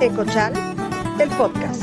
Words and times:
Ecochal, 0.00 0.54
el 1.20 1.28
podcast. 1.36 1.82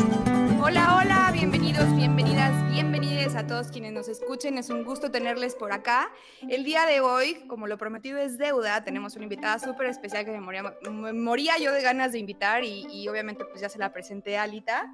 Hola, 0.60 0.98
hola, 0.98 1.30
bienvenidos, 1.32 1.96
bienvenidas, 1.96 2.68
bienvenidas 2.72 3.36
a 3.36 3.46
todos 3.46 3.68
quienes 3.68 3.94
nos 3.94 4.08
escuchen. 4.08 4.58
Es 4.58 4.72
un 4.72 4.84
gusto 4.84 5.12
tenerles 5.12 5.54
por 5.54 5.72
acá. 5.72 6.10
El 6.50 6.64
día 6.64 6.88
de 6.88 7.00
hoy, 7.00 7.46
como 7.48 7.68
lo 7.68 7.78
prometido 7.78 8.18
es 8.18 8.40
deuda, 8.40 8.84
tenemos 8.84 9.16
una 9.16 9.26
invitada 9.26 9.60
súper 9.60 9.86
especial 9.86 10.26
que 10.26 10.32
me 10.32 10.42
moría, 10.42 10.64
me 10.90 11.14
moría, 11.14 11.60
yo 11.60 11.72
de 11.72 11.84
ganas 11.84 12.12
de 12.12 12.18
invitar 12.18 12.64
y, 12.64 12.88
y, 12.92 13.08
obviamente 13.08 13.46
pues 13.46 13.62
ya 13.62 13.70
se 13.70 13.78
la 13.78 13.94
presenté 13.94 14.36
a 14.36 14.44
Alita. 14.44 14.92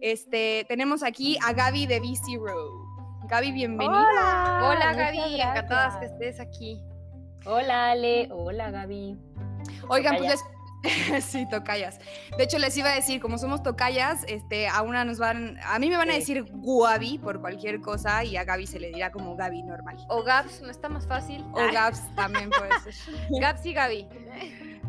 Este, 0.00 0.66
tenemos 0.68 1.04
aquí 1.04 1.38
a 1.44 1.52
Gaby 1.52 1.86
de 1.86 2.00
BC 2.00 2.36
Row. 2.36 3.28
Gaby, 3.28 3.52
bienvenida. 3.52 3.96
Hola, 3.96 4.68
Hola 4.70 4.92
Gaby, 4.92 5.40
encantadas 5.40 5.98
que 5.98 6.06
estés 6.06 6.40
aquí. 6.40 6.82
Hola 7.44 7.92
Ale, 7.92 8.28
hola 8.32 8.72
Gaby. 8.72 9.16
Oigan, 9.88 10.16
pues 10.16 10.44
sí, 11.20 11.46
tocayas. 11.48 11.98
De 12.36 12.44
hecho, 12.44 12.58
les 12.58 12.76
iba 12.76 12.90
a 12.90 12.94
decir, 12.94 13.20
como 13.20 13.38
somos 13.38 13.62
tocayas, 13.62 14.24
este, 14.28 14.68
a 14.68 14.82
una 14.82 15.04
nos 15.04 15.18
van, 15.18 15.58
a 15.64 15.78
mí 15.78 15.88
me 15.88 15.96
van 15.96 16.10
a 16.10 16.14
decir 16.14 16.44
Guavi 16.50 17.18
por 17.18 17.40
cualquier 17.40 17.80
cosa 17.80 18.24
y 18.24 18.36
a 18.36 18.44
Gaby 18.44 18.66
se 18.66 18.80
le 18.80 18.88
dirá 18.88 19.10
como 19.10 19.36
Gaby 19.36 19.62
normal. 19.62 19.96
O 20.08 20.22
Gabs, 20.22 20.62
no 20.62 20.70
está 20.70 20.88
más 20.88 21.06
fácil. 21.06 21.44
O 21.52 21.72
Gabs 21.72 22.02
también 22.14 22.50
puede 22.50 22.70
ser. 22.80 22.94
Gabs 23.40 23.64
y 23.66 23.72
Gaby. 23.72 24.08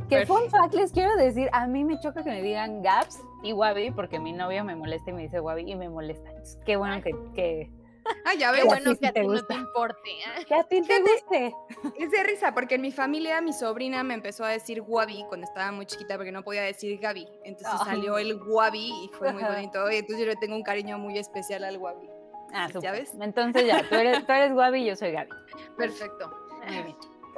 Que 0.09 0.25
fun 0.25 0.49
fact 0.49 0.73
les 0.73 0.91
quiero 0.91 1.15
decir, 1.17 1.49
a 1.51 1.67
mí 1.67 1.83
me 1.83 1.99
choca 1.99 2.23
que 2.23 2.29
me 2.29 2.41
digan 2.41 2.81
Gabs 2.81 3.19
y 3.43 3.51
Wabi 3.51 3.91
porque 3.91 4.19
mi 4.19 4.31
novio 4.31 4.63
me 4.63 4.75
molesta 4.75 5.09
y 5.11 5.13
me 5.13 5.23
dice 5.23 5.39
Wabi 5.39 5.69
y 5.69 5.75
me 5.75 5.89
molesta. 5.89 6.29
qué 6.65 6.77
bueno 6.77 7.01
que, 7.01 7.11
que 7.35 7.69
Ah, 8.25 8.33
ya 8.33 8.51
veo. 8.51 8.65
bueno 8.65 8.95
que 8.97 9.07
a 9.07 9.13
ti 9.13 9.25
no 9.25 9.45
te 9.45 9.53
importe. 9.53 10.09
¿eh? 10.09 10.45
Que 10.45 10.55
a 10.55 10.63
ti 10.63 10.81
te 10.81 10.99
guste. 10.99 11.55
Es 11.97 12.11
de 12.11 12.23
risa, 12.23 12.53
porque 12.53 12.75
en 12.75 12.81
mi 12.81 12.91
familia 12.91 13.41
mi 13.41 13.53
sobrina 13.53 14.03
me 14.03 14.13
empezó 14.13 14.43
a 14.43 14.49
decir 14.49 14.81
Wabi 14.81 15.25
cuando 15.27 15.45
estaba 15.45 15.71
muy 15.71 15.85
chiquita 15.85 16.17
porque 16.17 16.31
no 16.31 16.43
podía 16.43 16.63
decir 16.63 16.99
Gaby. 16.99 17.27
Entonces 17.43 17.79
salió 17.85 18.17
el 18.17 18.41
Wabi 18.41 18.91
y 19.05 19.11
fue 19.17 19.31
muy 19.33 19.43
bonito. 19.43 19.89
Y 19.91 19.97
entonces 19.97 20.19
yo 20.19 20.25
le 20.25 20.35
tengo 20.35 20.55
un 20.55 20.63
cariño 20.63 20.97
muy 20.97 21.17
especial 21.17 21.63
al 21.63 21.77
Wabi. 21.77 22.09
Ah, 22.53 22.69
¿Ya 22.81 22.91
ves? 22.91 23.11
Entonces 23.19 23.65
ya, 23.65 23.83
tú 23.87 23.95
eres, 23.95 24.25
tú 24.25 24.31
eres 24.31 24.51
Wabi 24.53 24.83
y 24.83 24.85
yo 24.87 24.95
soy 24.95 25.11
Gaby. 25.11 25.31
Perfecto. 25.77 26.31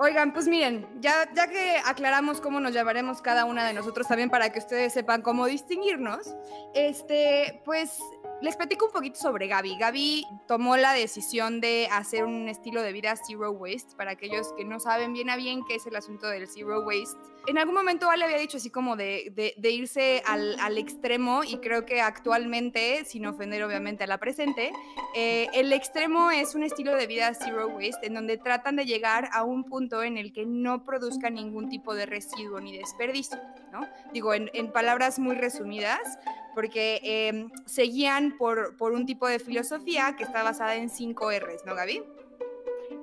Oigan, 0.02 0.32
pues 0.32 0.48
miren, 0.48 0.88
ya, 1.02 1.30
ya 1.34 1.48
que 1.48 1.76
aclaramos 1.86 2.40
cómo 2.40 2.62
nos 2.62 2.74
llamaremos 2.74 3.22
cada 3.22 3.44
una 3.44 3.68
de 3.68 3.74
nosotros 3.74 4.08
también 4.08 4.30
para 4.30 4.50
que 4.50 4.60
ustedes 4.60 4.94
sepan 4.94 5.22
cómo 5.22 5.46
distinguirnos, 5.46 6.36
este, 6.74 7.62
pues 7.66 8.00
les 8.42 8.56
platico 8.56 8.86
un 8.86 8.92
poquito 8.92 9.20
sobre 9.20 9.48
Gaby. 9.48 9.78
Gaby 9.78 10.26
tomó 10.48 10.78
la 10.78 10.94
decisión 10.94 11.60
de 11.60 11.88
hacer 11.92 12.24
un 12.24 12.48
estilo 12.48 12.82
de 12.82 12.94
vida 12.94 13.16
zero 13.16 13.52
waste. 13.52 13.96
Para 13.98 14.12
aquellos 14.12 14.54
que 14.54 14.64
no 14.64 14.80
saben 14.80 15.14
bien 15.14 15.30
a 15.30 15.36
bien 15.36 15.62
qué 15.68 15.76
es 15.76 15.86
el 15.86 15.96
asunto 15.96 16.28
del 16.28 16.48
zero 16.48 16.86
waste, 16.86 17.20
en 17.48 17.58
algún 17.58 17.76
momento 17.76 18.10
Ale 18.10 18.26
había 18.26 18.38
dicho 18.38 18.58
así 18.58 18.70
como 18.70 18.96
de, 18.96 19.54
irse 19.64 20.22
al, 20.26 20.60
al, 20.60 20.78
extremo 20.78 21.44
y 21.44 21.58
creo 21.58 21.86
que 21.86 22.02
actualmente, 22.02 23.04
sin 23.06 23.26
ofender 23.26 23.64
obviamente 23.64 24.04
a 24.04 24.08
la 24.08 24.20
presente, 24.20 24.72
eh, 25.16 25.48
el 25.54 25.74
extremo 25.74 26.32
es 26.32 26.56
un 26.56 26.64
estilo 26.64 26.96
de 26.96 27.08
vida 27.08 27.34
zero 27.34 27.68
waste 27.68 28.08
en 28.08 28.14
donde 28.14 28.38
tratan 28.38 28.76
de 28.76 28.86
llegar 28.86 29.30
a 29.34 29.44
un 29.44 29.64
punto 29.64 30.04
en 30.04 30.18
el 30.18 30.32
que 30.32 30.46
no 30.46 30.84
produzca 30.86 31.30
ningún 31.30 31.70
tipo 31.70 31.96
de 31.96 32.06
residuo 32.06 32.60
ni 32.60 32.78
desperdicio, 32.78 33.40
¿no? 33.72 33.88
Digo, 34.14 34.34
en, 34.34 34.50
en 34.54 34.72
palabras 34.72 35.20
muy 35.20 35.36
resumidas, 35.36 36.20
porque 36.56 37.00
eh, 37.04 37.48
seguían 37.66 38.38
por, 38.38 38.76
por 38.78 38.92
un 38.94 39.06
tipo 39.06 39.28
de 39.28 39.40
filosofía 39.40 40.16
que 40.18 40.24
está 40.24 40.44
basada 40.44 40.76
en 40.76 40.90
5 40.90 41.32
R's, 41.32 41.66
¿no, 41.66 41.76
Gaby? 41.76 42.04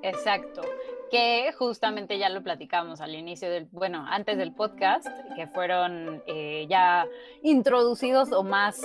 Exacto, 0.03 0.61
que 1.09 1.51
justamente 1.57 2.19
ya 2.19 2.29
lo 2.29 2.43
platicamos 2.43 3.01
al 3.01 3.15
inicio 3.15 3.49
del, 3.49 3.67
bueno, 3.71 4.05
antes 4.07 4.37
del 4.37 4.53
podcast, 4.53 5.07
que 5.35 5.47
fueron 5.47 6.21
eh, 6.27 6.67
ya 6.69 7.07
introducidos 7.41 8.31
o 8.31 8.43
más 8.43 8.81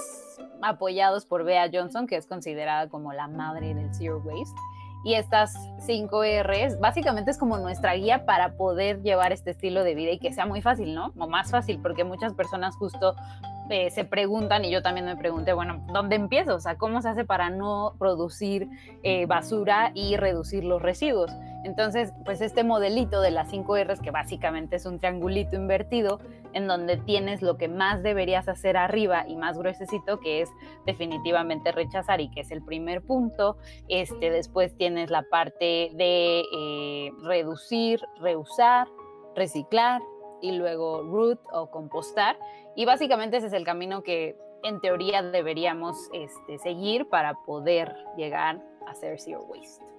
apoyados 0.62 1.26
por 1.26 1.44
Bea 1.44 1.69
Johnson, 1.72 2.06
que 2.06 2.16
es 2.16 2.26
considerada 2.26 2.88
como 2.88 3.12
la 3.12 3.28
madre 3.28 3.75
del 3.75 3.93
Zero 3.94 4.22
Waste. 4.25 4.59
Y 5.04 5.14
estas 5.14 5.54
5 5.80 6.22
R's 6.42 6.78
básicamente 6.78 7.30
es 7.30 7.38
como 7.38 7.58
nuestra 7.58 7.94
guía 7.94 8.24
para 8.24 8.56
poder 8.56 9.02
llevar 9.02 9.32
este 9.32 9.50
estilo 9.50 9.82
de 9.82 9.94
vida 9.94 10.12
y 10.12 10.18
que 10.18 10.32
sea 10.32 10.46
muy 10.46 10.62
fácil, 10.62 10.94
¿no? 10.94 11.12
O 11.18 11.28
más 11.28 11.50
fácil, 11.50 11.80
porque 11.80 12.04
muchas 12.04 12.34
personas 12.34 12.76
justo 12.76 13.16
eh, 13.70 13.90
se 13.90 14.04
preguntan, 14.04 14.64
y 14.64 14.70
yo 14.70 14.82
también 14.82 15.06
me 15.06 15.16
pregunté, 15.16 15.52
bueno, 15.52 15.84
¿dónde 15.92 16.16
empiezo? 16.16 16.54
O 16.54 16.60
sea, 16.60 16.76
¿cómo 16.76 17.00
se 17.00 17.08
hace 17.08 17.24
para 17.24 17.50
no 17.50 17.94
producir 17.98 18.68
eh, 19.02 19.26
basura 19.26 19.92
y 19.94 20.16
reducir 20.16 20.64
los 20.64 20.82
residuos? 20.82 21.30
Entonces, 21.65 22.12
pues 22.25 22.41
este 22.41 22.65
modelito 22.65 23.21
de 23.21 23.31
las 23.31 23.49
5 23.50 23.77
R's, 23.84 24.00
que 24.00 24.11
básicamente 24.11 24.77
es 24.77 24.87
un 24.87 24.99
triangulito 24.99 25.56
invertido, 25.56 26.21
en 26.53 26.67
donde 26.67 26.97
tienes 26.97 27.41
lo 27.41 27.56
que 27.56 27.69
más 27.69 28.03
deberías 28.03 28.49
hacer 28.49 28.77
arriba 28.77 29.27
y 29.27 29.37
más 29.37 29.59
gruesecito, 29.59 30.21
que 30.21 30.43
es 30.43 30.50
definitivamente 30.87 31.73
rechazar 31.73 32.21
y 32.21 32.31
que 32.31 32.41
es 32.41 32.50
el 32.50 32.62
primer 32.62 33.03
punto. 33.03 33.56
Este, 33.89 34.31
después 34.31 34.77
tienes 34.77 35.11
la 35.11 35.23
parte 35.23 35.91
de 35.95 36.43
eh, 36.55 37.11
reducir, 37.23 38.00
reusar, 38.21 38.89
reciclar 39.34 40.03
y 40.41 40.53
luego 40.53 41.03
root 41.03 41.41
o 41.53 41.71
compostar. 41.71 42.39
Y 42.75 42.84
básicamente 42.84 43.37
ese 43.37 43.47
es 43.47 43.53
el 43.53 43.65
camino 43.65 44.03
que 44.03 44.37
en 44.65 44.81
teoría 44.81 45.23
deberíamos 45.23 46.09
este, 46.12 46.59
seguir 46.59 47.09
para 47.09 47.34
poder 47.44 47.94
llegar 48.17 48.61
a 48.87 48.91
hacer 48.91 49.19
zero 49.21 49.44
waste. 49.44 49.91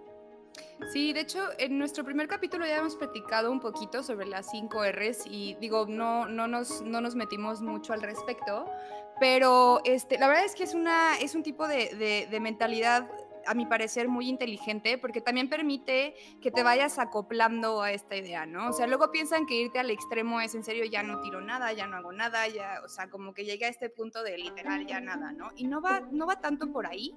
Sí, 0.92 1.14
de 1.14 1.22
hecho, 1.22 1.50
en 1.58 1.78
nuestro 1.78 2.04
primer 2.04 2.28
capítulo 2.28 2.66
ya 2.66 2.78
hemos 2.78 2.96
platicado 2.96 3.52
un 3.52 3.60
poquito 3.60 4.04
sobre 4.04 4.26
las 4.26 4.50
5 4.52 4.84
Rs 4.92 5.26
y 5.28 5.56
digo, 5.56 5.86
no, 5.88 6.28
no, 6.28 6.48
nos, 6.48 6.82
no 6.82 7.02
nos 7.02 7.16
metimos 7.16 7.62
mucho 7.62 7.94
al 7.94 8.02
respecto, 8.02 8.66
pero 9.20 9.82
este, 9.86 10.18
la 10.18 10.28
verdad 10.28 10.46
es 10.46 10.56
que 10.56 10.64
es, 10.64 10.74
una, 10.74 11.18
es 11.18 11.36
un 11.36 11.44
tipo 11.44 11.68
de, 11.68 11.96
de, 11.96 12.28
de 12.30 12.40
mentalidad 12.40 13.08
a 13.46 13.54
mi 13.54 13.66
parecer, 13.66 14.08
muy 14.08 14.30
inteligente 14.30 14.98
porque 14.98 15.22
también 15.22 15.50
permite 15.50 16.16
que 16.42 16.52
te 16.52 16.64
vayas 16.64 17.00
acoplando 17.00 17.82
a 17.82 17.92
esta 17.92 18.16
idea, 18.16 18.46
¿no? 18.46 18.70
O 18.70 18.74
sea, 18.74 18.88
luego 18.88 19.12
piensan 19.12 19.46
que 19.46 19.56
irte 19.56 19.80
al 19.80 19.90
extremo 19.90 20.42
es 20.42 20.56
en 20.56 20.64
serio, 20.64 20.86
ya 20.86 21.04
no 21.04 21.22
tiro 21.22 21.42
nada, 21.42 21.74
ya 21.74 21.88
no 21.88 21.98
hago 21.98 22.12
nada, 22.12 22.48
ya, 22.48 22.82
o 22.84 22.88
sea, 22.88 23.10
como 23.10 23.34
que 23.34 23.46
llegué 23.46 23.66
a 23.66 23.70
este 23.70 23.90
punto 23.90 24.24
de 24.24 24.38
literal 24.38 24.86
ya 24.86 25.00
nada, 25.00 25.32
¿no? 25.32 25.52
Y 25.56 25.68
no 25.68 25.82
va, 25.82 26.02
no 26.12 26.26
va 26.26 26.40
tanto 26.40 26.72
por 26.72 26.88
ahí, 26.88 27.14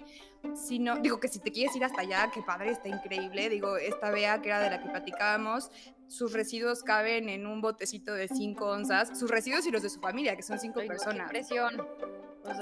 sino, 0.54 0.96
digo 0.96 1.20
que 1.20 1.28
si 1.28 1.38
te 1.38 1.50
quieres 1.50 1.74
ir 1.76 1.84
hasta 1.84 2.02
allá, 2.02 2.30
qué 2.32 2.42
padre, 2.42 2.70
está 2.70 2.88
increíble, 2.88 3.48
digo, 3.48 3.76
esta 3.76 4.10
Bea 4.10 4.40
que 4.42 4.48
era 4.48 4.60
de 4.60 4.70
la 4.70 4.82
que 4.82 4.88
platicábamos, 4.88 5.70
sus 6.08 6.32
residuos 6.32 6.82
caben 6.82 7.28
en 7.28 7.46
un 7.46 7.60
botecito 7.60 8.14
de 8.14 8.28
5 8.28 8.64
onzas, 8.64 9.18
sus 9.18 9.30
residuos 9.30 9.66
y 9.66 9.70
los 9.70 9.82
de 9.82 9.90
su 9.90 10.00
familia, 10.00 10.36
que 10.36 10.42
son 10.42 10.58
5 10.58 10.80
personas. 10.86 11.30
Qué 11.30 11.38
presión. 11.38 11.86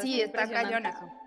sí, 0.00 0.20
está 0.20 0.48
cañona. 0.48 1.23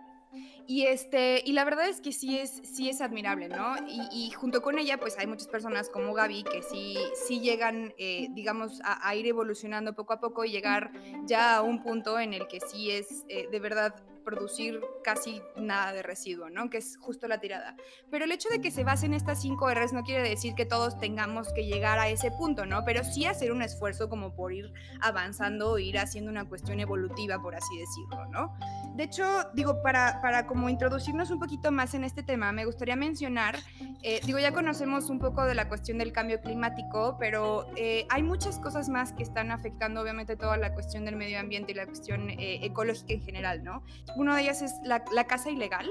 Y, 0.67 0.85
este, 0.85 1.41
y 1.45 1.53
la 1.53 1.63
verdad 1.63 1.88
es 1.88 2.01
que 2.01 2.11
sí 2.11 2.38
es, 2.38 2.61
sí 2.63 2.89
es 2.89 3.00
admirable, 3.00 3.47
¿no? 3.47 3.75
Y, 3.88 4.29
junto 4.31 4.61
con 4.61 4.78
ella, 4.78 5.00
pues 5.00 5.17
hay 5.17 5.25
muchas 5.25 5.47
personas 5.47 5.89
como 5.89 6.13
Gaby 6.13 6.44
que 6.44 6.61
sí, 6.61 6.97
sí 7.25 7.39
llegan, 7.39 7.94
eh, 7.97 8.28
digamos, 8.31 8.81
a, 8.83 9.16
ir 9.16 9.25
evolucionando 9.27 9.94
poco 9.94 10.13
a 10.13 10.19
poco 10.19 10.44
y 10.44 10.51
llegar 10.51 10.91
ya 11.25 11.56
a 11.56 11.61
un 11.61 11.81
punto 11.81 12.19
en 12.19 12.33
el 12.33 12.47
que 12.47 12.59
sí 12.59 12.91
es 12.91 13.25
eh, 13.29 13.47
de 13.50 13.59
verdad 13.59 13.95
producir 14.27 14.81
casi 15.05 15.41
nada 15.55 15.93
de 15.93 16.03
residuo, 16.03 16.49
¿no? 16.49 16.69
Que 16.69 16.79
es 16.79 16.97
justo 16.97 17.29
la 17.29 17.39
tirada. 17.39 17.77
Pero 18.11 18.25
el 18.25 18.31
hecho 18.33 18.49
de 18.49 18.59
que 18.59 18.71
se 18.71 18.83
basen 18.83 19.13
estas 19.13 19.41
cinco 19.41 19.73
R's 19.73 19.93
no 19.93 20.03
quiere 20.03 20.27
decir 20.27 20.53
que 20.53 20.65
todos 20.65 20.99
tengamos 20.99 21.53
que 21.53 21.65
llegar 21.65 21.97
a 21.97 22.09
ese 22.09 22.29
punto, 22.31 22.65
¿no? 22.65 22.83
Pero 22.83 23.05
sí 23.05 23.23
hacer 23.25 23.53
un 23.53 23.61
esfuerzo 23.61 24.09
como 24.09 24.35
por 24.35 24.51
ir 24.51 24.73
avanzando, 24.99 25.79
ir 25.79 25.97
haciendo 25.97 26.29
una 26.29 26.43
cuestión 26.43 26.81
evolutiva, 26.81 27.41
por 27.41 27.56
así 27.56 27.77
decirlo, 27.77 28.25
¿no? 28.25 28.53
De 28.97 29.03
hecho, 29.03 29.24
digo, 29.53 29.81
para, 29.81 30.19
para 30.21 30.45
como 30.45 30.68
introducirnos 30.68 31.31
un 31.31 31.39
poquito 31.39 31.71
más 31.71 31.94
en 31.94 32.03
este 32.03 32.21
tema, 32.21 32.51
me 32.51 32.65
gustaría 32.65 32.97
mencionar, 32.97 33.56
eh, 34.03 34.19
digo, 34.25 34.39
ya 34.39 34.51
conocemos 34.51 35.09
un 35.09 35.19
poco 35.19 35.45
de 35.45 35.56
la 35.56 35.69
cuestión 35.69 36.00
del 36.00 36.12
cambio 36.12 36.41
climático, 36.41 37.15
pero 37.18 37.68
eh, 37.77 38.06
hay 38.09 38.24
muchas 38.24 38.59
cosas 38.59 38.89
más 38.89 39.13
que 39.13 39.24
están 39.24 39.51
afectando, 39.51 40.01
obviamente, 40.01 40.35
toda 40.35 40.57
la 40.57 40.74
cuestión 40.74 41.06
del 41.06 41.15
medio 41.15 41.39
ambiente 41.39 41.71
y 41.71 41.75
la 41.75 41.85
cuestión 41.85 42.29
eh, 42.29 42.65
ecológica 42.65 43.13
en 43.13 43.21
general, 43.21 43.63
¿no? 43.63 43.83
Una 44.17 44.35
de 44.35 44.41
ellas 44.41 44.63
es 44.63 44.73
la, 44.83 45.05
la 45.11 45.25
casa 45.25 45.51
ilegal. 45.51 45.87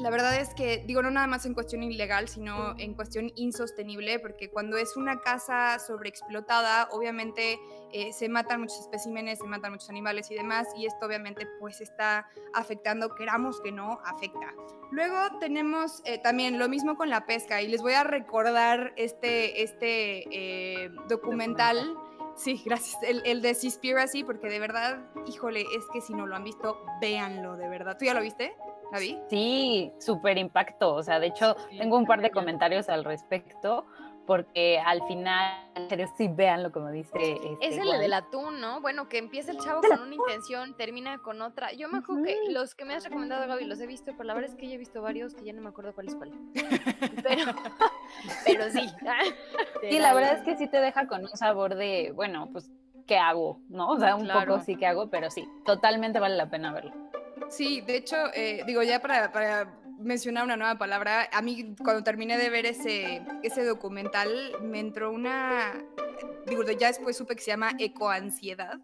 La 0.00 0.10
verdad 0.10 0.38
es 0.38 0.52
que, 0.52 0.84
digo, 0.86 1.00
no 1.00 1.10
nada 1.10 1.26
más 1.26 1.46
en 1.46 1.54
cuestión 1.54 1.82
ilegal, 1.82 2.28
sino 2.28 2.74
en 2.76 2.92
cuestión 2.92 3.32
insostenible, 3.36 4.18
porque 4.18 4.50
cuando 4.50 4.76
es 4.76 4.94
una 4.96 5.20
casa 5.20 5.78
sobreexplotada, 5.78 6.88
obviamente 6.90 7.58
eh, 7.92 8.12
se 8.12 8.28
matan 8.28 8.60
muchos 8.60 8.80
especímenes, 8.80 9.38
se 9.38 9.46
matan 9.46 9.72
muchos 9.72 9.88
animales 9.88 10.30
y 10.30 10.34
demás, 10.34 10.66
y 10.76 10.84
esto 10.84 11.06
obviamente 11.06 11.46
pues 11.60 11.80
está 11.80 12.28
afectando, 12.52 13.14
queramos 13.14 13.60
que 13.62 13.72
no, 13.72 14.00
afecta. 14.04 14.52
Luego 14.90 15.38
tenemos 15.40 16.02
eh, 16.04 16.18
también 16.18 16.58
lo 16.58 16.68
mismo 16.68 16.96
con 16.96 17.08
la 17.08 17.24
pesca, 17.24 17.62
y 17.62 17.68
les 17.68 17.80
voy 17.80 17.94
a 17.94 18.04
recordar 18.04 18.92
este, 18.96 19.62
este 19.62 20.24
eh, 20.84 20.90
documental 21.08 21.96
Sí, 22.36 22.62
gracias. 22.64 23.02
El, 23.02 23.22
el 23.24 23.40
de 23.42 23.54
Seaspiracy, 23.54 24.22
porque 24.22 24.48
de 24.48 24.58
verdad, 24.58 24.98
híjole, 25.26 25.62
es 25.62 25.84
que 25.92 26.00
si 26.00 26.12
no 26.12 26.26
lo 26.26 26.36
han 26.36 26.44
visto, 26.44 26.84
véanlo, 27.00 27.56
de 27.56 27.68
verdad. 27.68 27.96
¿Tú 27.98 28.04
ya 28.04 28.14
lo 28.14 28.20
viste, 28.20 28.54
Javi? 28.92 29.18
Sí, 29.30 29.90
súper 29.98 30.36
impacto. 30.36 30.94
O 30.94 31.02
sea, 31.02 31.18
de 31.18 31.28
hecho, 31.28 31.56
tengo 31.78 31.96
un 31.96 32.06
par 32.06 32.20
de 32.20 32.30
comentarios 32.30 32.88
al 32.88 33.04
respecto, 33.04 33.86
porque 34.26 34.78
al 34.84 35.02
final, 35.06 35.70
pero 35.88 36.06
sí 36.16 36.28
véanlo 36.28 36.72
como 36.72 36.90
dice. 36.90 37.10
Este, 37.14 37.56
es 37.60 37.78
el 37.78 37.90
del 38.00 38.12
atún, 38.12 38.60
¿no? 38.60 38.80
Bueno, 38.80 39.08
que 39.08 39.18
empieza 39.18 39.52
el 39.52 39.58
chavo 39.58 39.80
con 39.80 40.00
una 40.00 40.14
intención, 40.14 40.76
termina 40.76 41.18
con 41.18 41.40
otra. 41.42 41.72
Yo 41.72 41.88
me 41.88 41.98
acuerdo 41.98 42.24
que 42.24 42.36
los 42.50 42.74
que 42.74 42.84
me 42.84 42.94
has 42.94 43.04
recomendado, 43.04 43.46
Gaby, 43.46 43.64
los 43.64 43.80
he 43.80 43.86
visto, 43.86 44.12
pero 44.12 44.24
la 44.24 44.34
verdad 44.34 44.50
es 44.50 44.56
que 44.56 44.68
yo 44.68 44.74
he 44.74 44.78
visto 44.78 45.00
varios 45.00 45.34
que 45.34 45.44
ya 45.44 45.52
no 45.52 45.62
me 45.62 45.68
acuerdo 45.68 45.94
cuál 45.94 46.08
es 46.08 46.14
cuál. 46.16 46.32
Pero, 47.22 47.44
pero 48.44 48.70
sí. 48.70 48.86
Sí, 49.88 49.98
la 49.98 50.14
verdad 50.14 50.38
es 50.38 50.42
que 50.42 50.56
sí 50.56 50.66
te 50.68 50.80
deja 50.80 51.06
con 51.06 51.22
un 51.22 51.28
sabor 51.28 51.76
de, 51.76 52.12
bueno, 52.14 52.48
pues, 52.50 52.70
¿qué 53.06 53.18
hago? 53.18 53.60
¿No? 53.68 53.90
O 53.90 53.98
sea, 53.98 54.16
un 54.16 54.28
poco 54.28 54.60
sí 54.60 54.76
que 54.76 54.86
hago, 54.86 55.10
pero 55.10 55.30
sí, 55.30 55.48
totalmente 55.64 56.18
vale 56.18 56.36
la 56.36 56.50
pena 56.50 56.72
verlo. 56.72 56.92
Sí, 57.48 57.80
de 57.82 57.96
hecho, 57.96 58.16
eh, 58.34 58.62
digo, 58.66 58.82
ya 58.82 59.00
para, 59.00 59.30
para 59.30 59.72
mencionar 59.98 60.44
una 60.44 60.56
nueva 60.56 60.78
palabra. 60.78 61.28
A 61.32 61.42
mí, 61.42 61.74
cuando 61.82 62.02
terminé 62.02 62.36
de 62.38 62.50
ver 62.50 62.66
ese, 62.66 63.22
ese 63.42 63.64
documental, 63.64 64.52
me 64.62 64.80
entró 64.80 65.12
una. 65.12 65.74
Digo, 66.46 66.62
ya 66.64 66.88
después 66.88 67.16
supe 67.16 67.36
que 67.36 67.42
se 67.42 67.50
llama 67.50 67.72
ecoansiedad, 67.78 68.78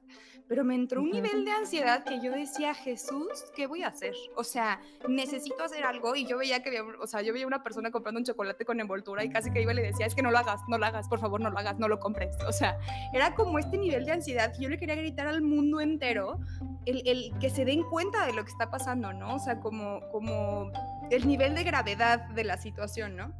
pero 0.48 0.64
me 0.64 0.74
entró 0.74 1.00
un 1.00 1.10
nivel 1.10 1.44
de 1.44 1.50
ansiedad 1.50 2.04
que 2.04 2.20
yo 2.20 2.32
decía, 2.32 2.74
Jesús, 2.74 3.44
¿qué 3.54 3.66
voy 3.66 3.82
a 3.82 3.88
hacer? 3.88 4.14
O 4.36 4.44
sea, 4.44 4.80
necesito 5.08 5.62
hacer 5.64 5.84
algo. 5.84 6.14
Y 6.14 6.26
yo 6.26 6.38
veía 6.38 6.62
que, 6.62 6.80
o 6.80 7.06
sea, 7.06 7.22
yo 7.22 7.32
veía 7.32 7.46
una 7.46 7.62
persona 7.62 7.90
comprando 7.90 8.18
un 8.18 8.24
chocolate 8.24 8.64
con 8.64 8.80
envoltura 8.80 9.24
y 9.24 9.30
casi 9.30 9.50
que 9.50 9.62
iba 9.62 9.72
y 9.72 9.76
le 9.76 9.82
decía, 9.82 10.06
es 10.06 10.14
que 10.14 10.22
no 10.22 10.30
lo 10.30 10.38
hagas, 10.38 10.60
no 10.68 10.78
lo 10.78 10.86
hagas, 10.86 11.08
por 11.08 11.20
favor, 11.20 11.40
no 11.40 11.50
lo 11.50 11.58
hagas, 11.58 11.78
no 11.78 11.88
lo 11.88 11.98
compres. 12.00 12.36
O 12.46 12.52
sea, 12.52 12.78
era 13.14 13.34
como 13.34 13.58
este 13.58 13.78
nivel 13.78 14.04
de 14.04 14.12
ansiedad 14.12 14.52
que 14.52 14.64
yo 14.64 14.68
le 14.68 14.78
quería 14.78 14.94
gritar 14.94 15.26
al 15.26 15.42
mundo 15.42 15.80
entero, 15.80 16.40
el, 16.84 17.02
el 17.06 17.32
que 17.38 17.48
se 17.48 17.64
den 17.64 17.82
cuenta 17.84 18.26
de 18.26 18.32
lo 18.32 18.44
que 18.44 18.50
está 18.50 18.70
pasando, 18.70 19.12
¿no? 19.12 19.36
O 19.36 19.38
sea, 19.38 19.60
como, 19.60 20.00
como 20.10 20.70
el 21.12 21.28
nivel 21.28 21.54
de 21.54 21.62
gravedad 21.62 22.28
de 22.30 22.44
la 22.44 22.56
situación, 22.56 23.16
¿no? 23.16 23.32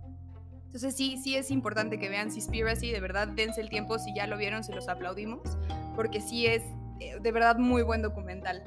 Entonces 0.67 0.97
sí, 0.97 1.19
sí 1.23 1.37
es 1.37 1.51
importante 1.51 1.99
que 1.99 2.09
vean 2.09 2.31
Seaspiracy, 2.31 2.91
de 2.91 3.01
verdad 3.01 3.29
dense 3.29 3.61
el 3.61 3.69
tiempo, 3.69 3.99
si 3.99 4.15
ya 4.15 4.27
lo 4.27 4.39
vieron, 4.39 4.65
se 4.65 4.75
los 4.75 4.89
aplaudimos, 4.89 5.59
porque 5.95 6.21
sí 6.21 6.47
es 6.47 6.63
eh, 7.01 7.19
de 7.21 7.33
verdad 7.33 7.59
muy 7.59 7.83
buen 7.83 8.01
documental. 8.01 8.63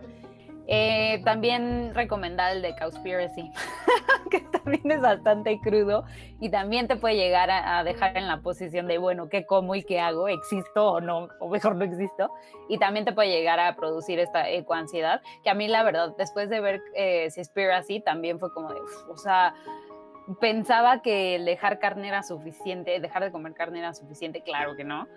Eh, 0.68 1.22
también 1.24 1.94
recomendar 1.94 2.56
el 2.56 2.62
de 2.62 2.76
Cowspiracy, 2.76 3.52
que 4.32 4.40
también 4.40 4.92
es 4.92 5.02
bastante 5.02 5.60
crudo 5.60 6.06
y 6.40 6.50
también 6.50 6.88
te 6.88 6.96
puede 6.96 7.16
llegar 7.16 7.52
a, 7.52 7.84
dejar 7.84 8.18
en 8.18 8.28
la 8.28 8.42
posición 8.42 8.88
de, 8.88 8.98
bueno, 8.98 9.30
¿qué 9.30 9.46
como 9.46 9.76
y 9.76 9.84
qué 9.84 10.00
hago? 10.00 10.28
¿Existo 10.28 10.94
o 10.94 11.02
no? 11.02 11.30
O 11.40 11.50
mejor 11.50 11.76
no 11.76 11.86
existo. 11.86 12.32
Y 12.68 12.80
también 12.80 13.06
te 13.06 13.14
puede 13.14 13.30
llegar 13.30 13.60
a 13.60 13.76
producir 13.76 14.20
esta 14.20 14.50
ecoansiedad, 14.50 15.22
que 15.44 15.52
a 15.52 15.54
mí 15.54 15.68
la 15.68 15.84
verdad, 15.84 16.16
después 16.18 16.50
de 16.50 16.60
ver 16.60 16.82
eh, 16.96 17.30
Seaspiracy, 17.30 18.00
también 18.00 18.40
fue 18.40 18.52
como 18.52 18.74
de, 18.74 18.80
o 19.10 19.18
sea, 19.18 19.54
pensaba 20.40 21.02
que 21.02 21.36
el 21.36 21.46
dejar 21.46 21.80
carne 21.80 22.08
era 22.08 22.24
suficiente, 22.24 23.00
dejar 23.00 23.24
de 23.24 23.32
comer 23.32 23.54
carne 23.54 23.80
era 23.80 23.94
suficiente, 23.94 24.42
claro 24.42 24.76
que 24.76 24.84
no, 24.84 25.08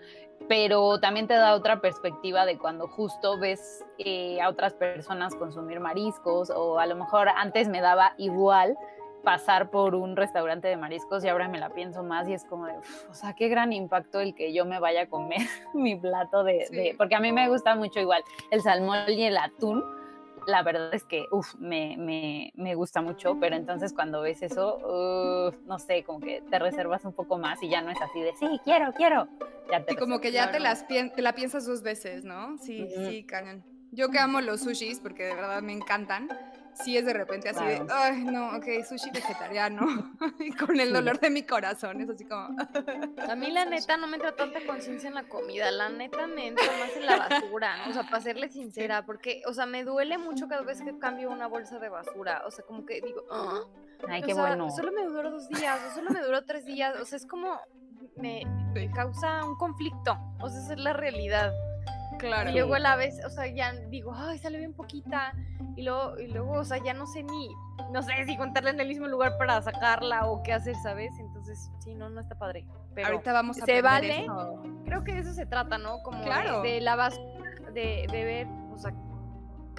pero 0.49 1.01
también 1.01 1.27
te 1.27 1.35
da 1.35 1.55
otra 1.55 1.81
perspectiva 1.81 2.45
de 2.47 2.59
cuando 2.59 2.89
justo 2.89 3.39
ves 3.39 3.85
eh, 3.99 4.41
a 4.41 4.49
otras 4.49 4.75
personas 4.75 5.35
consumir 5.35 5.81
mariscos 5.81 6.51
o 6.51 6.79
a 6.79 6.87
lo 6.87 6.97
mejor 6.97 7.29
antes 7.29 7.69
me 7.69 7.81
daba 7.81 8.15
igual 8.19 8.77
pasar 9.25 9.71
por 9.71 9.95
un 9.95 10.17
restaurante 10.17 10.69
de 10.69 10.77
mariscos 10.77 11.25
y 11.25 11.29
ahora 11.29 11.49
me 11.49 11.59
la 11.59 11.71
pienso 11.71 12.03
más 12.03 12.29
y 12.29 12.35
es 12.35 12.45
como 12.45 12.67
de, 12.67 12.75
o 13.11 13.15
sea, 13.15 13.35
qué 13.35 13.49
gran 13.49 13.73
impacto 13.73 14.21
el 14.21 14.35
que 14.35 14.53
yo 14.53 14.65
me 14.65 14.79
vaya 14.79 15.03
a 15.03 15.07
comer 15.07 15.41
mi 15.75 15.97
plato 15.97 16.45
de, 16.45 16.95
porque 16.97 17.15
a 17.15 17.21
mí 17.21 17.33
me 17.33 17.49
gusta 17.49 17.75
mucho 17.75 18.01
igual 18.01 18.23
el 18.51 18.63
salmón 18.63 19.01
y 19.09 19.25
el 19.25 19.37
atún, 19.37 19.85
la 20.49 20.63
verdad 20.63 20.95
es 20.95 21.05
que, 21.05 21.27
uff, 21.31 21.55
me, 21.57 21.97
me, 21.99 22.53
me, 22.57 22.75
gusta 22.75 23.03
mucho, 23.03 23.37
pero 23.39 23.55
entonces 23.55 23.93
cuando 23.93 24.23
ves 24.23 24.41
eso, 24.41 25.53
no 25.67 25.79
sé, 25.79 26.05
como 26.05 26.21
que 26.21 26.43
te 26.51 26.59
reservas 26.59 27.05
un 27.05 27.13
poco 27.13 27.37
más 27.37 27.63
y 27.63 27.69
ya 27.69 27.83
no 27.83 27.91
es 27.91 28.01
así 28.01 28.23
de, 28.23 28.33
sí, 28.41 28.59
quiero, 28.65 28.95
quiero. 28.95 29.29
y 29.87 29.97
como 29.97 30.23
que 30.23 30.33
ya 30.33 30.51
te, 30.51 30.59
las 30.59 30.89
te 30.89 31.13
la 31.21 31.35
piensas 31.35 31.67
dos 31.67 31.83
veces, 31.83 32.25
¿no? 32.25 32.57
Sí, 32.57 32.89
sí, 32.97 33.25
cañón. 33.25 33.63
Yo 33.93 34.09
que 34.11 34.19
amo 34.19 34.41
los 34.41 34.63
sushis 34.63 35.01
porque 35.01 35.25
de 35.25 35.35
verdad 35.35 35.61
me 35.61 35.75
encantan, 35.75 36.29
sí 36.83 36.97
es 36.97 37.05
de 37.05 37.13
repente 37.13 37.49
así 37.49 37.65
de, 37.65 37.87
ay, 37.91 38.25
no, 38.25 38.57
ok, 38.57 38.85
sushi 38.89 39.11
vegetariano, 39.11 40.15
y 40.39 40.53
con 40.53 40.79
el 40.79 40.93
dolor 40.93 41.19
de 41.21 41.31
mi 41.31 41.43
corazón, 41.43 42.01
es 42.01 42.11
así 42.11 42.25
como... 42.25 42.49
A 43.29 43.35
mí 43.35 43.51
la 43.51 43.65
neta 43.65 43.97
no 43.97 44.07
me 44.07 44.17
entra 44.17 44.35
tanta 44.35 44.65
conciencia 44.67 45.09
en 45.09 45.15
la 45.15 45.25
comida, 45.25 45.71
la 45.71 45.89
neta 45.89 46.27
me 46.27 46.49
entra 46.49 46.65
más 46.79 46.97
en 46.97 47.07
la 47.07 47.17
basura, 47.17 47.77
o 47.89 47.93
sea, 47.93 48.05
para 48.05 48.21
serle 48.21 48.49
sincera, 48.49 49.05
porque, 49.05 49.43
o 49.47 49.53
sea, 49.53 49.67
me 49.67 49.85
duele 49.85 50.19
mucho 50.19 50.49
cada 50.49 50.63
vez 50.63 50.81
que 50.83 50.99
cambio 50.99 51.31
una 51.31 51.47
bolsa 51.47 51.79
de 51.79 51.89
basura, 51.89 52.43
o 52.47 52.51
sea, 52.51 52.65
como 52.65 52.85
que 52.87 53.01
digo, 53.01 53.25
ah", 53.31 53.61
ay, 54.09 54.23
qué 54.23 54.35
bueno. 54.35 54.71
Solo 54.71 54.93
me 54.93 55.05
duró 55.05 55.31
dos 55.31 55.49
días, 55.49 55.81
o 55.91 55.95
solo 55.95 56.11
me 56.11 56.21
duró 56.21 56.45
tres 56.45 56.65
días, 56.65 56.99
o 57.01 57.05
sea, 57.05 57.17
es 57.17 57.27
como, 57.27 57.61
me, 58.17 58.43
me 58.73 58.91
causa 58.91 59.45
un 59.45 59.57
conflicto, 59.57 60.19
o 60.41 60.49
sea, 60.49 60.61
esa 60.61 60.73
es 60.75 60.81
la 60.81 60.93
realidad. 60.93 61.53
Claro. 62.19 62.51
Y 62.51 62.55
luego 62.55 62.75
a 62.75 62.79
la 62.79 62.97
vez, 62.97 63.25
o 63.25 63.31
sea, 63.31 63.47
ya 63.47 63.73
digo, 63.73 64.13
ay, 64.15 64.39
sale 64.39 64.59
bien 64.59 64.75
poquita. 64.75 65.33
Y 65.77 65.83
luego, 65.83 66.19
y 66.19 66.27
luego, 66.27 66.53
o 66.53 66.65
sea, 66.65 66.79
ya 66.79 66.93
no 66.93 67.07
sé 67.07 67.23
ni, 67.23 67.49
no 67.93 68.03
sé 68.03 68.13
si 68.27 68.37
contarla 68.37 68.71
en 68.71 68.81
el 68.81 68.89
mismo 68.89 69.07
lugar 69.07 69.39
para 69.39 69.63
sacarla 69.63 70.27
o 70.27 70.43
qué 70.43 70.53
hacer, 70.53 70.75
¿sabes? 70.83 71.13
Entonces, 71.21 71.71
sí, 71.79 71.95
no, 71.95 72.11
no 72.11 72.21
está 72.21 72.37
padre. 72.37 72.67
Pero 72.95 73.09
Ahorita 73.09 73.33
vamos 73.33 73.63
a 73.63 73.65
Se 73.65 73.81
vale. 73.81 74.27
Creo 74.85 75.05
que 75.05 75.13
de 75.13 75.21
eso 75.21 75.33
se 75.33 75.47
trata, 75.47 75.79
¿no? 75.79 76.03
Como 76.03 76.19
de, 76.63 76.81
la 76.81 76.97
base, 76.97 77.21
de, 77.75 78.07
de 78.11 78.25
ver, 78.25 78.47
o 78.73 78.79
sea, 78.79 78.93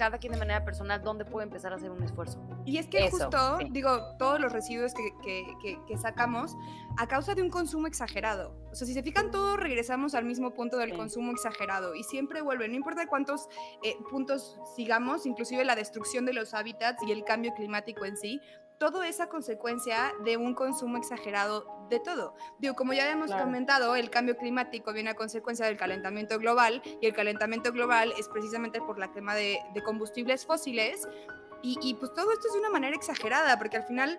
cada 0.00 0.16
quien 0.16 0.32
de 0.32 0.38
manera 0.38 0.64
personal 0.64 1.02
dónde 1.02 1.26
puede 1.26 1.44
empezar 1.44 1.74
a 1.74 1.76
hacer 1.76 1.90
un 1.90 2.02
esfuerzo. 2.02 2.42
Y 2.64 2.78
es 2.78 2.86
que 2.86 3.10
justo, 3.10 3.58
digo, 3.70 4.16
todos 4.18 4.40
los 4.40 4.50
residuos 4.50 4.94
que, 4.94 5.12
que, 5.22 5.78
que, 5.86 5.98
sacamos 5.98 6.56
a 6.96 7.06
causa 7.06 7.34
de 7.34 7.42
un 7.42 7.50
consumo 7.50 7.86
exagerado. 7.86 8.56
O 8.72 8.74
sea, 8.74 8.86
si 8.86 8.94
se 8.94 9.02
fijan, 9.02 9.30
todos 9.30 9.58
regresamos 9.58 10.14
al 10.14 10.24
mismo 10.24 10.54
punto 10.54 10.78
del 10.78 10.94
consumo 10.94 11.32
exagerado 11.32 11.94
y 11.94 12.02
siempre 12.04 12.40
vuelven, 12.40 12.70
no 12.70 12.78
importa 12.78 13.06
cuántos 13.08 13.50
eh, 13.82 13.94
puntos 14.10 14.58
sigamos, 14.74 15.26
inclusive 15.26 15.66
la 15.66 15.76
destrucción 15.76 16.24
de 16.24 16.32
los 16.32 16.54
hábitats 16.54 17.02
y 17.02 17.12
el 17.12 17.22
cambio 17.22 17.52
climático 17.52 18.06
en 18.06 18.16
sí, 18.16 18.40
todo 18.80 19.02
esa 19.02 19.28
consecuencia 19.28 20.14
de 20.24 20.38
un 20.38 20.54
consumo 20.54 20.96
exagerado 20.96 21.66
de 21.90 22.00
todo. 22.00 22.34
Digo, 22.58 22.74
como 22.74 22.94
ya 22.94 23.02
habíamos 23.02 23.30
comentado, 23.30 23.94
el 23.94 24.08
cambio 24.08 24.38
climático 24.38 24.94
viene 24.94 25.10
a 25.10 25.14
consecuencia 25.14 25.66
del 25.66 25.76
calentamiento 25.76 26.38
global 26.38 26.80
y 26.98 27.06
el 27.06 27.12
calentamiento 27.12 27.72
global 27.72 28.14
es 28.18 28.26
precisamente 28.28 28.80
por 28.80 28.98
la 28.98 29.12
quema 29.12 29.34
de, 29.34 29.60
combustibles 29.84 30.46
fósiles 30.46 31.06
y, 31.62 31.78
y 31.82 31.92
pues 31.92 32.14
todo 32.14 32.32
esto 32.32 32.46
es 32.48 32.54
de 32.54 32.60
una 32.60 32.70
manera 32.70 32.96
exagerada 32.96 33.58
porque 33.58 33.76
al 33.76 33.84
final 33.84 34.18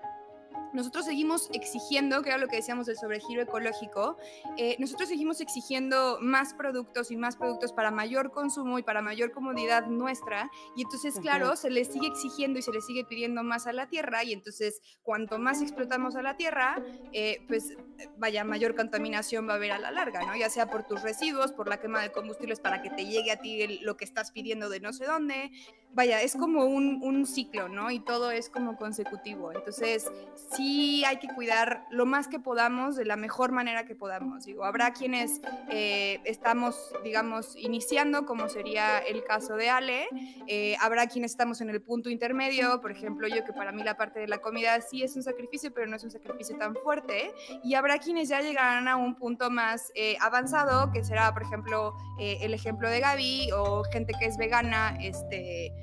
nosotros 0.73 1.05
seguimos 1.05 1.49
exigiendo, 1.53 2.21
que 2.21 2.29
era 2.29 2.37
lo 2.37 2.47
que 2.47 2.57
decíamos 2.57 2.85
del 2.85 2.97
sobregiro 2.97 3.41
ecológico, 3.41 4.17
eh, 4.57 4.75
nosotros 4.79 5.09
seguimos 5.09 5.41
exigiendo 5.41 6.17
más 6.21 6.53
productos 6.53 7.11
y 7.11 7.17
más 7.17 7.35
productos 7.35 7.73
para 7.73 7.91
mayor 7.91 8.31
consumo 8.31 8.79
y 8.79 8.83
para 8.83 9.01
mayor 9.01 9.31
comodidad 9.31 9.87
nuestra. 9.87 10.49
Y 10.75 10.83
entonces, 10.83 11.19
claro, 11.19 11.55
se 11.55 11.69
le 11.69 11.85
sigue 11.85 12.07
exigiendo 12.07 12.59
y 12.59 12.61
se 12.61 12.71
le 12.71 12.81
sigue 12.81 13.05
pidiendo 13.05 13.43
más 13.43 13.67
a 13.67 13.73
la 13.73 13.87
tierra. 13.87 14.23
Y 14.23 14.33
entonces, 14.33 14.81
cuanto 15.03 15.39
más 15.39 15.61
explotamos 15.61 16.15
a 16.15 16.21
la 16.21 16.37
tierra, 16.37 16.83
eh, 17.13 17.43
pues 17.47 17.77
vaya, 18.17 18.43
mayor 18.43 18.75
contaminación 18.75 19.47
va 19.47 19.53
a 19.53 19.55
haber 19.55 19.71
a 19.71 19.79
la 19.79 19.91
larga, 19.91 20.25
¿no? 20.25 20.35
Ya 20.35 20.49
sea 20.49 20.69
por 20.69 20.83
tus 20.83 21.01
residuos, 21.01 21.51
por 21.51 21.67
la 21.67 21.79
quema 21.79 22.01
de 22.01 22.11
combustibles 22.11 22.59
para 22.59 22.81
que 22.81 22.89
te 22.89 23.05
llegue 23.05 23.31
a 23.31 23.37
ti 23.37 23.79
lo 23.81 23.97
que 23.97 24.05
estás 24.05 24.31
pidiendo 24.31 24.69
de 24.69 24.79
no 24.79 24.93
sé 24.93 25.05
dónde, 25.05 25.51
vaya, 25.93 26.21
es 26.21 26.35
como 26.35 26.65
un, 26.65 27.25
ciclo, 27.25 27.69
¿no? 27.69 27.91
Y 27.91 27.99
todo 27.99 28.31
es 28.31 28.49
como 28.49 28.77
consecutivo. 28.77 29.51
Entonces, 29.53 30.11
sí 30.35 30.60
hay 31.05 31.17
que 31.17 31.27
cuidar 31.27 31.85
lo 31.89 32.05
más 32.05 32.27
que 32.27 32.39
podamos 32.39 32.95
de 32.95 33.05
la 33.05 33.15
mejor 33.15 33.51
manera 33.51 33.85
que 33.85 33.95
podamos. 33.95 34.45
Digo, 34.45 34.65
habrá 34.65 34.91
quienes 34.91 35.41
eh, 35.69 36.19
estamos, 36.25 36.93
digamos, 37.03 37.55
iniciando, 37.55 38.25
como 38.25 38.49
sería 38.49 38.99
el 38.99 39.23
caso 39.23 39.55
de 39.55 39.69
Ale, 39.69 40.07
eh, 40.47 40.75
habrá 40.79 41.07
quienes 41.07 41.31
estamos 41.31 41.61
en 41.61 41.69
el 41.69 41.81
punto 41.81 42.09
intermedio, 42.09 42.81
por 42.81 42.91
ejemplo, 42.91 43.27
yo 43.27 43.43
que 43.43 43.53
para 43.53 43.71
mí 43.71 43.83
la 43.83 43.97
parte 43.97 44.19
de 44.19 44.27
la 44.27 44.39
comida 44.39 44.79
sí 44.81 45.03
es 45.03 45.15
un 45.15 45.23
sacrificio, 45.23 45.73
pero 45.73 45.87
no 45.87 45.95
es 45.95 46.03
un 46.03 46.11
sacrificio 46.11 46.57
tan 46.57 46.75
fuerte, 46.75 47.33
y 47.63 47.75
habrá 47.75 47.97
quienes 47.97 48.29
ya 48.29 48.41
llegarán 48.41 48.87
a 48.87 48.95
un 48.95 49.15
punto 49.15 49.49
más 49.49 49.91
eh, 49.95 50.17
avanzado, 50.19 50.91
que 50.91 51.03
será, 51.03 51.33
por 51.33 51.43
ejemplo, 51.43 51.95
el 52.19 52.53
ejemplo 52.53 52.89
de 52.89 52.99
Gaby 52.99 53.49
o 53.51 53.83
gente 53.85 54.13
que 54.19 54.25
es 54.25 54.37
vegana, 54.37 54.95
este 55.01 55.73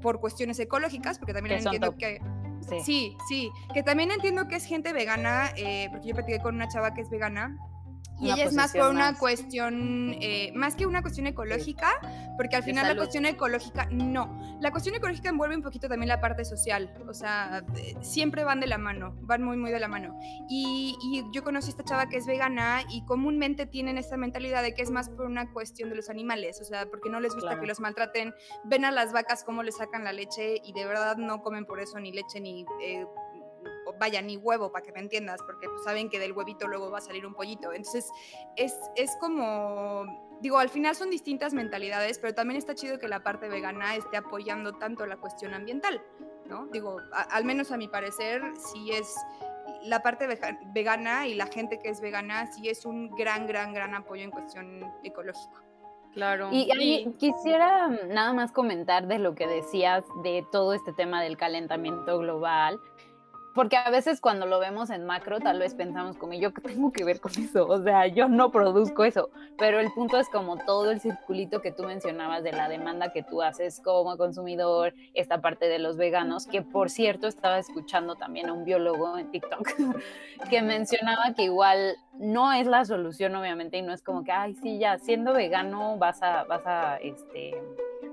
por 0.00 0.20
cuestiones 0.20 0.58
ecológicas, 0.58 1.18
porque 1.18 1.32
también 1.32 1.58
entiendo 1.58 1.96
que... 1.96 2.20
Sí. 2.84 3.16
sí. 3.28 3.50
que 3.72 3.82
también 3.82 4.10
entiendo 4.10 4.48
que 4.48 4.56
es 4.56 4.64
gente 4.64 4.92
vegana, 4.92 5.50
eh, 5.56 5.88
porque 5.90 6.08
yo 6.08 6.14
platiqué 6.14 6.40
con 6.40 6.54
una 6.54 6.68
chava 6.68 6.94
que 6.94 7.00
es 7.00 7.10
vegana 7.10 7.56
y 8.18 8.30
ella 8.30 8.44
es 8.44 8.54
más 8.54 8.72
por 8.72 8.90
una 8.90 9.14
cuestión, 9.18 10.16
eh, 10.20 10.52
más 10.54 10.74
que 10.74 10.86
una 10.86 11.02
cuestión 11.02 11.26
ecológica, 11.26 12.00
porque 12.36 12.56
al 12.56 12.62
final 12.62 12.88
la 12.88 12.96
cuestión 12.96 13.26
ecológica, 13.26 13.86
no. 13.90 14.58
La 14.60 14.70
cuestión 14.70 14.94
ecológica 14.94 15.28
envuelve 15.28 15.56
un 15.56 15.62
poquito 15.62 15.88
también 15.88 16.08
la 16.08 16.20
parte 16.20 16.44
social, 16.44 16.94
o 17.08 17.14
sea, 17.14 17.64
siempre 18.00 18.44
van 18.44 18.60
de 18.60 18.66
la 18.66 18.78
mano, 18.78 19.16
van 19.20 19.42
muy, 19.42 19.56
muy 19.56 19.70
de 19.70 19.80
la 19.80 19.88
mano. 19.88 20.18
Y, 20.48 20.96
y, 21.02 21.24
yo 21.32 21.44
conocí 21.44 21.68
a 21.68 21.70
esta 21.70 21.84
chava 21.84 22.08
que 22.08 22.16
es 22.16 22.26
vegana 22.26 22.82
y 22.88 23.04
comúnmente 23.04 23.66
tienen 23.66 23.98
esta 23.98 24.16
mentalidad 24.16 24.62
de 24.62 24.74
que 24.74 24.82
es 24.82 24.90
más 24.90 25.08
por 25.08 25.26
una 25.26 25.52
cuestión 25.52 25.90
de 25.90 25.96
los 25.96 26.08
animales, 26.08 26.60
o 26.60 26.64
sea, 26.64 26.86
porque 26.86 27.10
no 27.10 27.20
les 27.20 27.34
gusta 27.34 27.60
que 27.60 27.66
los 27.66 27.80
maltraten, 27.80 28.34
ven 28.64 28.84
a 28.84 28.90
las 28.90 29.12
vacas 29.12 29.44
cómo 29.44 29.62
les 29.62 29.76
sacan 29.76 30.04
la 30.04 30.12
leche 30.12 30.60
y 30.64 30.72
de 30.72 30.86
verdad 30.86 31.16
no 31.16 31.42
comen 31.42 31.66
por 31.66 31.80
eso 31.80 31.98
ni 32.00 32.12
leche 32.12 32.40
ni... 32.40 32.64
Eh, 32.82 33.04
vaya, 33.98 34.22
ni 34.22 34.36
huevo, 34.36 34.72
para 34.72 34.84
que 34.84 34.92
me 34.92 35.00
entiendas, 35.00 35.40
porque 35.42 35.68
pues, 35.68 35.82
saben 35.84 36.08
que 36.08 36.18
del 36.18 36.32
huevito 36.32 36.66
luego 36.66 36.90
va 36.90 36.98
a 36.98 37.02
salir 37.02 37.26
un 37.26 37.34
pollito. 37.34 37.72
Entonces, 37.72 38.10
es, 38.56 38.74
es 38.96 39.16
como, 39.20 40.38
digo, 40.40 40.58
al 40.58 40.68
final 40.68 40.94
son 40.94 41.10
distintas 41.10 41.54
mentalidades, 41.54 42.18
pero 42.18 42.34
también 42.34 42.58
está 42.58 42.74
chido 42.74 42.98
que 42.98 43.08
la 43.08 43.22
parte 43.22 43.48
vegana 43.48 43.96
esté 43.96 44.16
apoyando 44.16 44.74
tanto 44.74 45.06
la 45.06 45.16
cuestión 45.16 45.54
ambiental, 45.54 46.02
¿no? 46.46 46.66
Digo, 46.66 46.98
al 47.12 47.44
menos 47.44 47.72
a 47.72 47.76
mi 47.76 47.88
parecer, 47.88 48.42
sí 48.72 48.92
es 48.92 49.14
la 49.82 50.02
parte 50.02 50.26
vegana 50.72 51.26
y 51.26 51.34
la 51.34 51.46
gente 51.46 51.78
que 51.78 51.88
es 51.88 52.00
vegana 52.00 52.46
sí 52.52 52.68
es 52.68 52.84
un 52.84 53.10
gran, 53.10 53.46
gran, 53.46 53.72
gran 53.72 53.94
apoyo 53.94 54.22
en 54.22 54.30
cuestión 54.30 54.92
ecológica. 55.02 55.62
Claro. 56.12 56.48
Y, 56.50 57.12
quisiera 57.18 57.88
nada 57.88 58.32
más 58.32 58.50
comentar 58.50 59.06
de 59.06 59.18
lo 59.18 59.34
que 59.34 59.46
decías 59.46 60.02
de 60.22 60.46
todo 60.50 60.72
este 60.72 60.94
tema 60.94 61.22
del 61.22 61.36
calentamiento 61.36 62.18
global 62.18 62.80
porque 63.56 63.78
a 63.78 63.88
veces 63.88 64.20
cuando 64.20 64.44
lo 64.44 64.58
vemos 64.58 64.90
en 64.90 65.06
macro, 65.06 65.40
tal 65.40 65.58
vez 65.58 65.74
pensamos 65.74 66.18
como 66.18 66.34
yo 66.34 66.52
que 66.52 66.60
tengo 66.60 66.92
que 66.92 67.04
ver 67.04 67.20
con 67.20 67.32
eso, 67.32 67.66
o 67.66 67.82
sea, 67.82 68.06
yo 68.06 68.28
no 68.28 68.52
produzco 68.52 69.02
eso, 69.02 69.30
pero 69.56 69.80
el 69.80 69.90
punto 69.92 70.18
es 70.18 70.28
como 70.28 70.58
todo 70.58 70.90
el 70.90 71.00
circulito 71.00 71.62
que 71.62 71.72
tú 71.72 71.84
mencionabas 71.84 72.44
de 72.44 72.52
la 72.52 72.68
demanda 72.68 73.12
que 73.12 73.22
tú 73.22 73.40
haces 73.40 73.80
como 73.80 74.18
consumidor, 74.18 74.92
esta 75.14 75.40
parte 75.40 75.68
de 75.68 75.78
los 75.78 75.96
veganos, 75.96 76.46
que 76.46 76.60
por 76.60 76.90
cierto 76.90 77.28
estaba 77.28 77.58
escuchando 77.58 78.16
también 78.16 78.50
a 78.50 78.52
un 78.52 78.66
biólogo 78.66 79.16
en 79.16 79.30
TikTok 79.30 79.66
que 80.50 80.60
mencionaba 80.60 81.32
que 81.34 81.44
igual 81.44 81.96
no 82.18 82.52
es 82.52 82.66
la 82.66 82.84
solución 82.84 83.34
obviamente 83.36 83.78
y 83.78 83.82
no 83.82 83.94
es 83.94 84.02
como 84.02 84.22
que, 84.22 84.32
ay, 84.32 84.54
sí, 84.54 84.78
ya 84.78 84.98
siendo 84.98 85.32
vegano 85.32 85.96
vas 85.96 86.22
a, 86.22 86.44
vas 86.44 86.66
a, 86.66 86.98
este 86.98 87.54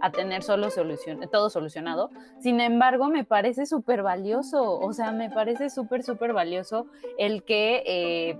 a 0.03 0.11
tener 0.11 0.43
solo 0.43 0.69
solución, 0.69 1.21
todo 1.31 1.49
solucionado. 1.49 2.09
Sin 2.41 2.59
embargo, 2.59 3.07
me 3.07 3.23
parece 3.23 3.65
súper 3.65 4.03
valioso, 4.03 4.77
o 4.77 4.91
sea, 4.91 5.13
me 5.13 5.29
parece 5.29 5.69
súper, 5.69 6.03
súper 6.03 6.33
valioso 6.33 6.87
el 7.17 7.43
que 7.45 7.83
eh, 7.87 8.37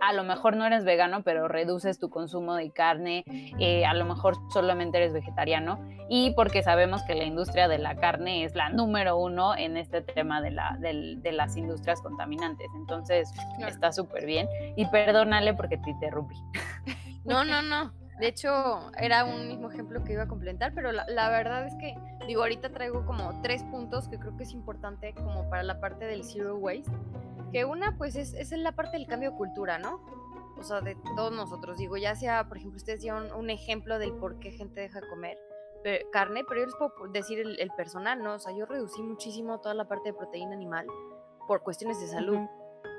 a 0.00 0.14
lo 0.14 0.24
mejor 0.24 0.56
no 0.56 0.64
eres 0.64 0.86
vegano, 0.86 1.22
pero 1.22 1.48
reduces 1.48 1.98
tu 1.98 2.08
consumo 2.08 2.54
de 2.54 2.70
carne, 2.70 3.24
eh, 3.58 3.84
a 3.84 3.92
lo 3.92 4.06
mejor 4.06 4.36
solamente 4.50 4.96
eres 4.96 5.12
vegetariano, 5.12 5.86
y 6.08 6.30
porque 6.30 6.62
sabemos 6.62 7.02
que 7.02 7.14
la 7.14 7.24
industria 7.24 7.68
de 7.68 7.76
la 7.76 7.96
carne 7.96 8.44
es 8.44 8.54
la 8.54 8.70
número 8.70 9.18
uno 9.18 9.54
en 9.54 9.76
este 9.76 10.00
tema 10.00 10.40
de, 10.40 10.52
la, 10.52 10.78
de, 10.80 11.32
las 11.32 11.58
industrias 11.58 12.00
contaminantes. 12.00 12.68
Entonces, 12.74 13.30
está 13.66 13.92
súper 13.92 14.24
bien. 14.24 14.48
Y 14.76 14.86
perdónale 14.86 15.52
porque 15.52 15.76
te 15.76 15.90
interrumpí. 15.90 16.36
No, 17.24 17.44
no, 17.44 17.62
no. 17.62 18.01
De 18.22 18.28
hecho, 18.28 18.92
era 18.98 19.24
un 19.24 19.48
mismo 19.48 19.68
ejemplo 19.68 20.04
que 20.04 20.12
iba 20.12 20.22
a 20.22 20.28
complementar, 20.28 20.72
pero 20.76 20.92
la, 20.92 21.28
verdad 21.30 21.66
es 21.66 21.74
que, 21.74 21.96
digo, 22.24 22.42
ahorita 22.42 22.70
traigo 22.70 23.04
como 23.04 23.42
tres 23.42 23.64
puntos 23.64 24.06
que 24.06 24.16
creo 24.16 24.36
que 24.36 24.44
es 24.44 24.52
importante 24.52 25.12
como 25.12 25.50
para 25.50 25.64
la 25.64 25.80
parte 25.80 26.04
del 26.04 26.22
zero 26.22 26.56
waste. 26.56 26.92
Que 27.50 27.64
una, 27.64 27.98
pues, 27.98 28.14
es, 28.14 28.32
es 28.34 28.52
la 28.52 28.76
parte 28.76 28.96
del 28.96 29.08
cambio 29.08 29.32
de 29.32 29.36
cultura, 29.36 29.80
¿no? 29.80 30.06
O 30.56 30.62
sea, 30.62 30.82
de 30.82 30.96
todos 31.16 31.32
nosotros. 31.32 31.78
Digo, 31.78 31.96
ya 31.96 32.14
sea, 32.14 32.46
por 32.46 32.58
ejemplo, 32.58 32.76
ustedes 32.76 33.00
dieron 33.00 33.32
un 33.32 33.50
ejemplo 33.50 33.98
del 33.98 34.12
por 34.12 34.38
qué 34.38 34.52
gente 34.52 34.82
deja 34.82 35.00
de 35.00 35.08
comer 35.08 35.36
carne, 36.12 36.44
pero 36.46 36.60
yo 36.60 36.66
les 36.66 36.76
puedo 36.76 37.12
decir 37.12 37.40
el, 37.40 37.70
personal, 37.76 38.22
¿no? 38.22 38.34
O 38.34 38.38
sea, 38.38 38.56
yo 38.56 38.66
reducí 38.66 39.02
muchísimo 39.02 39.58
toda 39.58 39.74
la 39.74 39.88
parte 39.88 40.10
de 40.10 40.14
proteína 40.14 40.52
animal 40.52 40.86
por 41.48 41.64
cuestiones 41.64 42.00
de 42.00 42.06
salud. 42.06 42.38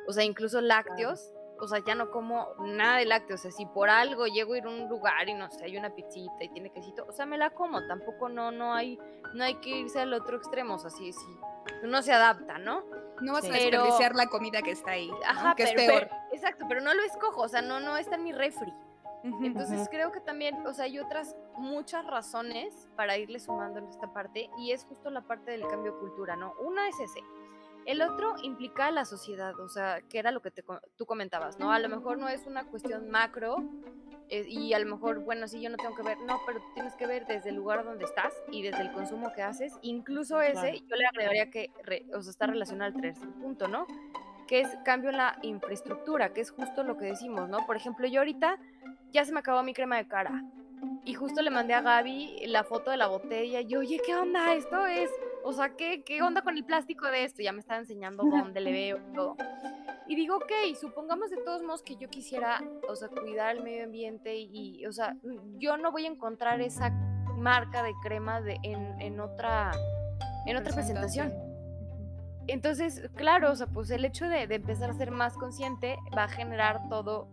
O 0.06 0.12
sea, 0.12 0.26
incluso 0.26 0.60
lácteos 0.60 1.32
o 1.64 1.68
sea, 1.68 1.80
ya 1.86 1.96
no 1.96 2.12
como 2.12 2.54
nada 2.60 2.98
de 2.98 3.06
lácteos. 3.06 3.40
O 3.40 3.44
sea, 3.44 3.52
si 3.52 3.66
por 3.66 3.90
algo 3.90 4.28
llego 4.28 4.54
a 4.54 4.58
ir 4.58 4.66
a 4.66 4.70
un 4.70 4.88
lugar 4.88 5.28
y 5.28 5.34
no 5.34 5.50
sé, 5.50 5.66
hay 5.66 5.78
una 5.78 5.90
pizzita 5.90 6.44
y 6.44 6.50
tiene 6.50 6.72
quesito, 6.72 7.06
o 7.08 7.12
sea, 7.12 7.26
me 7.26 7.38
la 7.38 7.50
como. 7.52 7.86
Tampoco 7.88 8.30
no, 8.30 8.52
no 8.52 8.74
hay, 8.74 9.00
no 9.34 9.44
hay 9.44 9.56
que 9.56 9.70
irse 9.70 10.00
al 10.00 10.14
otro 10.14 10.38
extremo. 10.38 10.76
O 10.76 10.80
sea, 10.80 10.90
si, 10.90 11.12
si 11.14 11.26
uno 11.84 12.02
se 12.02 12.14
adapta, 12.14 12.58
¿no? 12.58 12.84
No 13.22 13.34
vas 13.34 13.46
a 13.46 13.50
desperdiciar 13.50 14.16
la 14.16 14.28
comida 14.28 14.62
que 14.62 14.72
está 14.72 14.92
ahí, 14.92 15.12
Ajá, 15.26 15.56
que 15.56 15.64
es 15.64 15.74
peor. 15.74 16.10
exacto, 16.32 16.66
pero 16.68 16.82
no 16.82 16.94
lo 16.94 17.04
escojo, 17.04 17.42
o 17.42 17.48
sea, 17.48 17.62
no, 17.62 17.80
no 17.80 17.96
está 17.98 18.16
en 18.16 18.24
mi 18.24 18.34
refri. 18.34 18.74
Entonces 19.42 19.88
creo 19.90 20.12
que 20.12 20.20
también, 20.20 20.68
o 20.68 20.74
sea, 20.74 20.84
hay 20.84 21.00
otras 21.00 21.38
muchas 21.56 22.06
razones 22.06 22.90
para 22.98 23.18
irle 23.18 23.40
sumando 23.40 23.80
en 23.80 23.88
esta 23.88 24.12
parte 24.12 24.50
y 24.58 24.72
es 24.72 24.84
justo 24.84 25.10
la 25.10 25.22
parte 25.22 25.52
del 25.52 25.66
cambio 25.66 25.94
de 25.94 26.00
cultura, 26.00 26.36
¿no? 26.36 26.54
Una 26.60 26.90
es 26.90 27.00
ese, 27.00 27.22
el 27.86 28.02
otro 28.02 28.36
implica 28.42 28.88
a 28.88 28.92
la 28.92 29.06
sociedad, 29.06 29.60
o 29.60 29.70
sea, 29.70 30.02
que 30.02 30.20
era 30.20 30.32
lo 30.32 30.42
que 30.42 30.52
tú 30.52 31.06
comentabas, 31.06 31.60
¿no? 31.60 31.72
A 31.72 31.80
lo 31.80 31.90
mejor 31.90 32.18
no 32.18 32.30
es 32.30 32.46
una 32.46 32.66
cuestión 32.66 33.10
macro 33.10 33.58
eh, 34.30 34.46
y 34.48 34.74
a 34.74 34.80
lo 34.80 34.86
mejor, 34.86 35.20
bueno, 35.20 35.48
sí, 35.48 35.62
yo 35.62 35.70
no 35.70 35.78
tengo 35.78 35.96
que 35.96 36.04
ver, 36.04 36.18
no, 36.22 36.40
pero 36.46 36.62
tienes 36.74 36.96
que 36.96 37.06
ver 37.08 37.26
desde 37.26 37.50
el 37.50 37.56
lugar 37.56 37.84
donde 37.84 38.06
estás 38.06 38.34
y 38.52 38.62
desde 38.62 38.82
el 38.82 38.92
consumo 38.92 39.34
que 39.34 39.42
haces. 39.42 39.74
Incluso 39.82 40.42
ese, 40.42 40.80
yo 40.80 40.96
le 40.96 41.06
agregaría 41.06 41.50
que, 41.50 41.72
o 42.14 42.22
sea, 42.22 42.32
está 42.32 42.48
relacionado 42.48 42.96
al 42.96 43.02
tercer 43.02 43.30
punto, 43.42 43.68
¿no? 43.68 43.86
Que 44.48 44.62
es 44.62 44.70
cambio 44.86 45.10
en 45.10 45.18
la 45.18 45.38
infraestructura, 45.42 46.34
que 46.34 46.42
es 46.42 46.52
justo 46.52 46.84
lo 46.84 46.98
que 46.98 47.06
decimos, 47.06 47.50
¿no? 47.50 47.66
Por 47.66 47.76
ejemplo, 47.76 48.08
yo 48.08 48.22
ahorita 48.22 48.58
ya 49.12 49.26
se 49.26 49.32
me 49.32 49.40
acabó 49.40 49.62
mi 49.64 49.74
crema 49.74 49.98
de 49.98 50.08
cara 50.08 50.44
y 51.06 51.14
justo 51.14 51.42
le 51.42 51.50
mandé 51.50 51.74
a 51.74 51.82
Gaby 51.82 52.48
la 52.48 52.64
foto 52.64 52.92
de 52.92 52.98
la 52.98 53.08
botella 53.08 53.62
y 53.62 53.68
yo, 53.68 53.80
oye, 53.80 54.02
¿qué 54.06 54.16
onda? 54.16 54.54
Esto 54.56 54.86
es 54.86 55.10
o 55.44 55.54
sea, 55.54 55.76
¿qué, 55.76 56.04
¿qué 56.04 56.22
onda 56.22 56.42
con 56.42 56.58
el 56.58 56.66
plástico 56.66 57.08
de 57.08 57.24
esto? 57.24 57.42
Ya 57.42 57.52
me 57.52 57.60
estaba 57.60 57.80
enseñando 57.80 58.24
dónde 58.32 58.60
le 58.62 58.72
veo 58.72 59.00
todo. 59.14 59.36
Y 60.08 60.16
digo, 60.16 60.36
ok, 60.36 60.52
supongamos 60.80 61.30
de 61.30 61.38
todos 61.38 61.64
modos 61.64 61.82
que 61.82 61.96
yo 61.96 62.10
quisiera, 62.10 62.62
o 62.90 62.96
sea, 62.96 63.08
cuidar 63.08 63.56
el 63.56 63.64
medio 63.64 63.86
ambiente 63.86 64.36
y, 64.36 64.86
o 64.86 64.92
sea, 64.92 65.16
yo 65.58 65.78
no 65.78 65.92
voy 65.92 66.06
a 66.06 66.10
encontrar 66.10 66.60
esa 66.62 66.90
marca 67.38 67.84
de 67.84 67.94
crema 68.04 68.42
de, 68.42 68.58
en, 68.64 69.00
en 69.02 69.20
otra, 69.20 69.72
en 70.46 70.58
otra 70.58 70.74
presentación. 70.74 71.34
Entonces, 72.48 73.10
claro, 73.16 73.52
o 73.52 73.56
sea, 73.56 73.68
pues 73.68 73.90
el 73.92 74.04
hecho 74.04 74.28
de, 74.28 74.48
de 74.48 74.56
empezar 74.56 74.90
a 74.90 74.94
ser 74.94 75.12
más 75.12 75.36
consciente 75.38 75.98
va 76.16 76.26
a 76.26 76.28
generar 76.28 76.90
todo, 76.90 77.30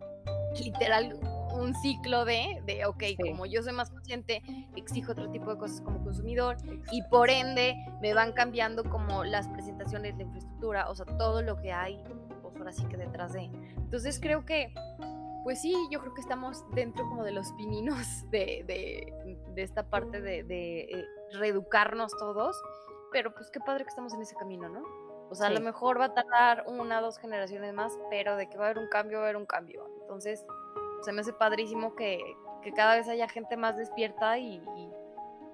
literal, 0.63 1.19
un 1.55 1.75
ciclo 1.75 2.25
de, 2.25 2.63
de 2.67 2.85
ok, 2.87 3.03
como 3.31 3.47
yo 3.47 3.63
soy 3.63 3.73
más 3.73 3.91
consciente, 3.91 4.43
exijo 4.77 5.13
otro 5.13 5.31
tipo 5.31 5.51
de 5.51 5.59
cosas 5.59 5.81
como 5.81 6.03
consumidor 6.03 6.57
y 6.91 7.03
por 7.05 7.31
ende 7.31 7.77
me 8.01 8.15
van 8.15 8.33
cambiando 8.33 8.85
como 8.85 9.25
las 9.25 9.49
presentaciones, 9.49 10.17
la 10.17 10.23
infraestructura, 10.23 10.89
o 10.89 10.95
sea, 10.95 11.07
todo 11.19 11.43
lo 11.43 11.57
que 11.57 11.73
hay, 11.73 12.03
pues 12.43 12.57
ahora 12.57 12.73
sí 12.73 12.85
que 12.87 12.97
detrás 12.97 13.33
de. 13.33 13.51
Entonces 13.77 14.21
creo 14.21 14.45
que, 14.45 14.73
pues 15.45 15.61
sí, 15.61 15.75
yo 15.91 16.01
creo 16.01 16.15
que 16.15 16.21
estamos 16.21 16.65
dentro 16.75 17.09
como 17.09 17.25
de 17.25 17.33
los 17.33 17.53
pininos 17.53 18.31
de, 18.31 18.65
de, 18.67 19.39
de 19.55 19.63
esta 19.63 19.89
parte 19.89 20.21
de, 20.21 20.43
de 20.45 20.81
eh, 20.81 21.05
reeducarnos 21.33 22.13
todos, 22.19 22.61
pero 23.13 23.33
pues 23.35 23.51
qué 23.51 23.61
padre 23.61 23.85
que 23.85 23.91
estamos 23.91 24.15
en 24.15 24.23
ese 24.23 24.35
camino, 24.37 24.69
¿no? 24.69 25.11
O 25.31 25.35
sea, 25.37 25.47
a 25.47 25.51
lo 25.51 25.61
mejor 25.61 26.01
va 26.01 26.07
a 26.07 26.15
tardar 26.15 26.65
una, 26.67 27.01
dos 27.01 27.19
generaciones 27.19 27.73
más, 27.73 27.97
pero 28.11 28.37
de 28.37 28.49
que 28.49 28.59
va 28.59 28.65
a 28.65 28.71
haber 28.71 28.83
un 28.83 28.89
cambio, 28.89 29.19
va 29.19 29.27
a 29.27 29.29
haber 29.29 29.37
un 29.37 29.47
cambio. 29.47 29.89
Entonces, 30.01 30.45
se 31.03 31.13
me 31.13 31.21
hace 31.21 31.33
padrísimo 31.33 31.95
que, 31.95 32.37
cada 32.77 32.97
vez 32.97 33.09
haya 33.09 33.27
gente 33.27 33.57
más 33.57 33.77
despierta 33.77 34.39
y, 34.39 34.63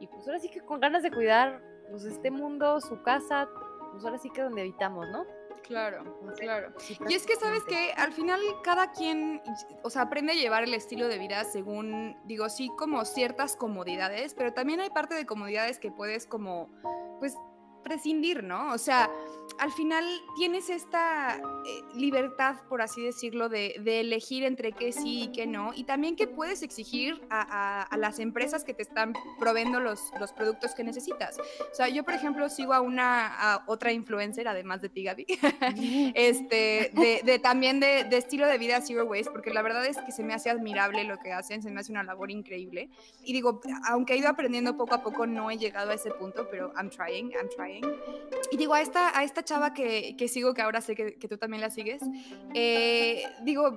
y, 0.01 0.07
pues 0.09 0.27
ahora 0.27 0.41
sí 0.41 0.51
que 0.51 0.61
con 0.61 0.81
ganas 0.81 1.03
de 1.03 1.11
cuidar 1.11 1.63
pues 1.91 2.05
este 2.05 2.31
mundo, 2.33 2.81
su 2.81 3.01
casa, 3.03 3.49
pues 3.93 4.05
ahora 4.05 4.19
sí 4.19 4.29
que 4.31 4.43
donde 4.43 4.63
habitamos, 4.63 5.09
¿no? 5.09 5.25
Claro, 5.63 6.05
claro. 6.39 6.73
Y 7.09 7.15
es 7.15 7.27
que 7.27 7.35
sabes 7.37 7.65
que 7.65 7.93
al 7.97 8.13
final 8.13 8.41
cada 8.63 8.93
quien, 8.93 9.43
o 9.83 9.91
sea, 9.91 10.03
aprende 10.03 10.33
a 10.33 10.35
llevar 10.37 10.63
el 10.63 10.75
estilo 10.75 11.09
de 11.09 11.19
vida 11.19 11.43
según, 11.45 12.17
digo, 12.25 12.49
sí, 12.49 12.71
como 12.79 13.05
ciertas 13.05 13.57
comodidades, 13.57 14.35
pero 14.35 14.53
también 14.53 14.81
hay 14.81 14.91
parte 14.91 15.15
de 15.15 15.27
comodidades 15.27 15.79
que 15.81 15.91
puedes 15.91 16.27
como, 16.27 16.69
pues, 17.19 17.35
prescindir, 17.83 18.45
¿no? 18.45 18.73
O 18.73 18.79
sea, 18.79 19.11
al 19.59 19.73
final 19.73 20.05
tienes 20.37 20.71
esta 20.71 21.37
eh, 21.37 21.83
libertad, 21.95 22.57
por 22.69 22.83
así 22.83 23.03
decirlo, 23.03 23.49
de, 23.49 23.75
elegir 23.87 24.45
entre 24.45 24.73
qué 24.73 24.93
sí 24.93 25.25
y 25.25 25.33
qué 25.33 25.47
no, 25.47 25.73
y 25.75 25.85
también 25.85 26.17
que 26.17 26.27
puedes 26.27 26.63
exigir 26.63 27.21
a, 27.31 27.89
las 27.97 28.19
empresas 28.19 28.63
que 28.65 28.75
te 28.75 28.83
están 28.83 29.15
proveyendo 29.39 29.81
los, 29.81 30.01
los, 30.21 30.33
productos 30.33 30.75
que 30.75 30.85
necesitas. 30.85 31.39
O 31.39 31.75
sea, 31.75 31.89
yo, 31.89 32.05
por 32.05 32.15
ejemplo, 32.15 32.49
sigo 32.51 32.75
a 32.75 32.81
una 32.81 33.63
otra 33.67 33.93
influencer, 33.93 34.49
además 34.49 34.83
de 34.83 34.89
ti, 34.91 35.05
Gaby, 35.05 35.27
este, 36.15 36.93
de, 36.95 37.39
también 37.39 37.81
de, 37.81 38.01
estilo 38.13 38.47
de 38.47 38.59
vida 38.59 38.81
Zero 38.83 39.05
Waste, 39.07 39.31
porque 39.31 39.51
la 39.51 39.63
verdad 39.63 39.87
es 39.87 39.97
que 39.99 40.13
se 40.13 40.23
me 40.23 40.35
hace 40.35 40.51
admirable 40.51 41.05
lo 41.05 41.19
que 41.19 41.33
hacen, 41.33 41.63
se 41.63 41.71
me 41.71 41.81
hace 41.81 41.93
una 41.93 42.03
labor 42.03 42.31
increíble. 42.31 42.91
Y 43.23 43.33
digo, 43.33 43.61
aunque 43.89 44.15
he 44.15 44.19
ido 44.19 44.29
aprendiendo 44.29 44.77
poco 44.77 44.95
a 44.95 45.03
poco, 45.03 45.27
no 45.27 45.51
he 45.51 45.57
llegado 45.57 45.91
a 45.91 45.95
ese 45.95 46.11
punto, 46.11 46.49
pero 46.51 46.73
I'm 46.77 46.91
trying, 46.91 47.33
I'm 47.33 47.49
trying. 47.49 47.85
Y 48.51 48.57
digo, 48.57 48.75
a 48.75 48.81
esta 48.81 49.36
chava 49.43 49.73
que, 49.75 50.17
que 50.17 50.29
sigo, 50.29 50.55
que 50.55 50.63
ahora 50.63 50.81
sé 50.81 50.95
que, 50.95 51.15
que 51.15 51.29
tú 51.29 51.39
también 51.39 51.61
la 51.61 51.71
sigues, 51.71 52.03
eh, 52.55 53.25
digo, 53.43 53.75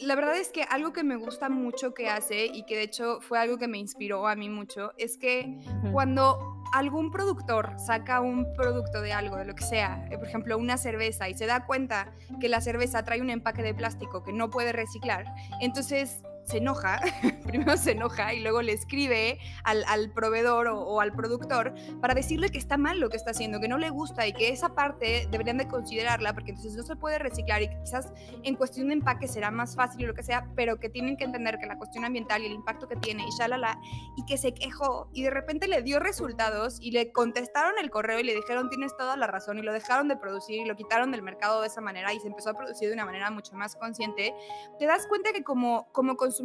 la 0.00 0.14
verdad 0.14 0.36
es 0.36 0.48
que 0.48 0.62
algo 0.62 0.92
que 0.92 1.04
me 1.04 1.16
gusta 1.16 1.48
mucho 1.48 1.92
que 1.92 2.08
hace 2.08 2.46
y 2.46 2.64
que 2.64 2.76
de 2.76 2.82
hecho 2.84 3.20
fue 3.20 3.38
algo 3.38 3.58
que 3.58 3.68
me 3.68 3.78
inspiró 3.78 4.26
a 4.26 4.34
mí 4.34 4.48
mucho 4.48 4.92
es 4.96 5.18
que 5.18 5.58
cuando 5.92 6.56
algún 6.72 7.10
productor 7.10 7.74
saca 7.78 8.20
un 8.20 8.52
producto 8.54 9.02
de 9.02 9.12
algo, 9.12 9.36
de 9.36 9.44
lo 9.44 9.54
que 9.54 9.64
sea, 9.64 10.06
eh, 10.10 10.16
por 10.16 10.26
ejemplo 10.26 10.56
una 10.56 10.78
cerveza 10.78 11.28
y 11.28 11.34
se 11.34 11.46
da 11.46 11.66
cuenta 11.66 12.12
que 12.40 12.48
la 12.48 12.60
cerveza 12.60 13.04
trae 13.04 13.20
un 13.20 13.30
empaque 13.30 13.62
de 13.62 13.74
plástico 13.74 14.22
que 14.22 14.32
no 14.32 14.50
puede 14.50 14.72
reciclar, 14.72 15.26
entonces 15.60 16.22
se 16.50 16.58
enoja, 16.58 17.00
primero 17.46 17.76
se 17.76 17.92
enoja 17.92 18.34
y 18.34 18.40
luego 18.40 18.60
le 18.60 18.72
escribe 18.72 19.38
al, 19.62 19.84
al 19.86 20.10
proveedor 20.12 20.66
o, 20.66 20.80
o, 20.80 21.00
al 21.00 21.12
productor 21.12 21.72
para 22.00 22.14
decirle 22.14 22.48
que 22.50 22.58
está 22.58 22.76
mal 22.76 22.98
lo 22.98 23.08
que 23.08 23.16
está 23.16 23.30
haciendo, 23.30 23.60
que 23.60 23.68
no 23.68 23.78
le 23.78 23.90
gusta 23.90 24.26
y 24.26 24.32
que 24.32 24.48
esa 24.48 24.74
parte 24.74 25.28
deberían 25.30 25.58
de 25.58 25.68
considerarla 25.68 26.34
porque 26.34 26.50
entonces 26.50 26.74
no 26.74 26.82
se 26.82 26.96
puede 26.96 27.18
reciclar 27.20 27.62
y 27.62 27.68
quizás 27.84 28.12
en 28.42 28.56
cuestión 28.56 28.88
de 28.88 28.94
empaque 28.94 29.28
será 29.28 29.52
más 29.52 29.76
fácil 29.76 30.02
y 30.02 30.06
lo 30.06 30.14
que 30.14 30.24
sea, 30.24 30.50
pero 30.56 30.80
que 30.80 30.88
tienen 30.88 31.16
que 31.16 31.24
entender 31.24 31.58
que 31.58 31.66
la 31.66 31.78
cuestión 31.78 32.04
ambiental 32.04 32.42
y 32.42 32.46
el 32.46 32.52
impacto 32.52 32.88
que 32.88 32.96
tiene 32.96 33.24
y 33.26 33.30
shalala, 33.38 33.78
y 34.16 34.24
que 34.26 34.36
se 34.36 34.52
quejó 34.52 35.08
y 35.12 35.22
de 35.22 35.30
repente 35.30 35.68
le 35.68 35.82
dio 35.82 36.00
resultados 36.00 36.78
y 36.80 36.90
le 36.90 37.12
contestaron 37.12 37.74
el 37.80 37.90
correo 37.90 38.18
y 38.18 38.24
le 38.24 38.34
dijeron 38.34 38.70
tienes 38.70 38.96
toda 38.96 39.16
la 39.16 39.28
razón 39.28 39.58
y 39.58 39.62
lo 39.62 39.72
dejaron 39.72 40.08
de 40.08 40.16
producir 40.16 40.62
y 40.62 40.64
lo 40.64 40.74
quitaron 40.74 41.12
del 41.12 41.22
mercado 41.22 41.60
de 41.60 41.68
esa 41.68 41.80
manera 41.80 42.12
y 42.12 42.18
se 42.18 42.26
empezó 42.26 42.50
a 42.50 42.54
producir 42.54 42.88
de 42.88 42.94
una 42.94 43.04
manera 43.04 43.30
mucho 43.30 43.54
más 43.54 43.76
consciente, 43.76 44.34
te 44.80 44.86
das 44.86 45.06
cuenta 45.06 45.32
que 45.32 45.44
como, 45.44 45.86
como 45.92 46.16
consumidor 46.16 46.39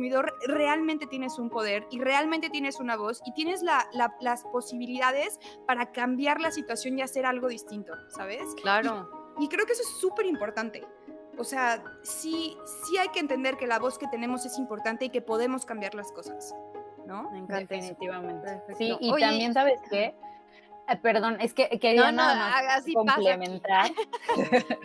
realmente 0.48 1.08
tienes 1.08 1.40
un 1.40 1.50
poder 1.50 1.88
y 1.92 2.00
realmente 2.00 2.50
tienes 2.50 2.80
una 2.80 2.96
voz 2.96 3.22
y 3.26 3.34
tienes 3.34 3.62
la, 3.62 3.88
la, 3.94 4.16
las 4.22 4.44
posibilidades 4.44 5.40
para 5.66 5.92
cambiar 5.92 6.42
la 6.42 6.52
situación 6.52 6.98
y 7.00 7.02
hacer 7.02 7.26
algo 7.26 7.48
distinto, 7.48 7.94
¿sabes? 8.10 8.44
Claro. 8.62 9.10
Y, 9.40 9.46
y 9.46 9.48
creo 9.48 9.66
que 9.66 9.74
eso 9.74 9.84
es 9.84 10.00
súper 10.00 10.26
importante. 10.26 10.84
O 11.38 11.44
sea, 11.44 11.84
sí, 12.02 12.58
sí 12.86 12.98
hay 12.98 13.10
que 13.10 13.20
entender 13.20 13.58
que 13.58 13.68
la 13.68 13.80
voz 13.80 13.98
que 13.98 14.08
tenemos 14.08 14.46
es 14.46 14.58
importante 14.58 15.06
y 15.06 15.10
que 15.10 15.22
podemos 15.22 15.66
cambiar 15.66 15.94
las 15.96 16.12
cosas, 16.12 16.56
¿no? 17.06 17.30
Me 17.32 17.40
encanta 17.40 17.76
Definitivamente. 17.76 18.62
Sí, 18.78 18.96
y 19.00 19.12
Oye, 19.12 19.26
también, 19.26 19.54
¿sabes 19.54 19.80
qué? 19.90 20.16
Eh, 20.88 20.98
perdón, 21.02 21.38
es 21.42 21.54
que 21.54 21.68
quería 21.80 22.12
no, 22.12 22.24
no, 22.24 22.36
nada 22.36 22.64
más 22.64 22.86
complementar. 22.94 23.92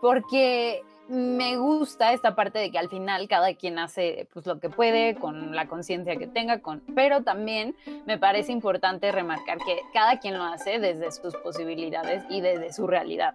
porque 0.00 0.82
me 1.08 1.56
gusta 1.56 2.12
esta 2.12 2.34
parte 2.34 2.58
de 2.58 2.70
que 2.70 2.78
al 2.78 2.88
final 2.88 3.28
cada 3.28 3.54
quien 3.54 3.78
hace 3.78 4.28
pues 4.32 4.46
lo 4.46 4.60
que 4.60 4.68
puede 4.68 5.14
con 5.14 5.54
la 5.54 5.66
conciencia 5.66 6.16
que 6.16 6.26
tenga, 6.26 6.60
con, 6.60 6.82
pero 6.94 7.22
también 7.22 7.74
me 8.06 8.18
parece 8.18 8.52
importante 8.52 9.10
remarcar 9.10 9.58
que 9.58 9.80
cada 9.92 10.18
quien 10.18 10.36
lo 10.36 10.44
hace 10.44 10.78
desde 10.78 11.10
sus 11.10 11.34
posibilidades 11.36 12.24
y 12.28 12.40
desde 12.40 12.72
su 12.72 12.86
realidad. 12.86 13.34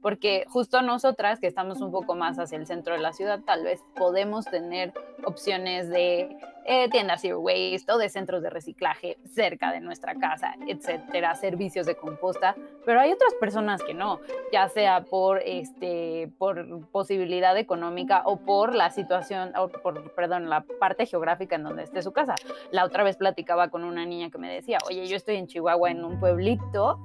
Porque 0.00 0.44
justo 0.48 0.82
nosotras 0.82 1.40
que 1.40 1.46
estamos 1.46 1.80
un 1.80 1.90
poco 1.90 2.14
más 2.14 2.38
hacia 2.38 2.58
el 2.58 2.66
centro 2.66 2.94
de 2.94 3.00
la 3.00 3.12
ciudad, 3.12 3.40
tal 3.44 3.64
vez 3.64 3.84
podemos 3.94 4.44
tener 4.46 4.92
opciones 5.24 5.88
de 5.88 6.36
eh, 6.64 6.88
tiendas 6.90 7.20
zero 7.22 7.40
waste 7.40 7.90
o 7.90 7.98
de 7.98 8.08
centros 8.08 8.42
de 8.42 8.50
reciclaje 8.50 9.18
cerca 9.28 9.72
de 9.72 9.80
nuestra 9.80 10.14
casa, 10.14 10.54
etcétera, 10.66 11.34
servicios 11.34 11.86
de 11.86 11.96
composta, 11.96 12.54
pero 12.84 13.00
hay 13.00 13.12
otras 13.12 13.34
personas 13.34 13.82
que 13.82 13.94
no, 13.94 14.20
ya 14.52 14.68
sea 14.68 15.02
por 15.02 15.38
este 15.38 16.30
por 16.38 16.86
posibilidad 16.88 17.56
económica 17.56 18.22
o 18.24 18.36
por 18.36 18.74
la 18.74 18.90
situación 18.90 19.52
o 19.56 19.68
por 19.68 20.12
perdón, 20.14 20.48
la 20.48 20.62
parte 20.78 21.06
geográfica 21.06 21.56
en 21.56 21.64
donde 21.64 21.82
esté 21.82 22.02
su 22.02 22.12
casa. 22.12 22.34
La 22.70 22.84
otra 22.84 23.02
vez 23.02 23.16
platicaba 23.16 23.68
con 23.68 23.84
una 23.84 24.04
niña 24.04 24.30
que 24.30 24.38
me 24.38 24.52
decía, 24.52 24.78
"Oye, 24.86 25.06
yo 25.06 25.16
estoy 25.16 25.36
en 25.36 25.46
Chihuahua 25.46 25.90
en 25.90 26.04
un 26.04 26.20
pueblito 26.20 27.00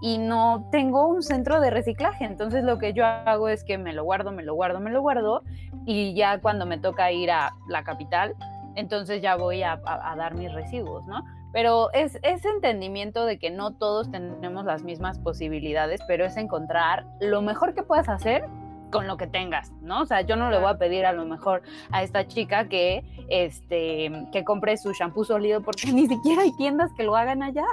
y 0.00 0.18
no 0.18 0.68
tengo 0.70 1.06
un 1.06 1.22
centro 1.22 1.60
de 1.60 1.70
reciclaje. 1.70 2.24
Entonces 2.24 2.64
lo 2.64 2.78
que 2.78 2.92
yo 2.92 3.04
hago 3.04 3.48
es 3.48 3.64
que 3.64 3.78
me 3.78 3.92
lo 3.92 4.04
guardo, 4.04 4.32
me 4.32 4.42
lo 4.42 4.54
guardo, 4.54 4.80
me 4.80 4.90
lo 4.90 5.00
guardo 5.00 5.42
y 5.86 6.14
ya 6.14 6.40
cuando 6.40 6.66
me 6.66 6.78
toca 6.78 7.12
ir 7.12 7.30
a 7.30 7.54
la 7.68 7.84
capital, 7.84 8.34
entonces 8.74 9.22
ya 9.22 9.36
voy 9.36 9.62
a, 9.62 9.80
dar 10.16 10.34
mis 10.34 10.52
residuos, 10.52 11.06
¿no? 11.06 11.24
Pero 11.52 11.90
es 11.92 12.18
ese 12.22 12.48
entendimiento 12.50 13.24
de 13.24 13.38
que 13.38 13.50
no 13.50 13.72
todos 13.72 14.10
tenemos 14.10 14.66
las 14.66 14.82
mismas 14.82 15.18
posibilidades, 15.18 16.00
pero 16.06 16.26
es 16.26 16.36
encontrar 16.36 17.06
lo 17.20 17.40
mejor 17.40 17.74
que 17.74 17.82
puedas 17.82 18.08
hacer 18.08 18.44
con 18.90 19.06
lo 19.06 19.16
que 19.16 19.26
tengas, 19.26 19.72
¿no? 19.80 20.02
O 20.02 20.06
sea, 20.06 20.20
yo 20.20 20.36
no 20.36 20.50
le 20.50 20.58
voy 20.58 20.68
a 20.68 20.78
pedir 20.78 21.06
a 21.06 21.12
lo 21.12 21.24
mejor 21.24 21.62
a 21.90 22.02
esta 22.02 22.26
chica 22.26 22.68
que, 22.68 23.02
este, 23.28 24.10
que 24.32 24.44
compre 24.44 24.76
su 24.76 24.92
shampoo 24.92 25.24
sólido 25.24 25.62
porque 25.62 25.86
ni 25.92 26.06
siquiera 26.06 26.42
hay 26.42 26.52
tiendas 26.56 26.92
que 26.96 27.02
lo 27.02 27.16
hagan 27.16 27.42
allá. 27.42 27.64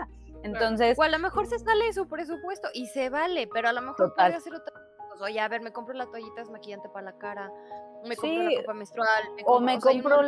Entonces. 0.43 0.97
O 0.99 1.03
a 1.03 1.09
lo 1.09 1.19
mejor 1.19 1.47
se 1.47 1.57
sale 1.59 1.85
de 1.85 1.93
su 1.93 2.07
presupuesto 2.07 2.69
y 2.73 2.87
se 2.87 3.09
vale, 3.09 3.47
pero 3.47 3.69
a 3.69 3.73
lo 3.73 3.81
mejor 3.81 4.13
puede 4.13 4.35
hacer 4.35 4.53
otra 4.53 4.73
cosa. 4.73 5.23
Oye, 5.25 5.39
a 5.39 5.47
ver, 5.47 5.61
me 5.61 5.71
compro 5.71 5.93
la 5.93 6.05
toallita 6.07 6.41
desmaquillante 6.41 6.89
para 6.89 7.05
la 7.05 7.17
cara, 7.17 7.51
me 8.05 8.15
compro 8.15 8.43
la 8.43 8.61
copa 8.61 8.73
menstrual. 8.73 9.23
Me 9.35 9.43
compro, 9.43 9.53
o 9.53 9.59
me 9.59 9.79
compro 9.79 10.21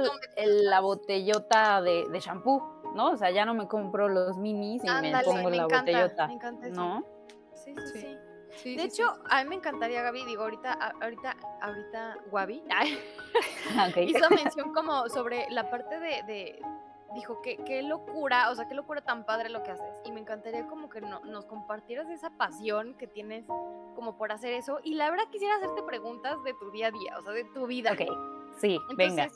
la 0.45 0.79
botellota 0.79 1.81
de, 1.81 2.05
de, 2.09 2.19
shampoo, 2.19 2.61
¿no? 2.93 3.11
O 3.11 3.17
sea, 3.17 3.31
ya 3.31 3.45
no 3.45 3.53
me 3.53 3.67
compro 3.67 4.07
los 4.07 4.37
minis 4.37 4.83
y 4.83 4.87
me 4.87 5.23
pongo 5.23 5.49
la 5.49 5.67
botellota. 5.67 6.27
Me 6.27 6.33
encanta 6.33 6.67
eso. 6.67 6.75
¿No? 6.75 7.03
Sí, 7.55 7.73
sí, 7.75 7.99
sí. 7.99 8.17
sí. 8.57 8.75
de 8.75 8.83
hecho, 8.83 9.11
a 9.29 9.43
mí 9.43 9.49
me 9.49 9.55
encantaría, 9.55 10.01
Gaby, 10.03 10.25
digo, 10.25 10.43
ahorita, 10.43 10.73
ahorita, 11.01 11.35
ahorita, 11.61 12.17
Gaby 12.31 12.63
okay. 13.89 14.09
hizo 14.09 14.29
mención 14.29 14.71
como 14.73 15.09
sobre 15.09 15.47
la 15.49 15.69
parte 15.69 15.99
de, 15.99 16.23
de 16.23 16.61
dijo, 17.15 17.41
qué, 17.41 17.57
qué 17.65 17.81
locura, 17.81 18.51
o 18.51 18.55
sea, 18.55 18.67
qué 18.67 18.75
locura 18.75 19.01
tan 19.01 19.25
padre 19.25 19.49
lo 19.49 19.63
que 19.63 19.71
haces. 19.71 19.99
Y 20.05 20.11
me 20.11 20.19
encantaría 20.19 20.67
como 20.67 20.89
que 20.89 21.01
no, 21.01 21.21
nos 21.21 21.45
compartieras 21.45 22.09
esa 22.09 22.29
pasión 22.31 22.93
que 22.95 23.07
tienes 23.07 23.45
como 23.95 24.17
por 24.17 24.31
hacer 24.31 24.53
eso. 24.53 24.79
Y 24.83 24.95
la 24.95 25.09
verdad 25.09 25.25
quisiera 25.31 25.55
hacerte 25.55 25.81
preguntas 25.83 26.37
de 26.43 26.53
tu 26.53 26.69
día 26.71 26.87
a 26.87 26.91
día, 26.91 27.17
o 27.17 27.23
sea, 27.23 27.31
de 27.31 27.45
tu 27.45 27.65
vida. 27.65 27.93
Ok, 27.93 28.01
sí, 28.57 28.77
venga. 28.95 29.29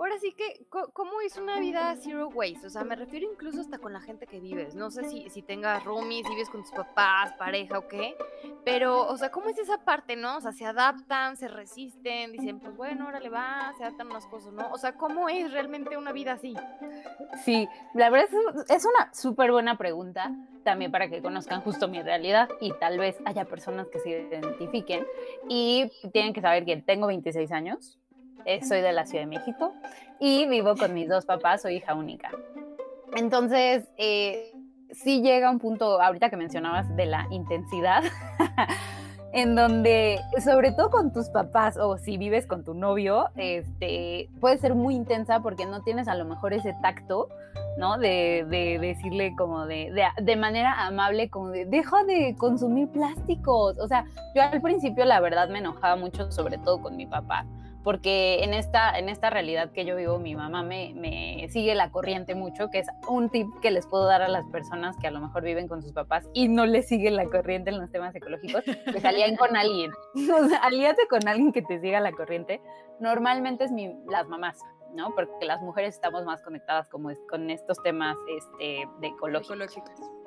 Ahora 0.00 0.18
sí 0.18 0.32
que, 0.32 0.64
¿cómo 0.70 1.20
es 1.20 1.36
una 1.36 1.60
vida 1.60 1.94
zero 2.00 2.28
waste? 2.28 2.66
O 2.66 2.70
sea, 2.70 2.84
me 2.84 2.96
refiero 2.96 3.30
incluso 3.30 3.60
hasta 3.60 3.76
con 3.76 3.92
la 3.92 4.00
gente 4.00 4.26
que 4.26 4.40
vives. 4.40 4.74
No 4.74 4.90
sé 4.90 5.04
si, 5.04 5.28
si 5.28 5.42
tengas 5.42 5.84
roomies, 5.84 6.26
si 6.26 6.32
vives 6.32 6.48
con 6.48 6.62
tus 6.62 6.70
papás, 6.70 7.34
pareja 7.34 7.78
o 7.78 7.86
qué. 7.86 8.16
Pero, 8.64 9.06
o 9.06 9.18
sea, 9.18 9.30
¿cómo 9.30 9.50
es 9.50 9.58
esa 9.58 9.84
parte, 9.84 10.16
no? 10.16 10.38
O 10.38 10.40
sea, 10.40 10.52
se 10.52 10.64
adaptan, 10.64 11.36
se 11.36 11.48
resisten, 11.48 12.32
dicen, 12.32 12.60
pues 12.60 12.74
bueno, 12.78 13.04
ahora 13.04 13.20
le 13.20 13.28
va, 13.28 13.74
se 13.76 13.84
adaptan 13.84 14.06
unas 14.06 14.26
cosas, 14.26 14.54
¿no? 14.54 14.70
O 14.72 14.78
sea, 14.78 14.94
¿cómo 14.94 15.28
es 15.28 15.52
realmente 15.52 15.98
una 15.98 16.12
vida 16.12 16.32
así? 16.32 16.56
Sí, 17.44 17.68
la 17.92 18.08
verdad 18.08 18.30
es, 18.70 18.86
una 18.86 19.12
súper 19.12 19.52
buena 19.52 19.76
pregunta 19.76 20.34
también 20.64 20.90
para 20.90 21.10
que 21.10 21.20
conozcan 21.20 21.60
justo 21.60 21.88
mi 21.88 22.00
realidad 22.00 22.48
y 22.62 22.72
tal 22.72 22.98
vez 22.98 23.18
haya 23.26 23.44
personas 23.44 23.88
que 23.88 23.98
se 23.98 24.08
identifiquen 24.08 25.06
y 25.46 25.92
tienen 26.10 26.32
que 26.32 26.40
saber 26.40 26.64
que 26.64 26.78
tengo 26.78 27.06
26 27.06 27.52
años, 27.52 27.98
eh, 28.44 28.64
soy 28.64 28.80
de 28.80 28.92
la 28.92 29.06
Ciudad 29.06 29.24
de 29.24 29.38
México 29.38 29.74
y 30.18 30.46
vivo 30.46 30.76
con 30.76 30.94
mis 30.94 31.08
dos 31.08 31.24
papás, 31.24 31.62
soy 31.62 31.76
hija 31.76 31.94
única. 31.94 32.30
Entonces, 33.16 33.88
eh, 33.96 34.52
sí 34.92 35.22
llega 35.22 35.50
un 35.50 35.58
punto, 35.58 36.00
ahorita 36.00 36.30
que 36.30 36.36
mencionabas, 36.36 36.94
de 36.96 37.06
la 37.06 37.26
intensidad, 37.30 38.02
en 39.32 39.54
donde, 39.54 40.20
sobre 40.44 40.72
todo 40.72 40.90
con 40.90 41.12
tus 41.12 41.28
papás 41.28 41.76
o 41.76 41.98
si 41.98 42.18
vives 42.18 42.46
con 42.46 42.64
tu 42.64 42.74
novio, 42.74 43.28
este, 43.36 44.28
puede 44.40 44.58
ser 44.58 44.74
muy 44.74 44.94
intensa 44.94 45.40
porque 45.40 45.66
no 45.66 45.82
tienes 45.82 46.08
a 46.08 46.14
lo 46.14 46.24
mejor 46.24 46.52
ese 46.52 46.74
tacto, 46.82 47.28
¿no? 47.78 47.96
De, 47.98 48.44
de 48.48 48.78
decirle 48.78 49.34
como 49.36 49.66
de, 49.66 49.92
de, 49.92 50.04
de, 50.22 50.36
manera 50.36 50.86
amable, 50.86 51.30
como 51.30 51.50
de, 51.50 51.64
deja 51.64 52.04
de 52.04 52.34
consumir 52.36 52.88
plásticos. 52.88 53.78
O 53.78 53.86
sea, 53.86 54.04
yo 54.34 54.42
al 54.42 54.60
principio 54.60 55.04
la 55.04 55.20
verdad 55.20 55.48
me 55.48 55.60
enojaba 55.60 55.96
mucho, 55.96 56.30
sobre 56.30 56.58
todo 56.58 56.82
con 56.82 56.96
mi 56.96 57.06
papá 57.06 57.46
porque 57.82 58.44
en 58.44 58.54
esta, 58.54 58.98
en 58.98 59.08
esta 59.08 59.30
realidad 59.30 59.72
que 59.72 59.84
yo 59.84 59.96
vivo, 59.96 60.18
mi 60.18 60.34
mamá 60.34 60.62
me, 60.62 61.46
sigue 61.50 61.74
la 61.74 61.90
corriente 61.90 62.34
mucho, 62.34 62.70
que 62.70 62.80
es 62.80 62.88
un 63.08 63.30
tip 63.30 63.48
que 63.62 63.70
les 63.70 63.86
puedo 63.86 64.04
dar 64.04 64.22
a 64.22 64.28
las 64.28 64.46
personas 64.46 64.96
que 64.98 65.06
a 65.06 65.10
lo 65.10 65.20
mejor 65.20 65.42
viven 65.42 65.68
con 65.68 65.82
sus 65.82 65.92
papás 65.92 66.28
y 66.34 66.48
no 66.48 66.66
les 66.66 66.88
siguen 66.88 67.16
la 67.16 67.24
corriente 67.26 67.70
en 67.70 67.78
los 67.78 67.90
temas 67.90 68.14
ecológicos, 68.14 68.64
que 68.64 69.00
salían 69.00 69.36
con 69.36 69.56
alguien. 69.56 69.92
Alíate 70.62 71.06
con 71.08 71.26
alguien 71.26 71.52
que 71.52 71.62
te 71.62 71.80
siga 71.80 72.00
la 72.00 72.12
corriente. 72.12 72.60
Normalmente 73.00 73.64
es 73.64 73.72
mi, 73.72 73.94
las 74.06 74.28
mamás, 74.28 74.58
¿no? 74.94 75.14
Porque 75.14 75.46
las 75.46 75.62
mujeres 75.62 75.94
estamos 75.94 76.24
más 76.24 76.42
conectadas 76.42 76.88
como 76.88 77.10
es, 77.10 77.18
con 77.28 77.50
estos 77.50 77.82
temas 77.82 78.16
este, 78.36 78.86
de 79.00 79.06
ecológicos. 79.06 79.56
ecológicos. 79.56 80.19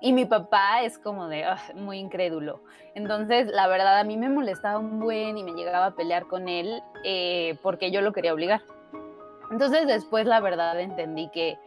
Y 0.00 0.12
mi 0.12 0.24
papá 0.24 0.82
es 0.82 0.98
como 0.98 1.28
de 1.28 1.44
muy 1.74 1.98
incrédulo. 1.98 2.62
Entonces, 2.94 3.48
la 3.48 3.66
verdad, 3.66 3.98
a 3.98 4.04
mí 4.04 4.16
me 4.16 4.28
molestaba 4.28 4.78
un 4.78 5.00
buen 5.00 5.36
y 5.36 5.44
me 5.44 5.52
llegaba 5.52 5.86
a 5.86 5.94
pelear 5.94 6.26
con 6.26 6.48
él 6.48 6.82
eh, 7.04 7.58
porque 7.62 7.90
yo 7.90 8.00
lo 8.00 8.12
quería 8.12 8.32
obligar. 8.32 8.62
Entonces, 9.50 9.86
después, 9.86 10.26
la 10.26 10.40
verdad, 10.40 10.78
entendí 10.80 11.28
que 11.30 11.58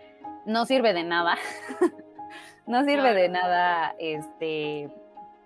no 0.46 0.66
sirve 0.66 0.94
de 0.94 1.04
nada. 1.04 1.38
no 2.66 2.84
sirve 2.84 3.14
de 3.14 3.30
nada, 3.30 3.96
este, 4.00 4.90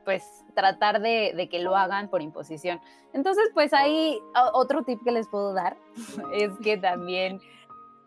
pues, 0.06 0.46
tratar 0.54 1.02
de, 1.02 1.34
de, 1.36 1.50
que 1.50 1.60
lo 1.60 1.76
hagan 1.76 2.10
por 2.10 2.22
imposición. 2.22 2.80
Entonces, 3.14 3.50
pues, 3.54 3.74
ahí 3.74 4.20
otro 4.54 4.84
tip 4.84 5.04
que 5.04 5.12
les 5.12 5.28
puedo 5.28 5.54
dar 5.54 5.78
es 6.34 6.52
que 6.64 6.78
también 6.78 7.40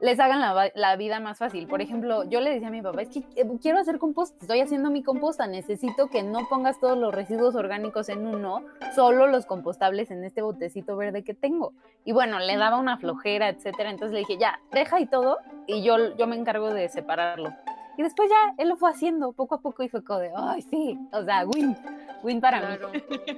les 0.01 0.19
hagan 0.19 0.41
la, 0.75 0.97
vida 0.97 1.21
más 1.21 1.39
fácil. 1.39 1.67
Por 1.67 1.83
ejemplo, 1.83 2.25
yo 2.25 2.41
le 2.41 2.51
decía 2.51 2.69
a 2.69 2.71
mi 2.71 2.83
papá, 2.83 3.03
es 3.03 3.11
que 3.11 3.19
eh, 3.37 3.47
quiero 3.61 3.79
hacer 3.79 3.99
compost, 3.99 4.41
estoy 4.41 4.61
haciendo 4.61 4.91
mi 4.91 5.03
composta, 5.03 5.47
necesito 5.47 6.09
que 6.09 6.23
no 6.23 6.49
pongas 6.49 6.81
todos 6.81 6.97
los 6.97 7.15
residuos 7.15 7.55
orgánicos 7.55 8.09
en 8.09 8.27
uno, 8.27 8.65
solo 8.95 9.27
los 9.27 9.47
compostables 9.47 10.11
en 10.11 10.25
este 10.25 10.43
botecito 10.43 10.97
verde 10.97 11.23
que 11.23 11.35
tengo. 11.35 11.73
Y 12.05 12.13
bueno, 12.13 12.39
le 12.39 12.57
daba 12.57 12.79
una 12.79 12.97
flojera, 12.97 13.49
etcétera. 13.49 13.91
Entonces 13.91 14.15
le 14.15 14.21
dije, 14.21 14.39
ya, 14.39 14.61
deja 14.73 15.01
y 15.01 15.07
todo, 15.07 15.39
y 15.67 15.83
yo, 15.83 16.17
yo 16.17 16.27
me 16.27 16.37
encargo 16.37 16.73
de 16.73 16.89
separarlo. 16.89 17.51
Y 17.99 18.03
después 18.03 18.31
ya 18.31 18.55
él 18.57 18.71
lo 18.71 18.77
fue 18.77 18.89
haciendo 18.89 19.33
poco 19.33 19.57
a 19.57 19.61
poco 19.61 19.83
y 19.83 19.91
fue 19.91 20.03
como 20.03 20.21
de, 20.21 20.31
ay, 20.35 20.63
sí, 20.63 20.99
o 21.13 21.23
sea, 21.23 21.45
win, 21.45 21.77
win 22.23 22.41
para 22.41 22.61
mí. 22.61 22.77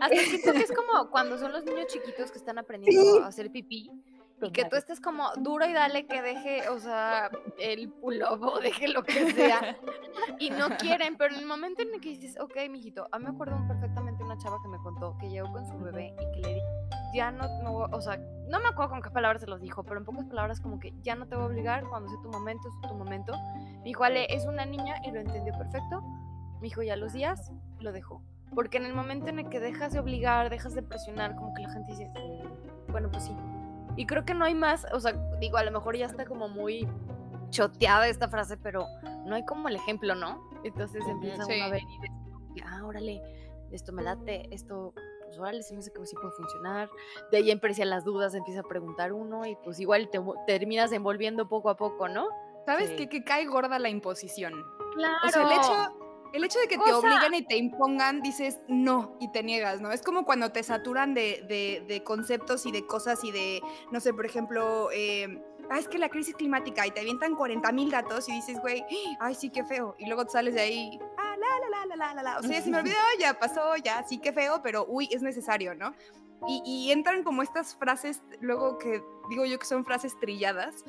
Hasta 0.00 0.16
siento 0.16 0.52
que 0.52 0.60
es 0.60 0.72
como 0.72 1.10
cuando 1.10 1.36
son 1.38 1.50
los 1.50 1.64
niños 1.64 1.86
chiquitos 1.88 2.30
que 2.30 2.38
están 2.38 2.58
aprendiendo 2.58 3.24
a 3.24 3.26
hacer 3.26 3.50
pipí 3.50 3.90
Y 4.46 4.52
que 4.52 4.64
tú 4.64 4.76
estés 4.76 5.00
como 5.00 5.30
duro 5.36 5.66
y 5.66 5.72
dale 5.72 6.06
que 6.06 6.22
deje, 6.22 6.68
o 6.68 6.78
sea, 6.78 7.30
el 7.58 7.88
pulobo, 7.88 8.58
deje 8.62 8.88
lo 8.88 9.02
que 9.02 9.32
sea. 9.32 9.76
y 10.38 10.50
no 10.50 10.70
quieren, 10.78 11.16
pero 11.16 11.34
en 11.34 11.40
el 11.40 11.46
momento 11.46 11.82
en 11.82 11.94
el 11.94 12.00
que 12.00 12.10
dices, 12.10 12.38
ok, 12.40 12.56
mijito, 12.70 13.08
a 13.12 13.18
mí 13.18 13.24
me 13.24 13.30
acuerdo 13.30 13.56
perfectamente 13.68 14.22
una 14.22 14.36
chava 14.38 14.58
que 14.62 14.68
me 14.68 14.78
contó 14.78 15.16
que 15.18 15.28
llegó 15.28 15.50
con 15.52 15.66
su 15.66 15.78
bebé 15.78 16.14
y 16.20 16.32
que 16.32 16.48
le 16.48 16.54
dijo, 16.54 16.66
ya 17.14 17.30
no, 17.30 17.46
no, 17.62 17.72
o 17.74 18.00
sea, 18.00 18.16
no 18.48 18.60
me 18.60 18.68
acuerdo 18.68 18.90
con 18.90 19.02
qué 19.02 19.10
palabras 19.10 19.40
se 19.40 19.46
los 19.46 19.60
dijo, 19.60 19.84
pero 19.84 19.98
en 19.98 20.04
pocas 20.04 20.24
palabras 20.26 20.60
como 20.60 20.78
que 20.78 20.92
ya 21.02 21.14
no 21.14 21.26
te 21.26 21.36
voy 21.36 21.44
a 21.44 21.46
obligar, 21.48 21.84
cuando 21.88 22.08
sea 22.08 22.20
tu 22.22 22.28
momento, 22.28 22.68
es 22.68 22.88
tu 22.88 22.94
momento. 22.94 23.34
Mi 23.78 23.90
dijo, 23.90 24.04
Ale, 24.04 24.26
es 24.34 24.46
una 24.46 24.64
niña 24.64 24.96
y 25.04 25.10
lo 25.10 25.20
entendió 25.20 25.52
perfecto. 25.56 26.02
Mi 26.60 26.68
hijo 26.68 26.82
ya 26.82 26.96
los 26.96 27.12
días 27.12 27.52
lo 27.80 27.92
dejó. 27.92 28.22
Porque 28.54 28.76
en 28.76 28.84
el 28.84 28.94
momento 28.94 29.28
en 29.28 29.38
el 29.38 29.48
que 29.48 29.60
dejas 29.60 29.92
de 29.92 30.00
obligar, 30.00 30.50
dejas 30.50 30.74
de 30.74 30.82
presionar, 30.82 31.34
como 31.36 31.54
que 31.54 31.62
la 31.62 31.70
gente 31.70 31.92
dice, 31.92 32.10
bueno, 32.88 33.10
pues 33.10 33.24
sí. 33.24 33.36
Y 33.96 34.06
creo 34.06 34.24
que 34.24 34.34
no 34.34 34.44
hay 34.44 34.54
más, 34.54 34.86
o 34.92 35.00
sea, 35.00 35.12
digo, 35.38 35.56
a 35.58 35.64
lo 35.64 35.70
mejor 35.70 35.96
ya 35.96 36.06
está 36.06 36.24
como 36.24 36.48
muy 36.48 36.88
choteada 37.50 38.08
esta 38.08 38.28
frase, 38.28 38.56
pero 38.56 38.86
no 39.26 39.34
hay 39.34 39.44
como 39.44 39.68
el 39.68 39.76
ejemplo, 39.76 40.14
¿no? 40.14 40.42
Entonces 40.64 41.04
empieza 41.06 41.44
uno 41.44 41.64
a 41.64 41.68
ver 41.68 41.82
y 41.82 41.86
dice, 41.86 42.66
ah, 42.66 42.84
órale, 42.84 43.22
esto 43.70 43.92
me 43.92 44.02
late, 44.02 44.48
esto 44.50 44.94
pues 45.24 45.38
órale, 45.38 45.62
se 45.62 45.72
me 45.72 45.80
hace 45.80 45.90
que 45.90 46.06
sí 46.06 46.14
puede 46.16 46.34
funcionar. 46.34 46.90
De 47.30 47.38
ahí 47.38 47.50
empiezan 47.50 47.90
las 47.90 48.04
dudas, 48.04 48.34
empieza 48.34 48.60
a 48.60 48.64
preguntar 48.64 49.12
uno 49.12 49.46
y 49.46 49.56
pues 49.56 49.80
igual 49.80 50.10
te 50.10 50.20
terminas 50.46 50.92
envolviendo 50.92 51.48
poco 51.48 51.70
a 51.70 51.76
poco, 51.76 52.08
¿no? 52.08 52.28
¿Sabes 52.66 52.90
qué? 52.90 53.08
Que 53.08 53.24
cae 53.24 53.46
gorda 53.46 53.78
la 53.78 53.88
imposición. 53.88 54.52
Claro. 54.94 55.16
O 55.26 55.28
sea, 55.30 55.42
el 55.42 55.52
hecho, 55.52 56.01
el 56.32 56.44
hecho 56.44 56.58
de 56.58 56.68
que 56.68 56.78
te 56.78 56.92
obliguen 56.92 57.34
y 57.34 57.42
te 57.42 57.56
impongan, 57.56 58.22
dices 58.22 58.58
no 58.68 59.16
y 59.20 59.30
te 59.32 59.42
niegas, 59.42 59.80
¿no? 59.80 59.92
Es 59.92 60.02
como 60.02 60.24
cuando 60.24 60.50
te 60.50 60.62
saturan 60.62 61.14
de, 61.14 61.44
de, 61.48 61.84
de 61.86 62.02
conceptos 62.02 62.66
y 62.66 62.72
de 62.72 62.86
cosas 62.86 63.22
y 63.24 63.30
de, 63.30 63.62
no 63.90 64.00
sé, 64.00 64.14
por 64.14 64.24
ejemplo, 64.24 64.90
eh, 64.92 65.42
ah, 65.70 65.78
es 65.78 65.88
que 65.88 65.98
la 65.98 66.08
crisis 66.08 66.34
climática 66.34 66.86
y 66.86 66.90
te 66.90 67.00
avientan 67.00 67.34
40 67.34 67.70
mil 67.72 67.90
datos 67.90 68.28
y 68.28 68.32
dices, 68.32 68.60
güey, 68.60 68.84
ay, 69.20 69.34
sí, 69.34 69.50
qué 69.50 69.64
feo. 69.64 69.94
Y 69.98 70.06
luego 70.06 70.24
te 70.24 70.32
sales 70.32 70.54
de 70.54 70.62
ahí, 70.62 70.98
ah, 71.18 71.36
la, 71.36 71.46
la, 71.68 71.86
la, 71.86 71.96
la, 71.96 72.14
la, 72.14 72.22
la. 72.22 72.38
O 72.38 72.42
sea, 72.42 72.60
se 72.60 72.70
me 72.70 72.78
olvidó, 72.78 72.96
ya 73.18 73.38
pasó, 73.38 73.76
ya, 73.76 74.02
sí, 74.04 74.18
qué 74.18 74.32
feo, 74.32 74.62
pero 74.62 74.86
uy, 74.88 75.08
es 75.12 75.22
necesario, 75.22 75.74
¿no? 75.74 75.94
Y, 76.48 76.62
y 76.64 76.92
entran 76.92 77.22
como 77.22 77.42
estas 77.42 77.76
frases, 77.76 78.22
luego 78.40 78.78
que 78.78 79.00
digo 79.30 79.44
yo 79.44 79.58
que 79.58 79.66
son 79.66 79.84
frases 79.84 80.18
trilladas, 80.18 80.84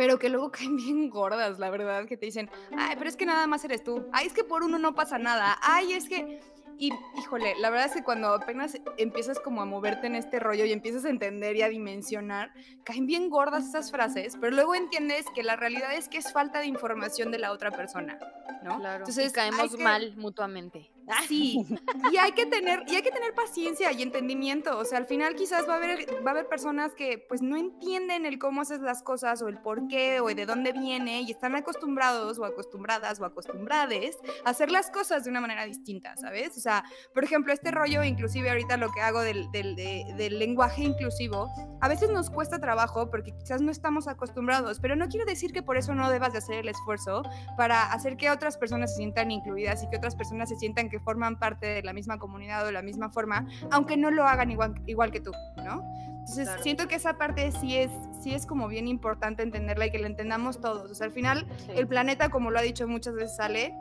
pero 0.00 0.18
que 0.18 0.30
luego 0.30 0.50
caen 0.50 0.76
bien 0.76 1.10
gordas, 1.10 1.58
la 1.58 1.68
verdad, 1.68 2.06
que 2.06 2.16
te 2.16 2.24
dicen, 2.24 2.48
ay, 2.74 2.94
pero 2.96 3.10
es 3.10 3.16
que 3.18 3.26
nada 3.26 3.46
más 3.46 3.62
eres 3.66 3.84
tú, 3.84 4.06
ay, 4.12 4.28
es 4.28 4.32
que 4.32 4.44
por 4.44 4.62
uno 4.62 4.78
no 4.78 4.94
pasa 4.94 5.18
nada, 5.18 5.58
ay, 5.60 5.92
es 5.92 6.08
que... 6.08 6.40
Y 6.78 6.90
híjole, 7.18 7.54
la 7.60 7.68
verdad 7.68 7.88
es 7.88 7.92
que 7.92 8.02
cuando 8.02 8.28
apenas 8.28 8.78
empiezas 8.96 9.38
como 9.38 9.60
a 9.60 9.66
moverte 9.66 10.06
en 10.06 10.14
este 10.14 10.40
rollo 10.40 10.64
y 10.64 10.72
empiezas 10.72 11.04
a 11.04 11.10
entender 11.10 11.54
y 11.56 11.60
a 11.60 11.68
dimensionar, 11.68 12.54
caen 12.84 13.04
bien 13.04 13.28
gordas 13.28 13.68
esas 13.68 13.90
frases, 13.90 14.38
pero 14.40 14.56
luego 14.56 14.74
entiendes 14.74 15.26
que 15.34 15.42
la 15.42 15.56
realidad 15.56 15.92
es 15.92 16.08
que 16.08 16.16
es 16.16 16.32
falta 16.32 16.60
de 16.60 16.66
información 16.66 17.30
de 17.30 17.38
la 17.38 17.52
otra 17.52 17.70
persona, 17.70 18.18
¿no? 18.62 18.78
Claro. 18.78 19.00
Entonces 19.00 19.30
caemos 19.34 19.76
que... 19.76 19.84
mal 19.84 20.16
mutuamente. 20.16 20.90
Sí, 21.28 21.64
y 22.12 22.16
hay 22.16 22.32
que 22.32 22.46
tener 22.46 22.84
y 22.86 22.96
hay 22.96 23.02
que 23.02 23.10
tener 23.10 23.34
paciencia 23.34 23.92
y 23.92 24.02
entendimiento, 24.02 24.78
o 24.78 24.84
sea, 24.84 24.98
al 24.98 25.06
final 25.06 25.34
quizás 25.34 25.68
va 25.68 25.74
a 25.74 25.76
haber 25.76 26.06
va 26.24 26.30
a 26.30 26.34
haber 26.34 26.48
personas 26.48 26.94
que 26.94 27.24
pues 27.28 27.42
no 27.42 27.56
entienden 27.56 28.26
el 28.26 28.38
cómo 28.38 28.62
haces 28.62 28.80
las 28.80 29.02
cosas 29.02 29.42
o 29.42 29.48
el 29.48 29.58
por 29.58 29.88
qué 29.88 30.20
o 30.20 30.28
de 30.28 30.46
dónde 30.46 30.72
viene 30.72 31.22
y 31.22 31.30
están 31.30 31.54
acostumbrados 31.54 32.38
o 32.38 32.44
acostumbradas 32.44 33.20
o 33.20 33.24
acostumbrades 33.24 34.16
a 34.44 34.50
hacer 34.50 34.70
las 34.70 34.90
cosas 34.90 35.24
de 35.24 35.30
una 35.30 35.40
manera 35.40 35.64
distinta, 35.64 36.16
¿sabes? 36.16 36.56
O 36.56 36.60
sea, 36.60 36.84
por 37.14 37.24
ejemplo, 37.24 37.52
este 37.52 37.70
rollo, 37.70 38.02
inclusive 38.04 38.50
ahorita 38.50 38.76
lo 38.76 38.90
que 38.92 39.00
hago 39.00 39.20
del, 39.20 39.50
del, 39.50 39.76
de, 39.76 40.04
del 40.16 40.38
lenguaje 40.38 40.82
inclusivo, 40.82 41.48
a 41.80 41.88
veces 41.88 42.10
nos 42.10 42.30
cuesta 42.30 42.58
trabajo 42.60 43.10
porque 43.10 43.32
quizás 43.32 43.60
no 43.60 43.70
estamos 43.70 44.08
acostumbrados, 44.08 44.80
pero 44.80 44.96
no 44.96 45.08
quiero 45.08 45.26
decir 45.26 45.52
que 45.52 45.62
por 45.62 45.76
eso 45.76 45.94
no 45.94 46.10
debas 46.10 46.32
de 46.32 46.38
hacer 46.38 46.56
el 46.56 46.68
esfuerzo 46.68 47.22
para 47.56 47.92
hacer 47.92 48.16
que 48.16 48.30
otras 48.30 48.56
personas 48.56 48.92
se 48.92 48.98
sientan 48.98 49.30
incluidas 49.30 49.82
y 49.82 49.88
que 49.88 49.96
otras 49.96 50.16
personas 50.16 50.48
se 50.48 50.56
sientan 50.56 50.88
que 50.88 50.99
forman 51.00 51.38
parte 51.38 51.66
de 51.66 51.82
la 51.82 51.92
misma 51.92 52.18
comunidad 52.18 52.62
o 52.62 52.66
de 52.66 52.72
la 52.72 52.82
misma 52.82 53.10
forma, 53.10 53.46
aunque 53.70 53.96
no 53.96 54.10
lo 54.10 54.24
hagan 54.24 54.50
igual, 54.50 54.74
igual 54.86 55.10
que 55.10 55.20
tú, 55.20 55.32
¿no? 55.56 55.82
Entonces, 56.20 56.46
claro. 56.48 56.62
siento 56.62 56.88
que 56.88 56.94
esa 56.96 57.16
parte 57.16 57.50
sí 57.50 57.76
es, 57.76 57.90
sí 58.22 58.34
es 58.34 58.46
como 58.46 58.68
bien 58.68 58.86
importante 58.86 59.42
entenderla 59.42 59.86
y 59.86 59.90
que 59.90 59.98
la 59.98 60.06
entendamos 60.06 60.60
todos. 60.60 60.90
O 60.90 60.94
sea, 60.94 61.06
al 61.06 61.12
final, 61.12 61.46
sí. 61.58 61.72
el 61.74 61.88
planeta, 61.88 62.28
como 62.28 62.50
lo 62.50 62.58
ha 62.58 62.62
dicho 62.62 62.86
muchas 62.86 63.14
veces 63.14 63.40
Ale, 63.40 63.74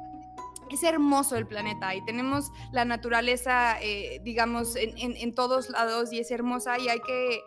es 0.70 0.84
hermoso 0.84 1.36
el 1.36 1.46
planeta 1.46 1.94
y 1.96 2.04
tenemos 2.06 2.52
la 2.72 2.86
naturaleza, 2.86 3.80
eh, 3.82 4.22
digamos, 4.24 4.76
en, 4.76 4.98
en, 4.98 5.16
en, 5.18 5.34
todos 5.34 5.70
lados 5.70 6.14
y 6.14 6.20
es 6.20 6.32
hermosa 6.32 6.78
y 6.80 6.90
hay 6.90 7.00
que, 7.02 7.42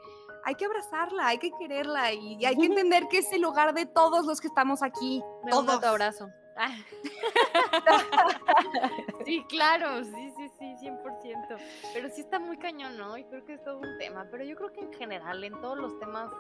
hay 0.45 0.55
que 0.57 0.65
abrazarla, 0.65 1.29
hay 1.29 1.39
que 1.39 1.51
quererla 1.59 2.13
y, 2.13 2.35
y 2.35 2.45
hay 2.45 2.57
que 2.57 2.67
entender 2.67 3.09
que 3.09 3.19
es 3.19 3.33
el 3.33 3.45
hogar 3.45 3.75
de 3.75 3.87
todos 3.87 4.27
los 4.27 4.41
que 4.41 4.49
estamos 4.49 4.83
aquí. 4.83 5.23
Me 5.45 5.51
todos. 5.51 5.81
tu 5.81 5.87
abrazo. 5.87 6.31
Ah. 6.57 6.75
sí, 9.25 9.45
claro, 9.49 10.05
sí, 10.05 10.33
sí, 10.37 10.49
sí, 10.59 10.89
100%. 10.89 11.59
Pero 11.95 12.09
sí 12.11 12.21
está 12.21 12.39
muy 12.39 12.59
cañón, 12.59 12.97
¿no? 12.99 13.17
Y 13.17 13.25
creo 13.25 13.45
que 13.45 13.55
es 13.55 13.65
todo 13.65 13.79
un 13.79 13.99
tema. 13.99 14.27
Pero 14.31 14.45
yo 14.45 14.57
creo 14.57 14.73
que 14.73 14.81
en 14.81 14.93
general, 14.93 15.43
en 15.45 15.61
todos 15.61 15.79
los 15.79 15.99
temas 15.99 16.31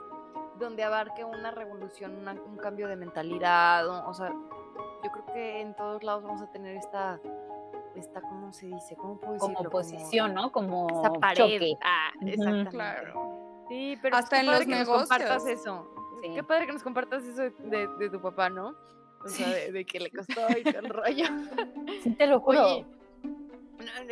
donde 0.58 0.84
abarque 0.84 1.24
una 1.24 1.50
revolución, 1.50 2.16
una, 2.16 2.32
un 2.32 2.56
cambio 2.56 2.88
de 2.88 2.96
mentalidad, 2.96 3.88
o, 3.88 4.08
o, 4.08 4.14
sea, 4.14 4.28
yo 4.28 5.10
creo 5.10 5.26
que 5.26 5.60
en 5.60 5.74
todos 5.74 6.02
lados 6.02 6.22
vamos 6.22 6.42
a 6.42 6.50
tener 6.52 6.76
esta, 6.76 7.18
esta 7.94 8.20
¿cómo 8.20 8.52
se 8.52 8.66
dice? 8.66 8.96
¿Cómo 8.96 9.18
puedo 9.18 9.34
decirlo? 9.34 9.54
Como 9.54 9.68
oposición, 9.68 10.34
¿no? 10.34 10.52
Como 10.52 10.88
esa 10.88 11.12
pared. 11.12 11.36
Choque. 11.36 11.78
Ah, 11.82 12.10
exactamente. 12.20 12.70
Claro. 12.70 13.64
Sí, 13.68 13.98
pero 14.02 14.16
hasta 14.16 14.40
en 14.40 14.46
los 14.46 14.66
negocios. 14.66 15.08
compartas 15.08 15.46
eso. 15.46 15.88
Sí. 16.22 16.34
Qué 16.34 16.44
padre 16.44 16.66
que 16.66 16.72
nos 16.72 16.82
compartas 16.82 17.24
eso 17.24 17.42
de, 17.42 17.88
de 17.98 18.10
tu 18.10 18.20
papá, 18.20 18.48
¿no? 18.48 18.76
O 19.24 19.28
sea, 19.28 19.48
de, 19.48 19.72
de, 19.72 19.84
que 19.84 20.00
le 20.00 20.10
costó 20.16 20.40
y 20.58 20.62
todo 20.62 20.80
el 20.80 20.88
rollo. 20.88 21.24
Sí, 22.02 22.10
te 22.10 22.26
lo 22.26 22.40
juro. 22.40 22.66
Oye, 22.66 22.86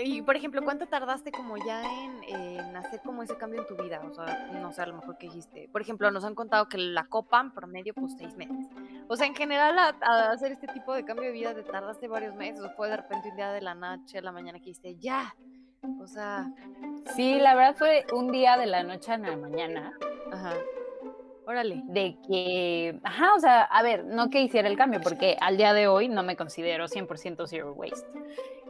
y 0.03 0.23
por 0.23 0.37
ejemplo, 0.37 0.63
¿cuánto 0.63 0.87
tardaste 0.87 1.31
como 1.31 1.57
ya 1.57 1.83
en, 1.85 2.23
en, 2.25 2.77
hacer 2.77 3.01
como 3.03 3.23
ese 3.23 3.37
cambio 3.37 3.61
en 3.61 3.67
tu 3.67 3.77
vida? 3.83 4.01
O 4.05 4.13
sea, 4.13 4.49
no 4.53 4.73
sé, 4.73 4.83
a 4.83 4.87
lo 4.87 4.95
mejor 4.95 5.19
que 5.19 5.27
dijiste. 5.27 5.69
Por 5.71 5.81
ejemplo, 5.81 6.11
nos 6.11 6.25
han 6.25 6.35
contado 6.35 6.69
que 6.69 6.79
la 6.79 7.07
copa 7.07 7.41
en 7.41 7.53
promedio, 7.53 7.95
pues 7.95 8.15
seis 8.19 8.37
meses. 8.37 8.67
O 9.09 9.17
sea, 9.17 9.27
en 9.27 9.35
general, 9.35 9.79
a, 9.79 9.97
a 10.01 10.33
hacer 10.33 10.53
este 10.53 10.67
tipo 10.69 10.95
de 10.95 11.05
cambio 11.05 11.27
de 11.27 11.33
vida 11.33 11.55
te 11.55 11.63
tardaste 11.63 12.09
varios 12.09 12.35
meses. 12.35 12.61
O 12.65 12.71
fue 12.71 12.89
de 12.89 12.97
repente 12.97 13.29
un 13.31 13.37
día 13.37 13.53
de 13.53 13.61
la 13.61 13.75
noche 13.75 14.19
a 14.19 14.23
la 14.23 14.33
mañana 14.33 14.59
que 14.59 14.67
dijiste, 14.67 14.97
ya. 14.97 15.35
O 16.01 16.07
sea. 16.07 16.51
Sí, 17.15 17.39
la 17.39 17.55
verdad 17.55 17.77
fue 17.77 18.07
un 18.13 18.31
día 18.31 18.57
de 18.57 18.67
la 18.67 18.83
noche 18.83 19.13
a 19.13 19.19
la 19.19 19.37
mañana. 19.37 19.93
Ajá. 20.33 20.55
Órale. 21.51 21.83
De 21.87 22.17
que, 22.29 23.01
ajá, 23.03 23.35
o 23.37 23.41
sea, 23.41 23.63
a 23.63 23.83
ver, 23.83 24.05
no 24.05 24.31
que 24.31 24.41
hiciera 24.41 24.69
el 24.69 24.77
cambio, 24.77 25.01
porque 25.03 25.37
al 25.41 25.57
día 25.57 25.73
de 25.75 25.89
hoy 25.89 26.09
no 26.09 26.23
me 26.23 26.37
considero 26.37 26.87
100% 26.87 27.49
zero 27.49 27.73
waste, 27.73 28.07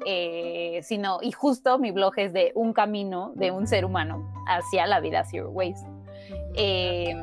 eh, 0.07 0.81
sino, 0.83 1.19
y 1.21 1.31
justo 1.31 1.79
mi 1.79 1.91
blog 1.91 2.15
es 2.17 2.33
de 2.33 2.53
un 2.55 2.73
camino 2.73 3.33
de 3.35 3.51
un 3.51 3.67
ser 3.67 3.85
humano 3.85 4.33
hacia 4.47 4.87
la 4.87 4.99
vida 5.01 5.25
zero 5.27 5.51
waste. 5.51 5.87
Eh, 6.55 7.15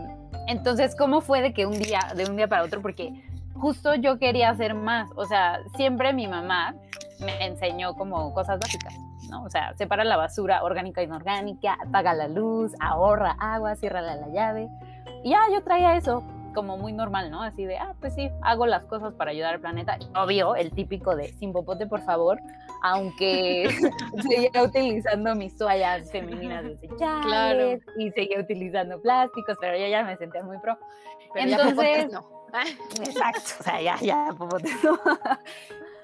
entonces, 0.45 0.95
¿cómo 0.95 1.21
fue 1.21 1.41
de 1.41 1.53
que 1.53 1.65
un 1.65 1.79
día, 1.79 2.01
de 2.15 2.29
un 2.29 2.37
día 2.37 2.47
para 2.47 2.61
otro? 2.61 2.83
Porque 2.83 3.11
justo 3.55 3.95
yo 3.95 4.19
quería 4.19 4.51
hacer 4.51 4.75
más, 4.75 5.09
o 5.15 5.25
sea, 5.25 5.61
siempre 5.75 6.13
mi 6.13 6.27
mamá 6.27 6.75
me 7.19 7.43
enseñó 7.43 7.95
como 7.95 8.31
cosas 8.31 8.59
básicas. 8.59 8.93
¿no? 9.31 9.43
O 9.43 9.49
sea, 9.49 9.73
separa 9.75 10.03
la 10.03 10.17
basura 10.17 10.63
orgánica 10.63 11.01
e 11.01 11.05
inorgánica, 11.05 11.77
apaga 11.85 12.13
la 12.13 12.27
luz, 12.27 12.73
ahorra 12.79 13.35
agua, 13.39 13.75
cierra 13.75 14.01
la 14.01 14.27
llave. 14.29 14.69
Y 15.27 15.31
ya 15.31 15.41
yo 15.51 15.61
traía 15.61 15.97
eso 15.97 16.23
como 16.55 16.77
muy 16.77 16.93
normal, 16.93 17.29
¿no? 17.29 17.43
Así 17.43 17.65
de, 17.65 17.77
ah, 17.77 17.93
pues 17.99 18.15
sí, 18.15 18.31
hago 18.41 18.65
las 18.65 18.85
cosas 18.85 19.13
para 19.13 19.31
ayudar 19.31 19.55
al 19.55 19.59
planeta. 19.59 19.99
Obvio, 20.15 20.55
el 20.55 20.71
típico 20.71 21.17
de 21.17 21.33
sin 21.33 21.51
popote, 21.51 21.85
por 21.85 21.99
favor, 21.99 22.39
aunque 22.81 23.67
seguía 24.21 24.63
utilizando 24.63 25.35
mis 25.35 25.57
toallas 25.57 26.09
femeninas 26.09 26.63
desechables 26.63 27.83
claro. 27.83 27.91
y 27.97 28.09
seguía 28.11 28.39
utilizando 28.39 29.01
plásticos, 29.01 29.57
pero 29.59 29.77
yo 29.77 29.85
ya 29.87 30.03
me 30.03 30.15
sentía 30.15 30.43
muy 30.43 30.59
pro. 30.59 30.77
Pero 31.33 31.49
Entonces, 31.51 32.09
no. 32.09 32.47
Exacto, 33.01 33.51
o 33.59 33.63
sea, 33.63 33.81
ya, 33.81 33.99
ya, 33.99 34.29
popote 34.37 34.69
no. 34.81 34.97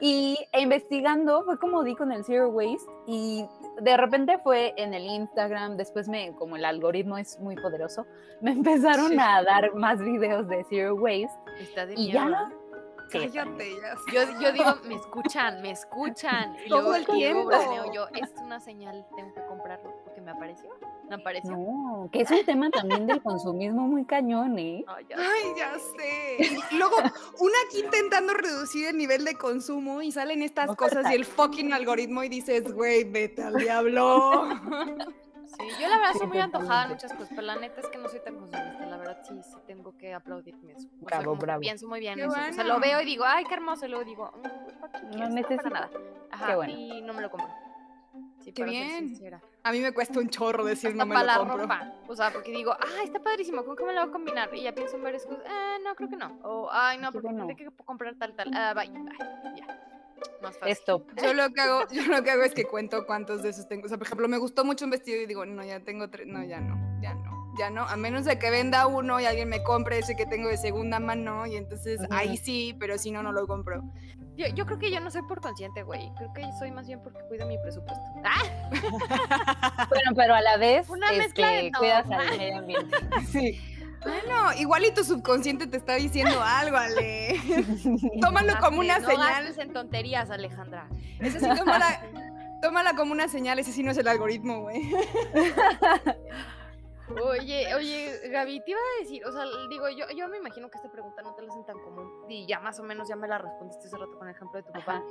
Y 0.06 0.38
e 0.52 0.60
investigando 0.60 1.46
fue 1.46 1.58
como 1.58 1.82
di 1.82 1.96
con 1.96 2.12
el 2.12 2.26
Zero 2.26 2.50
Waste 2.50 2.92
y 3.08 3.46
de 3.82 3.96
repente 3.96 4.38
fue 4.40 4.74
en 4.76 4.94
el 4.94 5.06
Instagram, 5.06 5.78
después 5.78 6.10
me, 6.10 6.34
como 6.34 6.58
el 6.58 6.66
algoritmo 6.66 7.18
es 7.18 7.40
muy 7.40 7.56
poderoso, 7.56 8.06
me 8.42 8.52
empezaron 8.52 9.12
sí. 9.12 9.18
a 9.18 9.42
dar 9.44 9.74
más 9.76 10.02
videos 10.02 10.50
de 10.50 10.66
Zero 10.70 10.96
Waste. 10.96 11.32
Está 11.62 11.86
de 11.86 11.94
y 11.96 12.12
ya 12.12 12.52
Cállate, 13.12 13.76
ya. 13.82 13.96
Yo, 14.12 14.40
yo 14.40 14.52
digo, 14.52 14.76
me 14.86 14.96
escuchan, 15.02 15.62
me 15.62 15.72
escuchan. 15.72 16.56
Y 16.66 16.70
Todo 16.70 16.82
luego, 16.82 16.96
el 16.96 17.06
tiempo. 17.06 17.46
Bromeo, 17.46 17.94
yo, 17.94 18.08
es 18.14 18.32
una 18.42 18.60
señal, 18.60 19.06
tengo 19.16 19.34
que 19.34 19.46
comprarlo 19.46 19.94
porque 20.04 20.22
me 20.22 20.32
apareció. 20.32 20.70
Me 21.10 21.16
apareció. 21.16 21.52
No, 21.52 22.10
que 22.12 22.22
es 22.22 22.32
un 22.32 22.46
tema 22.46 22.70
también 22.70 23.06
del 23.06 23.22
consumismo 23.22 23.88
muy 23.88 24.06
cañón, 24.06 24.58
¿eh? 24.58 24.84
Ay, 24.88 25.06
ya, 25.10 25.18
Ay, 25.18 25.54
ya 25.58 25.74
sé. 25.80 26.56
Y 26.72 26.78
luego, 26.78 26.96
una 27.40 27.56
aquí 27.68 27.82
intentando 27.82 28.34
reducir 28.34 28.88
el 28.88 28.98
nivel 28.98 29.26
de 29.26 29.36
consumo 29.36 30.02
y 30.02 30.12
salen 30.12 30.42
estas 30.42 30.68
no 30.68 30.76
cosas 30.76 31.12
y 31.12 31.16
el 31.16 31.26
fucking 31.26 31.74
algoritmo 31.74 32.24
y 32.24 32.30
dices, 32.30 32.74
güey, 32.74 33.04
vete 33.04 33.44
al 33.44 33.56
diablo. 33.56 34.48
Sí, 35.46 35.68
yo 35.80 35.88
la 35.88 35.98
verdad 35.98 36.14
soy 36.18 36.28
muy 36.28 36.40
antojada 36.40 36.86
en 36.86 36.90
muchas 36.92 37.14
cosas, 37.14 37.30
pero 37.30 37.42
la 37.44 37.56
neta 37.58 37.82
es 37.82 37.88
que 37.88 37.98
no 37.98 38.10
soy 38.10 38.20
tan 38.22 38.36
consumista, 38.38 38.86
verdad 39.16 39.24
sí, 39.44 39.44
sí 39.44 39.58
tengo 39.68 39.98
que 39.98 40.14
aplaudirme 40.14 40.74
eso. 40.74 40.88
O 40.88 41.10
sea, 41.10 41.20
Bravo, 41.20 41.34
que 41.38 41.46
bravo. 41.46 41.62
pienso 41.62 41.88
muy 41.88 42.00
bien 42.00 42.16
Qué 42.16 42.22
eso. 42.22 42.32
O 42.32 42.36
sea, 42.36 42.52
bueno. 42.54 42.74
lo 42.76 42.80
veo 42.80 43.02
y 43.02 43.06
digo, 43.06 43.24
ay, 43.26 43.44
qué 43.46 43.54
hermoso, 43.54 43.86
y 43.86 43.90
luego 43.90 44.06
digo, 44.06 44.32
mm, 44.36 44.80
¿para 44.80 44.94
qué 45.00 45.18
No 45.18 45.30
necesito. 45.30 45.64
para 45.64 45.88
nada. 45.88 45.90
Ajá, 46.32 46.48
Qué 46.48 46.56
bueno. 46.56 46.74
y 46.76 47.02
no 47.02 47.14
me 47.14 47.22
lo 47.22 47.30
compro. 47.32 47.50
Sí, 48.42 48.52
Qué 48.52 48.64
bien. 48.66 49.16
A 49.64 49.72
mí 49.72 49.80
me 49.80 49.94
cuesta 49.94 50.20
un 50.20 50.28
chorro 50.30 50.66
decir 50.66 50.90
Hasta 50.92 50.98
no 51.00 51.06
me 51.06 51.16
para 51.16 51.26
lo 51.26 51.32
la 51.32 51.38
compro. 51.40 51.58
ropa. 51.64 51.94
O 52.08 52.16
sea, 52.16 52.32
porque 52.32 52.52
digo, 52.52 52.76
ay, 52.80 53.06
está 53.06 53.20
padrísimo, 53.20 53.64
¿con 53.64 53.76
qué 53.78 53.86
me 53.86 53.94
lo 53.94 54.02
voy 54.02 54.10
a 54.10 54.12
combinar? 54.12 54.50
Y 54.54 54.64
ya 54.64 54.74
pienso 54.74 54.98
en 54.98 55.04
varias 55.04 55.26
cosas, 55.26 55.44
eh, 55.46 55.78
no, 55.84 55.96
creo 55.96 56.10
que 56.10 56.18
no. 56.18 56.38
O, 56.44 56.70
ay, 56.72 56.98
no, 56.98 57.12
porque 57.14 57.28
bueno. 57.28 57.48
tendré 57.48 57.56
que 57.66 57.72
comprar 57.86 58.16
tal, 58.16 58.36
tal. 58.36 58.52
Ah, 58.54 58.74
bye, 58.74 58.90
bye, 58.90 59.56
ya. 59.56 59.66
Más 60.42 60.58
fácil. 60.58 60.74
Stop. 60.74 61.10
Yo 61.22 61.34
lo 61.34 61.50
que 61.52 61.62
hago, 61.62 61.88
yo 61.92 62.04
lo 62.06 62.22
que 62.22 62.32
hago 62.32 62.44
es 62.44 62.54
que 62.54 62.66
cuento 62.66 63.06
cuántos 63.06 63.42
de 63.44 63.50
esos 63.50 63.68
tengo. 63.70 63.86
O 63.86 63.90
sea, 63.90 63.98
por 63.98 64.08
ejemplo, 64.08 64.28
me 64.28 64.38
gustó 64.38 64.66
mucho 64.66 64.84
un 64.84 64.92
vestido 64.92 65.22
y 65.22 65.26
digo, 65.26 65.46
no, 65.46 65.64
ya 65.64 65.80
tengo 65.80 66.10
tres, 66.10 66.28
no, 66.28 66.44
ya 66.44 66.60
no, 66.60 66.76
ya 67.02 67.14
no, 67.14 67.33
ya 67.58 67.70
no. 67.70 67.84
A 67.84 67.96
menos 67.96 68.26
de 68.26 68.40
que 68.40 68.50
venda 68.50 68.88
uno 68.88 69.20
y 69.20 69.26
alguien 69.26 69.50
me 69.50 69.64
compre 69.64 70.00
ese 70.00 70.16
que 70.16 70.26
tengo 70.26 70.50
de 70.50 70.58
segunda 70.58 71.00
mano 71.00 71.46
y 71.46 71.56
entonces 71.56 72.02
ahí 72.10 72.38
sí, 72.38 72.76
pero 72.80 72.98
si 72.98 73.12
no, 73.12 73.24
no 73.24 73.32
lo 73.32 73.48
compro. 73.48 73.84
Yo, 74.36 74.48
yo 74.48 74.66
creo 74.66 74.80
que 74.80 74.90
yo 74.90 75.00
no 75.00 75.12
soy 75.12 75.22
por 75.24 75.42
consciente, 75.42 75.84
güey. 75.84 76.12
Creo 76.18 76.34
que 76.34 76.44
soy 76.58 76.72
más 76.72 76.88
bien 76.88 77.00
porque 77.04 77.20
cuido 77.28 77.46
mi 77.48 77.58
presupuesto. 77.60 78.04
¡Ah! 78.24 78.42
Bueno, 79.90 80.12
pero 80.16 80.34
a 80.34 80.42
la 80.42 80.58
vez 80.58 80.90
Una 80.90 81.12
mezcla 81.12 81.48
de 81.50 81.68
este, 81.68 81.78
cuidas 81.78 82.06
al 82.10 82.38
medio 82.38 82.58
ambiente. 82.58 82.98
Sí. 83.32 83.60
Bueno, 84.02 84.54
igual 84.58 84.84
y 84.84 84.94
tu 84.94 85.04
subconsciente 85.04 85.66
te 85.66 85.78
está 85.78 85.96
diciendo 85.96 86.42
algo, 86.44 86.76
Ale. 86.76 87.40
Tómalo 88.20 88.54
como 88.60 88.82
una 88.82 89.00
no 89.00 89.08
señal. 89.08 89.46
gastes 89.46 89.58
en 89.60 89.72
tonterías, 89.72 90.30
Alejandra. 90.30 90.88
Ese 91.20 91.40
sí, 91.40 91.46
tómala, 91.58 92.02
tómala 92.62 92.96
como 92.96 93.14
una 93.14 93.30
señal, 93.30 93.60
ese 93.60 93.72
sí 93.72 93.82
no 93.82 93.92
es 93.92 93.98
el 93.98 94.10
algoritmo, 94.10 94.64
güey. 94.64 94.94
Oye, 97.10 97.76
oye, 97.76 98.30
Gaby, 98.30 98.62
te 98.64 98.72
iba 98.72 98.80
a 98.80 99.02
decir, 99.02 99.26
o 99.26 99.32
sea, 99.32 99.44
digo, 99.70 99.90
yo, 99.90 100.06
yo 100.16 100.28
me 100.30 100.38
imagino 100.38 100.70
que 100.70 100.78
esta 100.78 100.90
pregunta 100.90 101.22
no 101.22 101.36
te 101.36 101.42
la 101.42 101.50
hacen 101.50 101.66
tan 101.66 101.80
común 101.80 102.26
y 102.30 102.48
ya 102.48 102.60
más 102.60 102.80
o 102.80 102.84
menos 102.84 103.10
ya 103.10 103.16
me 103.16 103.28
la 103.28 103.38
respondiste 103.38 103.88
hace 103.88 103.98
rato 103.98 104.18
con 104.18 104.28
el 104.28 104.36
ejemplo 104.36 104.58
de 104.58 104.64
tu 104.64 104.72
papá. 104.72 104.96
Ajá. 104.96 105.04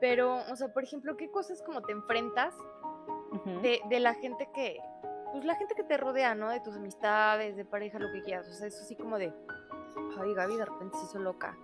Pero, 0.00 0.42
o 0.50 0.56
sea, 0.56 0.72
por 0.72 0.84
ejemplo, 0.84 1.16
¿qué 1.16 1.30
cosas 1.30 1.62
como 1.62 1.82
te 1.82 1.92
enfrentas 1.92 2.54
de, 3.62 3.80
de 3.88 4.00
la 4.00 4.14
gente 4.14 4.48
que, 4.54 4.78
pues 5.32 5.44
la 5.44 5.54
gente 5.56 5.74
que 5.74 5.82
te 5.82 5.96
rodea, 5.96 6.34
¿no? 6.34 6.50
De 6.50 6.60
tus 6.60 6.76
amistades, 6.76 7.56
de 7.56 7.64
pareja, 7.64 7.98
lo 7.98 8.12
que 8.12 8.22
quieras. 8.22 8.48
O 8.48 8.52
sea, 8.52 8.66
eso 8.66 8.84
sí 8.84 8.96
como 8.96 9.18
de, 9.18 9.32
ay, 10.20 10.34
Gaby 10.34 10.56
de 10.56 10.64
repente 10.66 10.98
se 10.98 11.06
hizo 11.06 11.18
loca. 11.18 11.56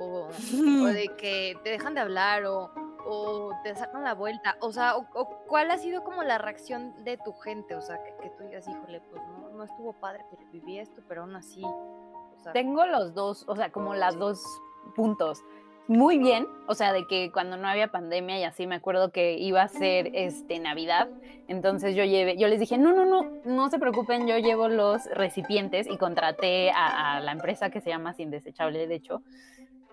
O, 0.00 0.26
o 0.26 0.28
de 0.92 1.08
que 1.16 1.56
te 1.62 1.70
dejan 1.70 1.94
de 1.94 2.00
hablar 2.00 2.44
o, 2.46 2.70
o 3.06 3.52
te 3.62 3.74
sacan 3.74 4.04
la 4.04 4.14
vuelta. 4.14 4.56
O 4.60 4.72
sea, 4.72 4.96
o, 4.96 5.06
o 5.14 5.28
cuál 5.46 5.70
ha 5.70 5.78
sido 5.78 6.04
como 6.04 6.22
la 6.22 6.38
reacción 6.38 7.04
de 7.04 7.16
tu 7.18 7.32
gente. 7.32 7.74
O 7.74 7.82
sea, 7.82 8.02
que, 8.02 8.14
que 8.22 8.30
tú 8.30 8.44
digas, 8.44 8.66
híjole, 8.68 9.00
pues 9.10 9.22
no, 9.22 9.50
no 9.50 9.64
estuvo 9.64 9.92
padre, 9.94 10.24
pero 10.30 10.42
viví 10.50 10.78
esto, 10.78 11.02
pero 11.08 11.22
aún 11.22 11.36
así. 11.36 11.62
O 11.64 12.38
sea, 12.42 12.52
Tengo 12.52 12.86
los 12.86 13.14
dos, 13.14 13.44
o 13.48 13.56
sea, 13.56 13.70
como 13.70 13.94
las 13.94 14.18
dos 14.18 14.42
puntos. 14.94 15.42
Muy 15.86 16.16
bien, 16.16 16.46
o 16.66 16.74
sea, 16.74 16.94
de 16.94 17.06
que 17.06 17.30
cuando 17.30 17.58
no 17.58 17.68
había 17.68 17.88
pandemia 17.88 18.38
y 18.38 18.44
así 18.44 18.66
me 18.66 18.76
acuerdo 18.76 19.12
que 19.12 19.34
iba 19.34 19.60
a 19.60 19.68
ser 19.68 20.10
este 20.14 20.58
Navidad, 20.58 21.10
entonces 21.46 21.94
yo 21.94 22.04
llevé, 22.04 22.38
yo 22.38 22.48
les 22.48 22.58
dije, 22.58 22.78
no, 22.78 22.94
no, 22.94 23.04
no, 23.04 23.30
no 23.44 23.68
se 23.68 23.78
preocupen, 23.78 24.26
yo 24.26 24.38
llevo 24.38 24.68
los 24.68 25.04
recipientes 25.10 25.86
y 25.86 25.98
contraté 25.98 26.70
a, 26.70 27.16
a 27.16 27.20
la 27.20 27.32
empresa 27.32 27.68
que 27.68 27.82
se 27.82 27.90
llama 27.90 28.14
Sin 28.14 28.30
Desechable, 28.30 28.86
de 28.86 28.94
hecho, 28.94 29.22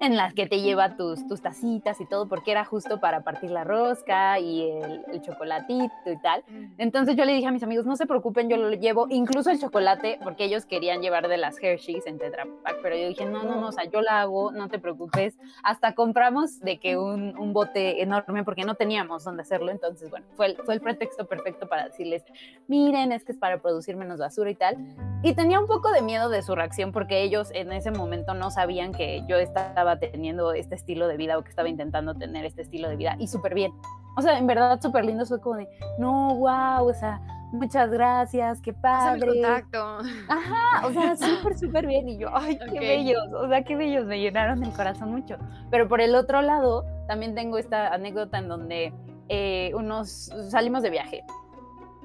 en 0.02 0.18
las 0.18 0.34
que 0.34 0.48
te 0.48 0.62
lleva 0.62 0.98
tus, 0.98 1.28
tus 1.28 1.42
tacitas 1.42 2.02
y 2.02 2.06
todo, 2.06 2.28
porque 2.28 2.52
era 2.52 2.66
justo 2.66 3.00
para 3.00 3.22
partir 3.22 3.52
la 3.52 3.64
rosca 3.64 4.40
y 4.40 4.70
el, 4.70 5.06
el 5.12 5.22
chocolatito 5.22 6.12
y 6.12 6.18
tal. 6.18 6.44
Entonces 6.78 7.16
yo 7.16 7.24
le 7.24 7.34
dije 7.34 7.48
a 7.48 7.52
mis 7.52 7.62
amigos, 7.62 7.86
no 7.86 7.96
se 7.96 8.08
preocupen, 8.08 8.50
yo 8.50 8.58
lo 8.58 8.72
llevo, 8.72 9.06
incluso 9.10 9.52
el 9.52 9.60
chocolate, 9.60 10.20
porque 10.24 10.46
ellos 10.46 10.66
querían 10.66 11.02
llevar 11.02 11.28
de 11.28 11.38
las 11.38 11.62
Hershey's 11.62 12.08
en 12.08 12.18
Tetra 12.18 12.48
Pak, 12.64 12.78
pero 12.82 12.96
yo 12.96 13.08
dije, 13.08 13.26
no, 13.26 13.44
no, 13.44 13.62
no, 13.62 13.68
o 13.68 13.72
sea, 13.72 13.86
yo 13.86 14.02
la 14.02 14.22
hago, 14.22 14.52
no 14.52 14.70
te 14.70 14.80
preocupes. 14.80 15.38
Hasta 15.64 15.94
compramos 15.94 16.60
de 16.60 16.80
que 16.80 16.98
un, 16.98 17.38
un 17.38 17.54
bote 17.54 18.02
enorme, 18.02 18.44
porque 18.44 18.64
no 18.64 18.74
teníamos 18.74 19.24
dónde 19.24 19.44
hacerlo, 19.44 19.72
entonces, 19.72 20.10
bueno, 20.10 20.26
fue 20.36 20.48
el, 20.48 20.58
fue 20.58 20.74
el 20.74 20.82
pretexto 20.82 21.28
perfecto 21.28 21.70
para 21.70 21.86
decirles, 21.86 22.24
miren, 22.68 23.12
es 23.12 23.24
que 23.24 23.34
es 23.34 23.38
para 23.38 23.62
producir 23.62 23.96
menos 23.96 24.20
basura 24.20 24.50
y 24.50 24.56
tal. 24.56 24.78
Y 25.22 25.36
tenía 25.36 25.60
un 25.60 25.68
poco 25.68 25.92
de 25.92 26.02
miedo 26.02 26.30
de 26.30 26.42
su 26.42 26.56
reacción, 26.56 26.92
porque 26.92 27.22
ellos 27.22 27.52
en 27.54 27.72
ese 27.72 27.92
momento 27.92 28.34
no 28.34 28.50
sabían 28.50 28.94
que 28.94 29.24
yo 29.28 29.38
estaba 29.38 29.91
teniendo 30.00 30.54
este 30.54 30.76
estilo 30.76 31.08
de 31.08 31.18
vida 31.18 31.38
o 31.38 31.44
que 31.44 31.50
estaba 31.50 31.70
intentando 31.70 32.16
tener 32.16 32.46
este 32.46 32.62
estilo 32.62 32.90
de 32.90 32.96
vida, 32.96 33.16
y 33.20 33.28
súper 33.28 33.54
bien. 33.54 33.72
O 34.18 34.22
sea, 34.22 34.38
en 34.38 34.48
verdad 34.48 34.80
súper 34.82 35.06
lindo, 35.06 35.26
fue 35.26 35.40
como 35.40 35.56
de, 35.58 35.68
no, 35.98 36.36
wow, 36.36 36.88
o 36.90 36.94
sea, 36.94 37.22
muchas 37.54 37.90
gracias, 37.90 38.62
qué 38.62 38.74
padre. 38.74 39.26
contacto. 39.28 40.00
Ajá, 40.28 40.88
o 40.88 40.92
sea, 40.92 41.16
súper, 41.18 41.58
súper 41.58 41.88
bien. 41.88 42.10
Y 42.10 42.18
yo, 42.18 42.30
ay, 42.36 42.58
qué 42.58 42.76
Ok. 42.78 42.80
bellos, 42.80 43.24
o 43.34 43.48
sea, 43.48 43.64
qué 43.64 43.76
bellos, 43.76 44.06
me 44.06 44.20
llenaron 44.20 44.64
el 44.64 44.72
corazón 44.74 45.12
mucho. 45.12 45.38
Pero 45.70 45.88
por 45.88 46.02
el 46.02 46.16
otro 46.16 46.42
lado, 46.42 46.86
también 47.08 47.36
tengo 47.36 47.58
esta 47.58 47.94
anécdota 47.94 48.38
en 48.38 48.48
donde 48.48 48.94
eh, 49.30 49.72
unos 49.76 50.32
salimos 50.50 50.82
de 50.84 50.90
viaje 50.90 51.24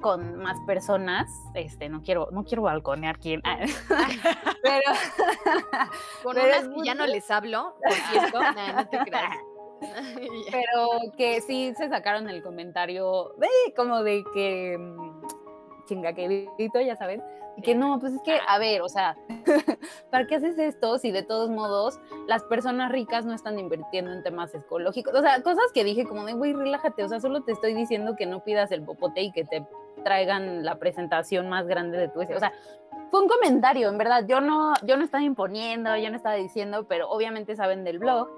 con 0.01 0.37
más 0.39 0.59
personas, 0.67 1.31
este, 1.55 1.89
no 1.89 2.03
quiero, 2.03 2.29
no 2.31 2.45
quiero 2.45 2.63
balconear 2.63 3.19
quién, 3.19 3.43
pero 4.63 4.93
Con 6.23 6.35
Pero 6.35 6.47
unas 6.47 6.69
que 6.69 6.85
ya 6.85 6.95
no 6.95 7.07
les 7.07 7.31
hablo, 7.31 7.77
por 7.83 7.93
cierto. 7.93 8.41
Nah, 8.57 8.73
no 8.73 8.89
te 8.89 8.99
creas. 8.99 9.37
Pero 10.51 11.13
que 11.17 11.41
sí 11.41 11.75
se 11.77 11.89
sacaron 11.89 12.29
el 12.29 12.43
comentario 12.43 13.35
de 13.39 13.75
como 13.75 14.03
de 14.03 14.25
que 14.33 14.77
mm, 14.79 15.27
chingaquerito, 15.87 16.81
ya 16.81 16.97
saben, 16.97 17.23
y 17.57 17.63
que 17.63 17.75
no, 17.75 17.99
pues 17.99 18.15
es 18.15 18.21
que, 18.23 18.39
a 18.47 18.59
ver, 18.59 18.83
o 18.83 18.89
sea, 18.89 19.17
¿para 20.11 20.27
qué 20.27 20.37
haces 20.37 20.59
esto 20.59 20.99
si 20.99 21.11
de 21.11 21.23
todos 21.23 21.51
modos 21.51 21.99
las 22.27 22.43
personas 22.45 22.91
ricas 22.91 23.25
no 23.25 23.35
están 23.35 23.59
invirtiendo 23.59 24.13
en 24.13 24.23
temas 24.23 24.55
ecológicos? 24.55 25.15
O 25.15 25.23
sea, 25.23 25.43
cosas 25.43 25.65
que 25.73 25.85
dije 25.85 26.07
como 26.07 26.25
de, 26.25 26.35
güey, 26.35 26.53
relájate, 26.53 27.05
o 27.05 27.09
sea, 27.09 27.21
solo 27.21 27.43
te 27.43 27.53
estoy 27.53 27.75
diciendo 27.75 28.15
que 28.17 28.27
no 28.27 28.45
pidas 28.45 28.73
el 28.73 28.83
popote 28.83 29.23
y 29.23 29.33
que 29.33 29.45
te 29.45 29.67
traigan 30.05 30.65
la 30.65 30.79
presentación 30.79 31.49
más 31.49 31.67
grande 31.67 31.99
de 31.99 32.09
tu 32.09 32.21
O 32.21 32.39
sea, 32.39 32.53
fue 33.11 33.23
un 33.23 33.29
comentario, 33.29 33.89
en 33.89 33.99
verdad, 33.99 34.25
yo 34.27 34.41
no, 34.41 34.75
yo 34.83 34.97
no 34.97 35.05
estaba 35.05 35.23
imponiendo, 35.23 35.97
yo 35.97 36.11
no 36.11 36.17
estaba 36.17 36.35
diciendo, 36.35 36.87
pero 36.89 37.09
obviamente 37.09 37.57
saben 37.57 37.85
del 37.85 37.99
blog. 37.99 38.29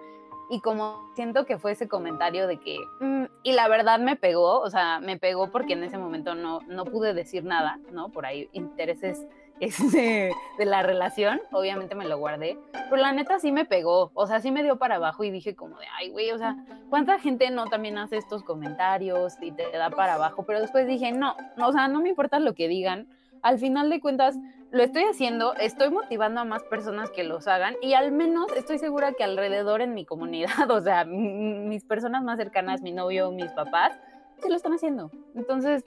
Y 0.50 0.60
como 0.60 1.10
siento 1.14 1.44
que 1.44 1.58
fue 1.58 1.72
ese 1.72 1.88
comentario 1.88 2.46
de 2.46 2.58
que, 2.58 2.78
mm, 3.00 3.24
y 3.42 3.52
la 3.52 3.68
verdad 3.68 3.98
me 3.98 4.16
pegó, 4.16 4.60
o 4.60 4.70
sea, 4.70 4.98
me 4.98 5.18
pegó 5.18 5.50
porque 5.50 5.74
en 5.74 5.84
ese 5.84 5.98
momento 5.98 6.34
no, 6.34 6.60
no 6.68 6.84
pude 6.86 7.12
decir 7.12 7.44
nada, 7.44 7.78
¿no? 7.92 8.08
Por 8.08 8.24
ahí 8.24 8.48
intereses 8.52 9.26
este, 9.60 10.32
de 10.58 10.64
la 10.64 10.82
relación, 10.82 11.40
obviamente 11.52 11.94
me 11.94 12.06
lo 12.06 12.18
guardé, 12.18 12.58
pero 12.90 12.96
la 12.96 13.12
neta 13.12 13.38
sí 13.38 13.52
me 13.52 13.64
pegó, 13.64 14.10
o 14.14 14.26
sea, 14.26 14.40
sí 14.40 14.50
me 14.50 14.62
dio 14.62 14.76
para 14.76 14.96
abajo 14.96 15.24
y 15.24 15.30
dije 15.30 15.54
como 15.54 15.78
de, 15.78 15.86
ay, 15.98 16.10
güey, 16.10 16.30
o 16.30 16.38
sea, 16.38 16.56
¿cuánta 16.90 17.18
gente 17.18 17.50
no 17.50 17.66
también 17.66 17.98
hace 17.98 18.16
estos 18.16 18.42
comentarios 18.42 19.34
y 19.40 19.52
te 19.52 19.70
da 19.70 19.90
para 19.90 20.14
abajo? 20.14 20.44
Pero 20.44 20.60
después 20.60 20.86
dije, 20.86 21.12
no, 21.12 21.34
no, 21.56 21.68
o 21.68 21.72
sea, 21.72 21.88
no 21.88 22.00
me 22.00 22.10
importa 22.10 22.38
lo 22.38 22.54
que 22.54 22.68
digan, 22.68 23.08
al 23.42 23.58
final 23.58 23.90
de 23.90 24.00
cuentas, 24.00 24.36
lo 24.70 24.82
estoy 24.82 25.04
haciendo, 25.04 25.54
estoy 25.54 25.90
motivando 25.90 26.40
a 26.40 26.44
más 26.44 26.62
personas 26.64 27.10
que 27.10 27.24
los 27.24 27.48
hagan 27.48 27.76
y 27.80 27.94
al 27.94 28.12
menos 28.12 28.52
estoy 28.54 28.78
segura 28.78 29.12
que 29.12 29.24
alrededor 29.24 29.80
en 29.80 29.94
mi 29.94 30.04
comunidad, 30.04 30.50
o 30.70 30.80
sea, 30.80 31.04
mis 31.04 31.84
personas 31.84 32.22
más 32.22 32.38
cercanas, 32.38 32.82
mi 32.82 32.92
novio, 32.92 33.30
mis 33.30 33.50
papás, 33.52 33.98
sí 34.42 34.48
lo 34.48 34.56
están 34.56 34.72
haciendo. 34.72 35.10
Entonces, 35.34 35.84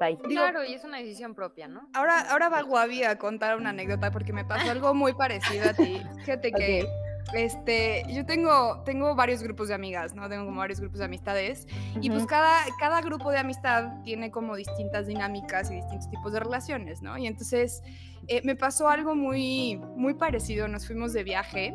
bye. 0.00 0.18
Digo, 0.28 0.42
Claro, 0.42 0.64
y 0.64 0.74
es 0.74 0.84
una 0.84 0.98
decisión 0.98 1.34
propia, 1.34 1.68
¿no? 1.68 1.88
Ahora, 1.94 2.20
ahora 2.30 2.48
va 2.48 2.62
Guavi 2.62 3.04
a 3.04 3.18
contar 3.18 3.56
una 3.56 3.70
anécdota 3.70 4.10
porque 4.10 4.32
me 4.32 4.44
pasó 4.44 4.70
algo 4.70 4.94
muy 4.94 5.14
parecido 5.14 5.70
a 5.70 5.74
ti. 5.74 6.02
Fíjate 6.24 6.52
que 6.52 6.86
este, 7.32 8.04
yo 8.08 8.26
tengo, 8.26 8.82
tengo 8.84 9.14
varios 9.14 9.42
grupos 9.42 9.68
de 9.68 9.74
amigas, 9.74 10.14
¿no? 10.14 10.28
Tengo 10.28 10.44
como 10.44 10.58
varios 10.58 10.80
grupos 10.80 10.98
de 10.98 11.06
amistades. 11.06 11.66
Y 12.00 12.10
pues 12.10 12.26
cada, 12.26 12.60
cada 12.78 13.00
grupo 13.00 13.30
de 13.30 13.38
amistad 13.38 14.02
tiene 14.02 14.30
como 14.30 14.56
distintas 14.56 15.06
dinámicas 15.06 15.70
y 15.70 15.76
distintos 15.76 16.10
tipos 16.10 16.32
de 16.32 16.40
relaciones, 16.40 17.02
¿no? 17.02 17.16
Y 17.16 17.26
entonces 17.26 17.82
eh, 18.28 18.42
me 18.44 18.56
pasó 18.56 18.88
algo 18.88 19.14
muy, 19.14 19.76
muy 19.96 20.14
parecido. 20.14 20.68
Nos 20.68 20.86
fuimos 20.86 21.12
de 21.12 21.24
viaje 21.24 21.74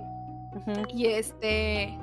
y 0.93 1.07
este. 1.07 1.97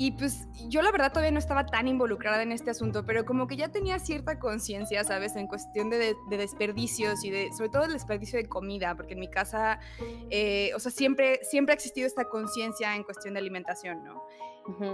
Y 0.00 0.12
pues 0.12 0.46
yo 0.68 0.80
la 0.82 0.92
verdad 0.92 1.10
todavía 1.10 1.32
no 1.32 1.40
estaba 1.40 1.66
tan 1.66 1.88
involucrada 1.88 2.42
en 2.42 2.52
este 2.52 2.70
asunto, 2.70 3.04
pero 3.04 3.24
como 3.24 3.48
que 3.48 3.56
ya 3.56 3.68
tenía 3.68 3.98
cierta 3.98 4.38
conciencia, 4.38 5.02
¿sabes? 5.02 5.34
En 5.34 5.48
cuestión 5.48 5.90
de, 5.90 5.98
de- 5.98 6.16
de 6.30 6.36
desperdicios 6.36 7.24
y 7.24 7.30
de, 7.30 7.48
sobre 7.56 7.70
todo 7.70 7.84
el 7.84 7.92
desperdicio 7.94 8.38
de 8.38 8.48
comida, 8.48 8.94
porque 8.94 9.14
en 9.14 9.20
mi 9.20 9.28
casa, 9.28 9.80
eh, 10.30 10.70
o 10.76 10.78
sea, 10.78 10.92
siempre, 10.92 11.40
siempre 11.42 11.72
ha 11.72 11.74
existido 11.74 12.06
esta 12.06 12.26
conciencia 12.28 12.94
en 12.94 13.02
cuestión 13.02 13.34
de 13.34 13.40
alimentación, 13.40 14.04
¿no? 14.04 14.22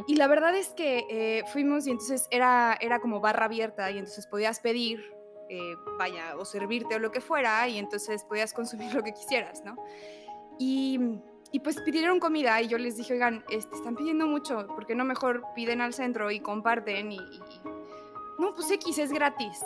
Y 0.07 0.15
la 0.17 0.27
verdad 0.29 0.55
es 0.57 0.69
que 0.69 1.05
eh, 1.11 1.43
fuimos 1.53 1.87
y 1.87 1.91
entonces 1.91 2.29
era, 2.31 2.79
era 2.81 3.01
como 3.01 3.21
barra 3.21 3.47
abierta 3.47 3.91
y 3.91 3.99
entonces 3.99 4.27
podías 4.29 4.61
pedir, 4.61 5.03
eh, 5.51 5.75
vaya, 5.99 6.37
o 6.39 6.45
servirte 6.45 6.95
o 6.95 6.99
lo 7.01 7.11
que 7.11 7.21
fuera 7.21 7.69
y 7.69 7.79
entonces 7.79 8.25
podías 8.25 8.53
consumir 8.55 8.95
lo 8.95 9.03
que 9.03 9.13
quisieras, 9.13 9.63
¿no? 9.65 9.77
Y, 10.59 11.19
y 11.55 11.61
pues 11.61 11.81
pidieron 11.83 12.19
comida 12.19 12.61
y 12.61 12.67
yo 12.67 12.79
les 12.79 12.97
dije, 12.97 13.13
oigan, 13.13 13.45
este, 13.49 13.77
están 13.77 13.95
pidiendo 13.95 14.27
mucho, 14.27 14.67
¿por 14.67 14.87
qué 14.87 14.97
no 14.97 15.05
mejor 15.05 15.45
piden 15.55 15.81
al 15.81 15.95
centro 15.95 16.33
y 16.33 16.41
comparten? 16.41 17.13
Y, 17.13 17.17
y- 17.17 17.61
no, 18.41 18.53
pues 18.57 18.69
X 18.73 18.99
es 18.99 19.13
gratis. 19.13 19.61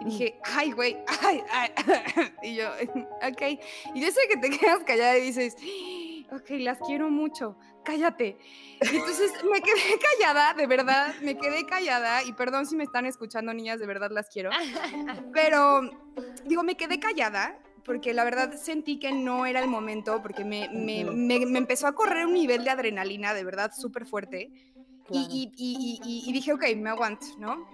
Y 0.00 0.04
dije, 0.04 0.38
ay, 0.44 0.70
güey, 0.70 0.96
ay, 1.22 1.42
ay. 1.50 1.70
Y 2.44 2.54
yo, 2.54 2.68
ok. 3.28 3.42
Y 3.94 4.00
yo 4.00 4.10
sé 4.12 4.20
que 4.28 4.36
te 4.36 4.48
quedas 4.56 4.84
callada 4.84 5.18
y 5.18 5.22
dices, 5.22 5.56
ok, 6.30 6.50
las 6.60 6.78
quiero 6.78 7.10
mucho, 7.10 7.58
cállate. 7.84 8.38
Y 8.80 8.96
entonces 8.96 9.32
me 9.50 9.60
quedé 9.60 9.98
callada, 9.98 10.54
de 10.54 10.68
verdad, 10.68 11.14
me 11.20 11.36
quedé 11.36 11.66
callada. 11.66 12.22
Y 12.22 12.32
perdón 12.34 12.64
si 12.66 12.76
me 12.76 12.84
están 12.84 13.06
escuchando, 13.06 13.52
niñas, 13.52 13.80
de 13.80 13.86
verdad 13.88 14.12
las 14.12 14.28
quiero. 14.28 14.50
Pero, 15.32 15.80
digo, 16.44 16.62
me 16.62 16.76
quedé 16.76 17.00
callada 17.00 17.58
porque 17.86 18.12
la 18.12 18.24
verdad 18.24 18.52
sentí 18.56 18.98
que 18.98 19.12
no 19.12 19.46
era 19.46 19.60
el 19.60 19.68
momento, 19.68 20.20
porque 20.20 20.44
me, 20.44 20.68
me, 20.70 21.04
me, 21.04 21.46
me 21.46 21.58
empezó 21.58 21.86
a 21.86 21.94
correr 21.94 22.26
un 22.26 22.34
nivel 22.34 22.64
de 22.64 22.70
adrenalina, 22.70 23.32
de 23.32 23.44
verdad, 23.44 23.70
súper 23.74 24.06
fuerte. 24.06 24.50
Y, 25.08 25.52
y, 25.56 26.00
y, 26.04 26.28
y, 26.28 26.32
dije, 26.32 26.52
ok, 26.52 26.64
me 26.76 26.90
aguanto, 26.90 27.26
¿no? 27.38 27.64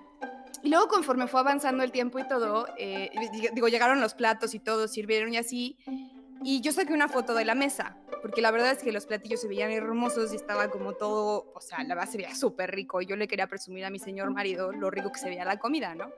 Y 0.63 0.69
luego 0.69 0.87
conforme 0.89 1.27
fue 1.29 1.41
avanzando 1.41 1.83
el 1.83 1.91
tiempo 1.91 2.19
y 2.19 2.29
todo, 2.29 2.67
eh, 2.77 3.11
digo, 3.55 3.69
llegaron 3.69 4.03
los 4.03 4.13
platos 4.13 4.55
y 4.55 4.59
todo, 4.59 4.87
sirvieron 4.87 5.33
y 5.33 5.39
así, 5.39 5.79
y 6.45 6.61
yo 6.61 6.73
saqué 6.73 6.93
una 6.93 7.09
foto 7.09 7.35
de 7.35 7.45
la 7.45 7.55
mesa, 7.55 7.97
porque 8.21 8.41
la 8.41 8.51
verdad 8.51 8.73
es 8.73 8.83
que 8.83 8.93
los 8.93 9.07
platillos 9.07 9.41
se 9.41 9.49
veían 9.49 9.71
hermosos 9.71 10.33
y 10.33 10.37
estaba 10.37 10.69
como 10.69 10.95
todo, 10.95 11.53
o 11.55 11.61
sea, 11.61 11.83
la 11.85 11.95
base 11.95 12.13
se 12.13 12.19
veía 12.19 12.35
súper 12.35 12.71
rico. 12.71 13.01
Y 13.01 13.07
yo 13.07 13.17
le 13.17 13.29
quería 13.29 13.47
presumir 13.47 13.85
a 13.85 13.91
mi 13.91 13.99
señor 13.99 14.31
marido 14.31 14.73
lo 14.73 14.91
rico 14.91 15.11
que 15.11 15.19
se 15.19 15.29
veía 15.29 15.45
la 15.45 15.59
comida, 15.59 15.95
¿no? 15.95 16.11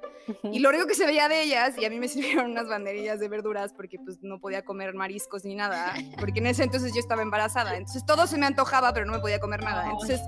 Y 0.45 0.59
lo 0.59 0.71
rico 0.71 0.87
que 0.87 0.95
se 0.95 1.07
veía 1.07 1.29
de 1.29 1.43
ellas, 1.43 1.77
y 1.79 1.85
a 1.85 1.91
mí 1.91 1.99
me 1.99 2.09
sirvieron 2.09 2.51
unas 2.51 2.69
banderillas 2.69 3.21
de 3.21 3.29
verduras 3.29 3.73
porque 3.73 3.99
pues 3.99 4.19
no 4.23 4.41
podía 4.41 4.65
comer 4.65 4.95
mariscos 4.95 5.45
ni 5.45 5.55
nada, 5.55 5.95
porque 6.19 6.41
en 6.41 6.47
ese 6.47 6.63
entonces 6.63 6.93
yo 6.95 7.01
estaba 7.01 7.23
embarazada. 7.23 7.77
Entonces 7.77 8.05
todo 8.07 8.27
se 8.27 8.39
me 8.39 8.47
antojaba, 8.47 8.93
pero 8.93 9.07
no 9.07 9.13
me 9.13 9.21
podía 9.21 9.41
comer 9.41 9.63
nada. 9.63 9.91
Entonces 9.91 10.21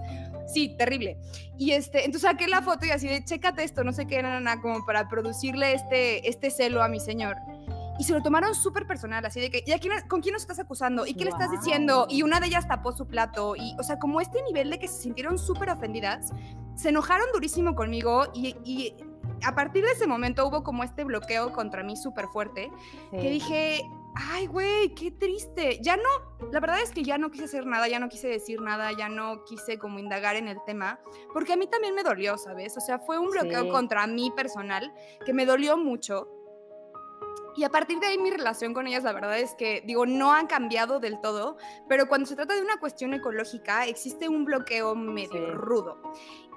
Sí, 0.46 0.76
terrible. 0.76 1.18
Y 1.58 1.72
este, 1.72 2.04
entonces 2.04 2.30
saqué 2.30 2.46
la 2.46 2.62
foto 2.62 2.86
y 2.86 2.90
así 2.90 3.08
de, 3.08 3.24
chécate 3.24 3.64
esto, 3.64 3.84
no 3.84 3.92
sé 3.92 4.06
qué, 4.06 4.22
nada, 4.22 4.60
como 4.60 4.84
para 4.86 5.08
producirle 5.08 5.74
este, 5.74 6.28
este 6.28 6.50
celo 6.50 6.82
a 6.82 6.88
mi 6.88 7.00
señor. 7.00 7.36
Y 7.98 8.04
se 8.04 8.12
lo 8.12 8.22
tomaron 8.22 8.54
súper 8.54 8.86
personal, 8.86 9.24
así 9.24 9.40
de 9.40 9.50
que, 9.50 9.64
¿y 9.66 9.72
quién, 9.78 9.92
con 10.08 10.20
quién 10.20 10.32
nos 10.32 10.42
estás 10.42 10.58
acusando? 10.58 11.06
¿Y 11.06 11.14
qué 11.14 11.24
le 11.24 11.30
estás 11.30 11.50
diciendo? 11.50 12.06
Y 12.08 12.22
una 12.22 12.40
de 12.40 12.46
ellas 12.46 12.68
tapó 12.68 12.92
su 12.92 13.06
plato. 13.06 13.54
Y, 13.56 13.74
o 13.78 13.82
sea, 13.82 13.98
como 13.98 14.20
este 14.20 14.42
nivel 14.42 14.70
de 14.70 14.78
que 14.78 14.88
se 14.88 15.02
sintieron 15.02 15.38
súper 15.38 15.70
ofendidas, 15.70 16.30
se 16.74 16.90
enojaron 16.90 17.26
durísimo 17.32 17.74
conmigo 17.74 18.26
y, 18.34 18.56
y 18.64 18.94
a 19.44 19.54
partir 19.54 19.84
de 19.84 19.92
ese 19.92 20.06
momento 20.06 20.46
hubo 20.46 20.62
como 20.62 20.84
este 20.84 21.04
bloqueo 21.04 21.52
contra 21.52 21.82
mí 21.82 21.96
súper 21.96 22.26
fuerte, 22.28 22.70
que 23.10 23.30
dije, 23.30 23.82
ay, 24.14 24.46
güey, 24.46 24.94
qué 24.94 25.10
triste. 25.10 25.78
Ya 25.82 25.96
no, 25.96 26.48
la 26.50 26.60
verdad 26.60 26.80
es 26.80 26.90
que 26.90 27.02
ya 27.02 27.18
no 27.18 27.30
quise 27.30 27.44
hacer 27.44 27.66
nada, 27.66 27.88
ya 27.88 27.98
no 27.98 28.08
quise 28.08 28.28
decir 28.28 28.60
nada, 28.60 28.92
ya 28.92 29.08
no 29.08 29.44
quise 29.44 29.78
como 29.78 29.98
indagar 29.98 30.36
en 30.36 30.48
el 30.48 30.58
tema, 30.64 31.00
porque 31.32 31.52
a 31.52 31.56
mí 31.56 31.66
también 31.66 31.94
me 31.94 32.02
dolió, 32.02 32.38
¿sabes? 32.38 32.76
O 32.76 32.80
sea, 32.80 32.98
fue 32.98 33.18
un 33.18 33.30
bloqueo 33.30 33.70
contra 33.70 34.06
mí 34.06 34.32
personal 34.34 34.92
que 35.24 35.32
me 35.32 35.46
dolió 35.46 35.76
mucho. 35.76 36.28
Y 37.56 37.64
a 37.64 37.70
partir 37.70 37.98
de 37.98 38.06
ahí 38.06 38.18
mi 38.18 38.30
relación 38.30 38.74
con 38.74 38.86
ellas, 38.86 39.02
la 39.02 39.12
verdad 39.12 39.38
es 39.38 39.54
que, 39.54 39.82
digo, 39.86 40.04
no 40.04 40.32
han 40.32 40.46
cambiado 40.46 41.00
del 41.00 41.20
todo, 41.20 41.56
pero 41.88 42.06
cuando 42.08 42.26
se 42.26 42.36
trata 42.36 42.54
de 42.54 42.60
una 42.60 42.78
cuestión 42.78 43.14
ecológica, 43.14 43.86
existe 43.86 44.28
un 44.28 44.44
bloqueo 44.44 44.94
medio 44.94 45.54
rudo. 45.54 46.00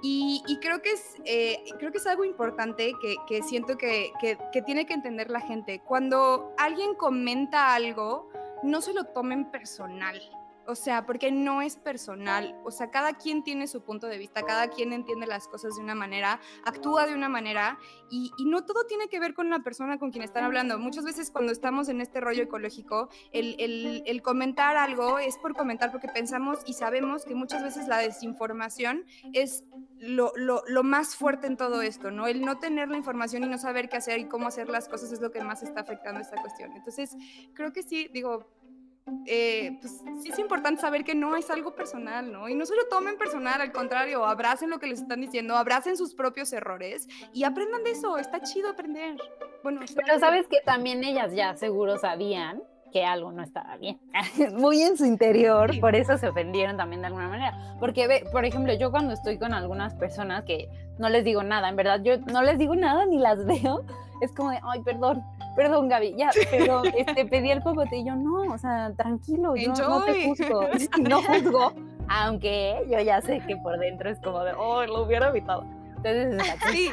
Y, 0.01 0.57
creo, 0.62 0.81
que 0.81 0.91
es, 0.91 1.15
eh, 1.25 1.63
creo 1.77 1.91
que 1.91 1.97
es 1.97 2.07
algo 2.07 2.23
importante 2.23 2.93
que, 3.01 3.15
que 3.27 3.43
siento 3.43 3.77
que, 3.77 4.12
que, 4.21 4.38
que, 4.53 4.62
tiene 4.62 4.85
que 4.85 4.93
entender 4.93 5.29
la 5.29 5.41
gente. 5.41 5.81
Cuando 5.85 6.53
alguien 6.57 6.95
comenta 6.95 7.73
algo, 7.73 8.29
no 8.63 8.79
se 8.81 8.93
lo 8.93 9.05
tomen 9.05 9.51
personal. 9.51 10.21
O 10.69 10.75
sea, 10.75 11.08
porque 11.08 11.32
no 11.32 11.63
es 11.63 11.77
personal. 11.77 12.55
O 12.63 12.69
sea, 12.69 12.91
cada 12.91 13.13
quien 13.13 13.43
tiene 13.43 13.67
su 13.67 13.82
punto 13.82 14.05
de 14.05 14.19
vista, 14.19 14.43
cada 14.43 14.67
quien 14.67 14.93
entiende 14.93 15.25
las 15.25 15.47
cosas 15.47 15.75
de 15.75 15.82
una 15.82 15.95
manera, 15.95 16.39
actúa 16.63 17.08
de 17.08 17.15
una 17.15 17.27
manera 17.27 17.79
y, 18.12 18.32
no 18.45 18.65
todo 18.65 18.86
tiene 18.86 19.08
que 19.08 19.19
ver 19.19 19.34
con 19.34 19.49
la 19.49 19.60
persona 19.60 19.97
con 19.97 20.12
quien 20.12 20.23
están 20.23 20.43
hablando. 20.43 20.77
Muchas 20.77 21.05
veces 21.05 21.32
cuando 21.32 21.51
estamos 21.51 21.89
en 21.89 22.01
este 22.01 22.21
rollo 22.21 22.43
ecológico, 22.43 23.10
el, 23.32 24.21
comentar 24.21 24.77
algo 24.77 25.17
es 25.17 25.38
por 25.38 25.55
comentar 25.55 25.91
porque 25.91 26.08
pensamos 26.08 26.60
y 26.67 26.73
sabemos 26.73 27.25
que 27.25 27.34
muchas 27.34 27.63
veces 27.63 27.88
la 27.88 27.97
desinformación 27.97 29.05
es 29.34 29.63
lo, 29.97 30.32
lo, 30.36 30.62
lo, 30.67 30.84
más 30.84 31.15
fuerte 31.15 31.47
en 31.47 31.58
todo 31.58 31.82
esto, 31.82 32.12
¿no? 32.12 32.27
El 32.27 32.41
no 32.41 32.60
tener 32.60 32.89
la 32.89 32.97
información 32.97 33.43
y 33.43 33.47
no 33.47 33.58
saber 33.58 33.89
qué 33.89 33.97
hacer 33.97 34.19
y 34.19 34.25
cómo 34.25 34.47
hacer 34.47 34.69
las 34.69 34.88
cosas 34.88 35.12
es 35.12 35.19
lo 35.19 35.32
que 35.32 35.43
más 35.43 35.63
está 35.63 35.82
afectando 35.82 36.21
esta 36.21 36.39
cuestión. 36.39 36.71
Entonces, 36.73 37.15
creo 37.53 37.73
que 37.73 37.82
sí, 37.82 38.10
digo, 38.13 38.47
eh, 39.26 39.78
pues 39.82 40.02
sí 40.22 40.30
es 40.30 40.39
importante 40.39 40.82
saber 40.82 41.04
que 41.04 41.15
no 41.15 41.36
es 41.36 41.50
algo 41.50 41.76
personal, 41.76 42.32
¿no? 42.32 42.50
Y 42.50 42.56
no 42.56 42.65
se 42.65 42.76
lo 42.76 42.88
tomen 42.88 43.17
personal, 43.17 43.62
al 43.62 43.72
contrario, 43.72 44.26
abracen 44.26 44.69
lo 44.69 44.80
que 44.80 44.88
les 44.88 45.02
están 45.02 45.22
diciendo, 45.22 45.56
abracen 45.56 45.98
sus 45.98 46.13
propios 46.15 46.52
errores 46.54 47.08
y 47.34 47.43
aprendan 47.43 47.84
de 47.84 47.91
eso, 47.91 48.17
está 48.17 48.41
chido 48.41 48.69
aprender. 48.69 49.17
Bueno, 49.63 49.82
pero 49.95 50.19
sabes 50.19 50.48
que 50.48 50.62
también 50.65 51.04
ellas 51.04 51.34
ya 51.34 51.56
seguro 51.56 51.98
sabían 51.98 52.62
que 52.91 53.06
algo 53.06 53.32
no 53.32 53.43
estaba 53.43 53.78
bien, 53.78 54.00
muy 54.54 54.82
en 54.82 54.98
su 54.98 55.06
interior, 55.06 55.80
por 55.80 55.95
eso 55.95 56.17
se 56.17 56.28
ofendieron 56.28 56.78
también 56.78 57.02
de 57.02 57.08
alguna 57.08 57.30
manera. 57.30 57.76
Porque, 57.80 58.08
ve, 58.08 58.26
por 58.32 58.45
ejemplo, 58.45 58.74
yo 58.74 58.91
cuando 58.91 59.13
estoy 59.13 59.38
con 59.38 59.54
algunas 59.54 59.93
personas 59.95 60.43
que 60.43 60.69
no 60.98 61.10
les 61.10 61.24
digo 61.24 61.43
nada, 61.43 61.69
en 61.69 61.76
verdad, 61.76 62.02
yo 62.04 62.17
no 62.17 62.41
les 62.41 62.58
digo 62.58 62.76
nada 62.76 63.06
ni 63.06 63.17
las 63.17 63.45
veo, 63.45 63.86
es 64.22 64.32
como 64.34 64.52
de, 64.52 64.60
ay, 64.63 64.82
perdón, 64.82 65.24
perdón, 65.60 65.89
Gaby, 65.89 66.15
ya, 66.15 66.30
pero 66.50 66.84
este, 66.86 67.26
pedí 67.26 67.52
el 67.52 67.62
popote 67.62 67.98
y 67.98 68.06
yo, 68.06 68.15
no, 68.15 68.43
o 68.43 68.58
sea, 68.58 68.93
tranquilo, 68.95 69.58
yo 69.58 69.74
no 69.74 70.06
te 70.06 70.26
juzgo, 70.26 70.62
no 71.02 71.22
juzgo, 71.22 71.74
aunque 72.08 72.82
yo 72.89 72.98
ya 73.02 73.19
sé 73.19 73.41
que 73.45 73.58
por 73.58 73.78
dentro 73.78 74.10
es 74.10 74.19
como 74.22 74.41
de, 74.45 74.54
oh, 74.54 74.86
lo 74.86 75.04
hubiera 75.04 75.28
evitado. 75.28 75.65
Entonces, 76.02 76.62
sí. 76.72 76.89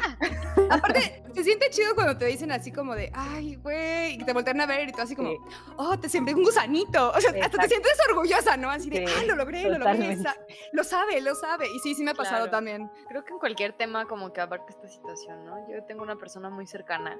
Aparte, 0.69 1.23
se 1.33 1.43
siente 1.45 1.69
chido 1.69 1.95
cuando 1.95 2.17
te 2.17 2.25
dicen 2.25 2.51
así 2.51 2.73
como 2.73 2.93
de, 2.93 3.09
ay, 3.13 3.55
güey, 3.55 4.15
y 4.15 4.17
te 4.17 4.33
voltean 4.33 4.59
a 4.59 4.65
ver 4.65 4.89
y 4.89 4.91
tú 4.91 5.01
así 5.01 5.15
como, 5.15 5.31
oh, 5.77 5.97
te 5.97 6.09
siempre 6.09 6.33
un 6.33 6.43
gusanito. 6.43 7.11
O 7.11 7.21
sea, 7.21 7.31
hasta 7.41 7.57
te 7.57 7.69
sientes 7.69 7.97
orgullosa, 8.09 8.57
¿no? 8.57 8.69
Así 8.69 8.89
de, 8.89 9.05
ah, 9.05 9.23
lo 9.25 9.37
logré, 9.37 9.63
lo 9.69 9.77
logré. 9.77 10.17
Lo 10.73 10.83
sabe, 10.83 11.21
lo 11.21 11.35
sabe. 11.35 11.67
Y 11.73 11.79
sí, 11.79 11.95
sí 11.95 12.03
me 12.03 12.11
ha 12.11 12.15
pasado 12.15 12.49
también. 12.49 12.91
Creo 13.07 13.23
que 13.23 13.31
en 13.31 13.39
cualquier 13.39 13.71
tema 13.71 14.05
como 14.07 14.33
que 14.33 14.41
abarca 14.41 14.65
esta 14.67 14.89
situación, 14.89 15.45
¿no? 15.45 15.55
Yo 15.71 15.85
tengo 15.85 16.03
una 16.03 16.17
persona 16.17 16.49
muy 16.49 16.67
cercana 16.67 17.17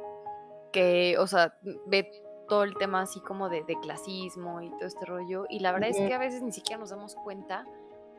que, 0.71 1.17
o 1.19 1.27
sea, 1.27 1.57
ve 1.85 2.09
todo 2.47 2.63
el 2.63 2.75
tema 2.75 3.01
así 3.01 3.19
como 3.19 3.49
de, 3.49 3.63
clasismo 3.81 4.61
y 4.61 4.69
todo 4.71 4.85
este 4.85 5.05
rollo. 5.05 5.45
Y 5.49 5.59
la 5.59 5.71
verdad 5.71 5.89
es 5.89 5.97
que 5.97 6.13
a 6.13 6.19
veces 6.19 6.41
ni 6.41 6.51
siquiera 6.51 6.79
nos 6.79 6.89
damos 6.89 7.15
cuenta 7.15 7.65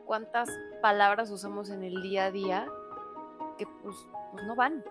cuántas 0.05 0.49
palabras 0.81 1.29
usamos 1.31 1.69
en 1.69 1.83
el 1.83 2.01
día 2.01 2.25
a 2.25 2.31
día 2.31 2.67
que 3.57 3.67
pues, 3.83 3.95
pues 4.31 4.43
no 4.45 4.55
van. 4.55 4.83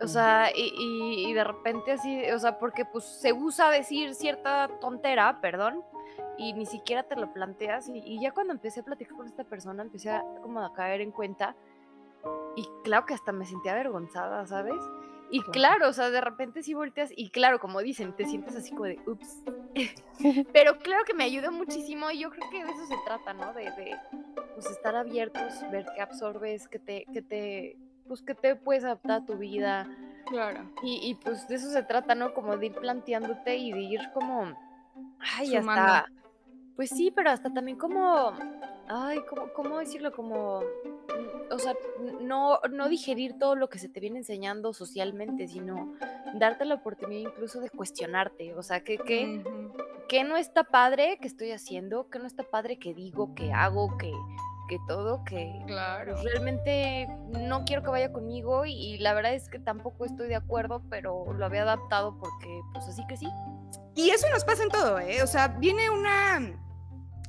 O 0.00 0.06
sea, 0.06 0.50
y, 0.54 1.32
de 1.34 1.44
repente 1.44 1.92
así, 1.92 2.24
o 2.30 2.38
sea, 2.38 2.58
porque 2.58 2.84
pues 2.84 3.04
se 3.04 3.32
usa 3.32 3.70
decir 3.70 4.14
cierta 4.14 4.68
tontera, 4.80 5.40
perdón, 5.42 5.84
y 6.38 6.54
ni 6.54 6.64
siquiera 6.64 7.02
te 7.02 7.16
lo 7.16 7.32
planteas. 7.32 7.88
Y, 7.88 8.20
ya 8.20 8.32
cuando 8.32 8.52
empecé 8.52 8.80
a 8.80 8.84
platicar 8.84 9.16
con 9.16 9.26
esta 9.26 9.44
persona, 9.44 9.82
empecé 9.82 10.10
a 10.10 10.24
como 10.42 10.60
a 10.64 10.72
caer 10.72 11.02
en 11.02 11.10
cuenta. 11.10 11.56
Y 12.56 12.66
claro 12.84 13.04
que 13.06 13.14
hasta 13.14 13.32
me 13.32 13.44
sentía 13.44 13.72
avergonzada, 13.72 14.46
¿sabes? 14.46 14.80
Y 15.30 15.42
claro, 15.42 15.88
o 15.88 15.92
sea, 15.92 16.10
de 16.10 16.20
repente 16.20 16.62
sí 16.62 16.74
volteas 16.74 17.10
y 17.14 17.30
claro, 17.30 17.60
como 17.60 17.80
dicen, 17.80 18.14
te 18.14 18.24
sientes 18.24 18.56
así 18.56 18.70
como 18.70 18.84
de, 18.84 19.00
ups. 19.06 19.42
Pero 20.52 20.78
claro 20.78 21.04
que 21.04 21.14
me 21.14 21.24
ayudó 21.24 21.52
muchísimo 21.52 22.10
y 22.10 22.20
yo 22.20 22.30
creo 22.30 22.50
que 22.50 22.64
de 22.64 22.70
eso 22.70 22.86
se 22.86 22.96
trata, 23.04 23.32
¿no? 23.32 23.52
De, 23.52 23.64
de 23.64 23.96
pues 24.54 24.66
estar 24.66 24.96
abiertos, 24.96 25.54
ver 25.70 25.86
qué 25.94 26.02
absorbes, 26.02 26.68
que 26.68 26.78
te, 26.78 27.06
que 27.12 27.22
te, 27.22 27.76
pues 28.08 28.22
que 28.22 28.34
te 28.34 28.56
puedes 28.56 28.84
adaptar 28.84 29.22
a 29.22 29.24
tu 29.24 29.36
vida. 29.36 29.88
Claro. 30.26 30.70
Y, 30.82 31.00
y 31.02 31.14
pues 31.14 31.46
de 31.48 31.56
eso 31.56 31.70
se 31.70 31.82
trata, 31.82 32.14
¿no? 32.14 32.34
Como 32.34 32.56
de 32.56 32.66
ir 32.66 32.74
planteándote 32.74 33.56
y 33.56 33.72
de 33.72 33.80
ir 33.80 34.00
como, 34.12 34.52
ay, 35.36 35.56
hasta, 35.56 36.06
pues 36.76 36.90
sí, 36.90 37.10
pero 37.10 37.30
hasta 37.30 37.52
también 37.52 37.78
como, 37.78 38.32
ay, 38.90 39.20
¿cómo, 39.28 39.52
cómo 39.52 39.78
decirlo? 39.78 40.12
Como 40.12 40.62
o 41.50 41.58
sea, 41.58 41.74
no, 42.20 42.60
no 42.70 42.88
digerir 42.88 43.38
todo 43.38 43.56
lo 43.56 43.68
que 43.68 43.78
se 43.78 43.88
te 43.88 44.00
viene 44.00 44.18
enseñando 44.18 44.72
socialmente, 44.72 45.48
sino 45.48 45.94
darte 46.34 46.64
la 46.64 46.76
oportunidad 46.76 47.30
incluso 47.30 47.60
de 47.60 47.70
cuestionarte. 47.70 48.54
O 48.54 48.62
sea, 48.62 48.82
que, 48.82 48.98
que, 50.08 50.24
no 50.24 50.36
está 50.36 50.64
padre 50.64 51.18
que 51.20 51.26
estoy 51.26 51.52
haciendo, 51.52 52.08
que 52.08 52.18
no 52.18 52.26
está 52.26 52.44
padre 52.44 52.78
que 52.78 52.94
digo, 52.94 53.34
que 53.34 53.52
hago, 53.52 53.96
que, 53.98 54.12
que 54.68 54.78
todo, 54.86 55.24
que 55.24 55.62
claro. 55.66 56.16
realmente 56.22 57.08
no 57.28 57.64
quiero 57.64 57.82
que 57.82 57.90
vaya 57.90 58.12
conmigo 58.12 58.64
y, 58.64 58.98
la 58.98 59.12
verdad 59.14 59.34
es 59.34 59.48
que 59.48 59.58
tampoco 59.58 60.04
estoy 60.04 60.28
de 60.28 60.36
acuerdo, 60.36 60.82
pero 60.88 61.32
lo 61.32 61.44
había 61.44 61.62
adaptado 61.62 62.16
porque 62.18 62.60
pues 62.72 62.86
así 62.86 63.04
que 63.08 63.16
sí. 63.16 63.28
Y 63.96 64.10
eso 64.10 64.28
nos 64.30 64.44
pasa 64.44 64.62
en 64.62 64.68
todo, 64.68 64.98
¿eh? 65.00 65.22
O 65.22 65.26
sea, 65.26 65.48
viene 65.48 65.90
una 65.90 66.40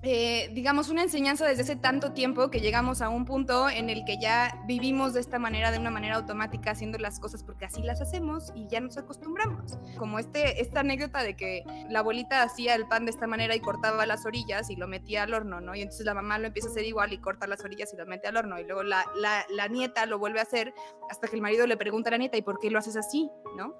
eh, 0.04 0.50
digamos, 0.54 0.90
una 0.90 1.04
enseñanza 1.04 1.46
desde 1.46 1.62
hace 1.62 1.76
tanto 1.76 2.12
tiempo 2.14 2.50
que 2.50 2.60
llegamos 2.60 3.02
a 3.02 3.10
un 3.10 3.26
punto 3.26 3.70
en 3.70 3.90
el 3.92 4.04
que 4.04 4.18
ya 4.20 4.60
vivimos 4.66 5.14
de 5.14 5.20
esta 5.20 5.38
manera, 5.38 5.72
de 5.72 5.78
una 5.78 5.92
manera 5.92 6.16
automática, 6.16 6.72
haciendo 6.72 6.98
las 6.98 7.20
cosas 7.20 7.44
porque 7.44 7.66
así 7.66 7.84
las 7.84 8.02
hacemos 8.02 8.52
y 8.56 8.68
ya 8.68 8.80
nos 8.80 8.98
acostumbramos. 8.98 9.78
Como 9.98 10.18
este, 10.18 10.60
esta 10.62 10.80
anécdota 10.80 11.22
de 11.22 11.36
que 11.36 11.64
la 11.90 12.00
abuelita 12.00 12.42
hacía 12.42 12.74
el 12.74 12.88
pan 12.88 13.06
de 13.06 13.12
esta 13.12 13.28
manera 13.28 13.56
y 13.56 13.60
cortaba 13.60 14.06
las 14.08 14.26
orillas 14.26 14.72
y 14.72 14.76
lo 14.76 14.88
metía 14.88 15.24
al 15.24 15.36
horno, 15.36 15.62
¿no? 15.62 15.76
Y 15.76 15.82
entonces 15.82 16.06
la 16.06 16.16
mamá 16.16 16.40
lo 16.40 16.48
empieza 16.48 16.70
a 16.70 16.72
hacer 16.72 16.86
igual 16.86 17.14
y 17.14 17.20
corta 17.20 17.46
las 17.46 17.64
orillas 17.64 17.94
y 17.94 17.98
lo 17.98 18.08
mete 18.08 18.28
al 18.28 18.38
horno. 18.38 18.60
Y 18.60 18.64
luego 18.64 18.82
la, 18.82 19.06
la, 19.16 19.46
la 19.50 19.68
nieta 19.68 20.08
lo 20.08 20.18
vuelve 20.18 20.40
a 20.40 20.44
hacer 20.44 20.74
hasta 21.12 21.28
que 21.28 21.36
el 21.36 21.44
marido 21.44 21.68
le 21.68 21.78
pregunta 21.78 22.10
a 22.10 22.12
la 22.12 22.18
nieta, 22.18 22.38
¿y 22.38 22.42
por 22.42 22.60
qué 22.60 22.72
lo 22.72 22.80
haces 22.80 22.96
así? 22.96 23.30
¿No? 23.56 23.76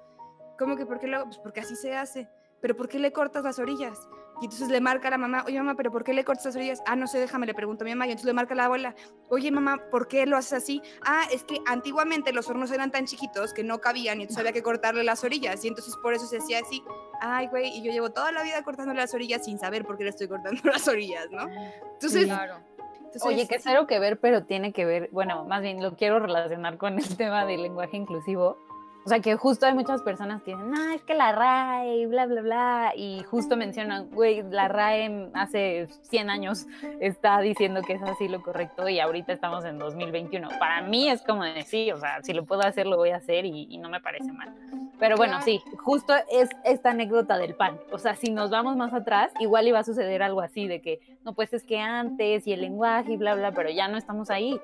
¿Cómo 0.56 0.76
que 0.76 0.86
por 0.86 1.00
qué 1.00 1.08
lo? 1.08 1.24
Pues 1.24 1.38
porque 1.38 1.60
así 1.60 1.74
se 1.74 1.96
hace. 1.96 2.28
¿Pero 2.60 2.76
por 2.76 2.88
qué 2.88 3.00
le 3.00 3.12
cortas 3.12 3.42
las 3.42 3.58
orillas? 3.58 3.98
Y 4.42 4.46
entonces 4.46 4.70
le 4.70 4.80
marca 4.80 5.06
a 5.06 5.12
la 5.12 5.18
mamá, 5.18 5.44
oye 5.46 5.56
mamá, 5.56 5.76
¿pero 5.76 5.92
por 5.92 6.02
qué 6.02 6.12
le 6.12 6.24
cortas 6.24 6.46
las 6.46 6.56
orillas? 6.56 6.82
Ah, 6.84 6.96
no 6.96 7.06
sé, 7.06 7.20
déjame, 7.20 7.46
le 7.46 7.54
pregunto 7.54 7.84
a 7.84 7.86
mi 7.86 7.92
mamá. 7.92 8.08
Y 8.08 8.10
entonces 8.10 8.26
le 8.26 8.32
marca 8.32 8.54
a 8.54 8.56
la 8.56 8.64
abuela, 8.64 8.96
oye 9.28 9.52
mamá, 9.52 9.80
¿por 9.88 10.08
qué 10.08 10.26
lo 10.26 10.36
haces 10.36 10.54
así? 10.54 10.82
Ah, 11.06 11.22
es 11.30 11.44
que 11.44 11.60
antiguamente 11.64 12.32
los 12.32 12.48
hornos 12.50 12.72
eran 12.72 12.90
tan 12.90 13.04
chiquitos 13.06 13.54
que 13.54 13.62
no 13.62 13.80
cabían 13.80 14.18
y 14.18 14.22
entonces 14.22 14.40
había 14.40 14.50
que 14.50 14.64
cortarle 14.64 15.04
las 15.04 15.22
orillas. 15.22 15.64
Y 15.64 15.68
entonces 15.68 15.94
por 16.02 16.12
eso 16.12 16.26
se 16.26 16.38
hacía 16.38 16.58
así. 16.58 16.82
Ay, 17.20 17.46
güey, 17.46 17.68
y 17.68 17.84
yo 17.84 17.92
llevo 17.92 18.10
toda 18.10 18.32
la 18.32 18.42
vida 18.42 18.60
cortando 18.64 18.92
las 18.94 19.14
orillas 19.14 19.44
sin 19.44 19.60
saber 19.60 19.84
por 19.84 19.96
qué 19.96 20.02
le 20.02 20.10
estoy 20.10 20.26
cortando 20.26 20.60
las 20.64 20.88
orillas, 20.88 21.30
¿no? 21.30 21.46
Entonces... 21.92 22.24
Claro. 22.24 22.56
entonces, 22.96 23.22
Oye, 23.24 23.46
que 23.46 23.60
cero 23.60 23.86
que 23.86 24.00
ver, 24.00 24.18
pero 24.18 24.44
tiene 24.44 24.72
que 24.72 24.84
ver, 24.84 25.08
bueno, 25.12 25.44
más 25.44 25.62
bien 25.62 25.80
lo 25.80 25.94
quiero 25.94 26.18
relacionar 26.18 26.78
con 26.78 26.98
el 26.98 27.16
tema 27.16 27.46
del 27.46 27.62
lenguaje 27.62 27.96
inclusivo. 27.96 28.58
O 29.04 29.08
sea, 29.08 29.20
que 29.20 29.36
justo 29.36 29.66
hay 29.66 29.74
muchas 29.74 30.02
personas 30.02 30.42
que 30.42 30.52
dicen, 30.52 30.70
no, 30.70 30.90
es 30.90 31.02
que 31.02 31.14
la 31.14 31.32
RAE, 31.32 32.06
bla, 32.06 32.26
bla, 32.26 32.40
bla, 32.40 32.92
y 32.96 33.22
justo 33.24 33.56
mencionan, 33.56 34.08
güey, 34.10 34.42
la 34.42 34.68
RAE 34.68 35.30
hace 35.34 35.88
100 36.02 36.30
años 36.30 36.66
está 37.00 37.40
diciendo 37.40 37.82
que 37.82 37.94
es 37.94 38.02
así 38.02 38.28
lo 38.28 38.42
correcto 38.42 38.88
y 38.88 39.00
ahorita 39.00 39.32
estamos 39.32 39.64
en 39.64 39.78
2021. 39.78 40.48
Para 40.58 40.82
mí 40.82 41.08
es 41.08 41.22
como 41.22 41.42
de 41.42 41.62
sí, 41.62 41.90
o 41.90 41.98
sea, 41.98 42.22
si 42.22 42.32
lo 42.32 42.44
puedo 42.44 42.62
hacer, 42.62 42.86
lo 42.86 42.96
voy 42.96 43.10
a 43.10 43.16
hacer 43.16 43.44
y, 43.44 43.66
y 43.70 43.78
no 43.78 43.88
me 43.88 44.00
parece 44.00 44.30
mal. 44.32 44.54
Pero 45.00 45.16
bueno, 45.16 45.42
sí, 45.42 45.60
justo 45.82 46.14
es 46.30 46.48
esta 46.64 46.90
anécdota 46.90 47.36
del 47.36 47.56
pan. 47.56 47.80
O 47.90 47.98
sea, 47.98 48.14
si 48.14 48.30
nos 48.30 48.50
vamos 48.50 48.76
más 48.76 48.94
atrás, 48.94 49.32
igual 49.40 49.66
iba 49.66 49.80
a 49.80 49.84
suceder 49.84 50.22
algo 50.22 50.40
así 50.40 50.68
de 50.68 50.80
que, 50.80 51.00
no, 51.24 51.34
pues 51.34 51.52
es 51.52 51.64
que 51.64 51.80
antes 51.80 52.46
y 52.46 52.52
el 52.52 52.60
lenguaje 52.60 53.14
y 53.14 53.16
bla, 53.16 53.34
bla, 53.34 53.50
pero 53.50 53.68
ya 53.68 53.88
no 53.88 53.98
estamos 53.98 54.30
ahí. 54.30 54.60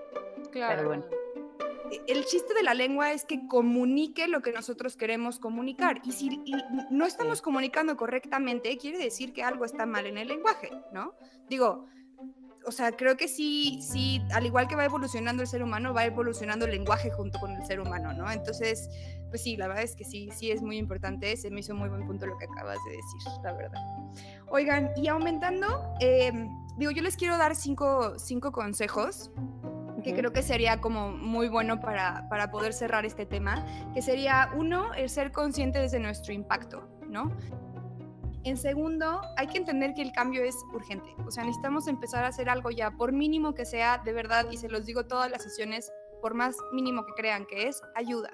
claro. 0.53 0.76
Pero 0.76 0.89
bueno. 0.89 1.05
El 2.07 2.24
chiste 2.24 2.55
de 2.55 2.62
la 2.62 2.74
lengua 2.74 3.12
es 3.12 3.24
que 3.24 3.47
comunique 3.47 4.28
lo 4.28 4.43
que 4.43 4.53
nosotros 4.53 4.97
queremos 4.97 5.39
comunicar. 5.39 6.01
Y 6.05 6.12
si 6.12 6.41
y 6.45 6.55
no 6.91 7.07
estamos 7.07 7.43
comunicando 7.43 7.97
correctamente, 7.97 8.76
quiere 8.78 8.99
decir 8.99 9.32
que 9.32 9.43
algo 9.43 9.64
está 9.64 9.86
mal 9.86 10.07
en 10.07 10.18
el 10.18 10.28
lenguaje, 10.28 10.70
¿no? 10.93 11.14
Digo, 11.49 11.86
o 12.68 12.72
sea, 12.72 12.93
creo 12.93 13.16
que 13.16 13.28
sí, 13.28 13.80
sí, 13.82 14.22
al 14.32 14.45
igual 14.45 14.68
que 14.68 14.76
va 14.76 14.84
evolucionando 14.84 15.43
el 15.43 15.49
ser 15.49 15.62
humano, 15.62 15.95
va 15.95 16.05
evolucionando 16.05 16.66
el 16.66 16.72
lenguaje 16.72 17.11
junto 17.11 17.39
con 17.41 17.53
el 17.53 17.64
ser 17.64 17.80
humano, 17.80 18.12
¿no? 18.12 18.30
Entonces, 18.30 18.91
pues 19.30 19.43
sí, 19.43 19.57
la 19.57 19.68
verdad 19.68 19.84
es 19.84 19.97
que 19.97 20.05
sí, 20.05 20.28
sí 20.32 20.51
es 20.51 20.61
muy 20.61 20.76
importante. 20.76 21.34
Se 21.36 21.51
me 21.51 21.61
hizo 21.61 21.74
muy 21.74 21.89
buen 21.89 22.07
punto 22.07 22.26
lo 22.26 22.36
que 22.36 22.45
acabas 22.45 22.76
de 22.86 22.97
decir, 22.97 23.43
la 23.43 23.53
verdad. 23.55 23.80
Oigan, 24.49 24.91
y 24.97 25.09
aumentando, 25.09 25.95
eh, 26.01 26.30
digo, 26.76 26.91
yo 26.91 27.03
les 27.03 27.16
quiero 27.16 27.39
dar 27.39 27.57
cinco, 27.57 28.18
cinco 28.18 28.53
consejos 28.53 29.30
que 30.03 30.14
creo 30.14 30.32
que 30.32 30.42
sería 30.42 30.80
como 30.80 31.11
muy 31.11 31.49
bueno 31.49 31.80
para, 31.80 32.28
para 32.28 32.51
poder 32.51 32.72
cerrar 32.72 33.05
este 33.05 33.26
tema, 33.26 33.64
que 33.94 34.03
sería 34.03 34.51
uno, 34.57 34.94
el 34.94 35.09
ser 35.11 35.32
conscientes 35.32 35.90
de 35.92 36.01
nuestro 36.01 36.32
impacto, 36.32 36.88
¿no? 37.09 37.32
En 38.44 38.57
segundo, 38.57 39.20
hay 39.36 39.49
que 39.49 39.59
entender 39.59 39.94
que 39.94 40.03
el 40.03 40.12
cambio 40.12 40.42
es 40.44 40.57
urgente, 40.72 41.14
o 41.26 41.30
sea, 41.30 41.44
necesitamos 41.44 41.88
empezar 41.88 42.24
a 42.24 42.28
hacer 42.28 42.49
algo 42.49 42.70
ya, 42.70 42.92
por 42.92 43.12
mínimo 43.12 43.55
que 43.55 43.64
sea, 43.64 43.99
de 43.99 44.12
verdad, 44.12 44.46
y 44.51 44.57
se 44.57 44.68
los 44.68 44.86
digo 44.86 45.05
todas 45.07 45.30
las 45.30 45.42
sesiones, 45.42 45.92
por 46.22 46.34
más 46.34 46.57
mínimo 46.72 47.05
que 47.05 47.12
crean 47.14 47.44
que 47.46 47.68
es, 47.68 47.82
ayuda. 47.94 48.30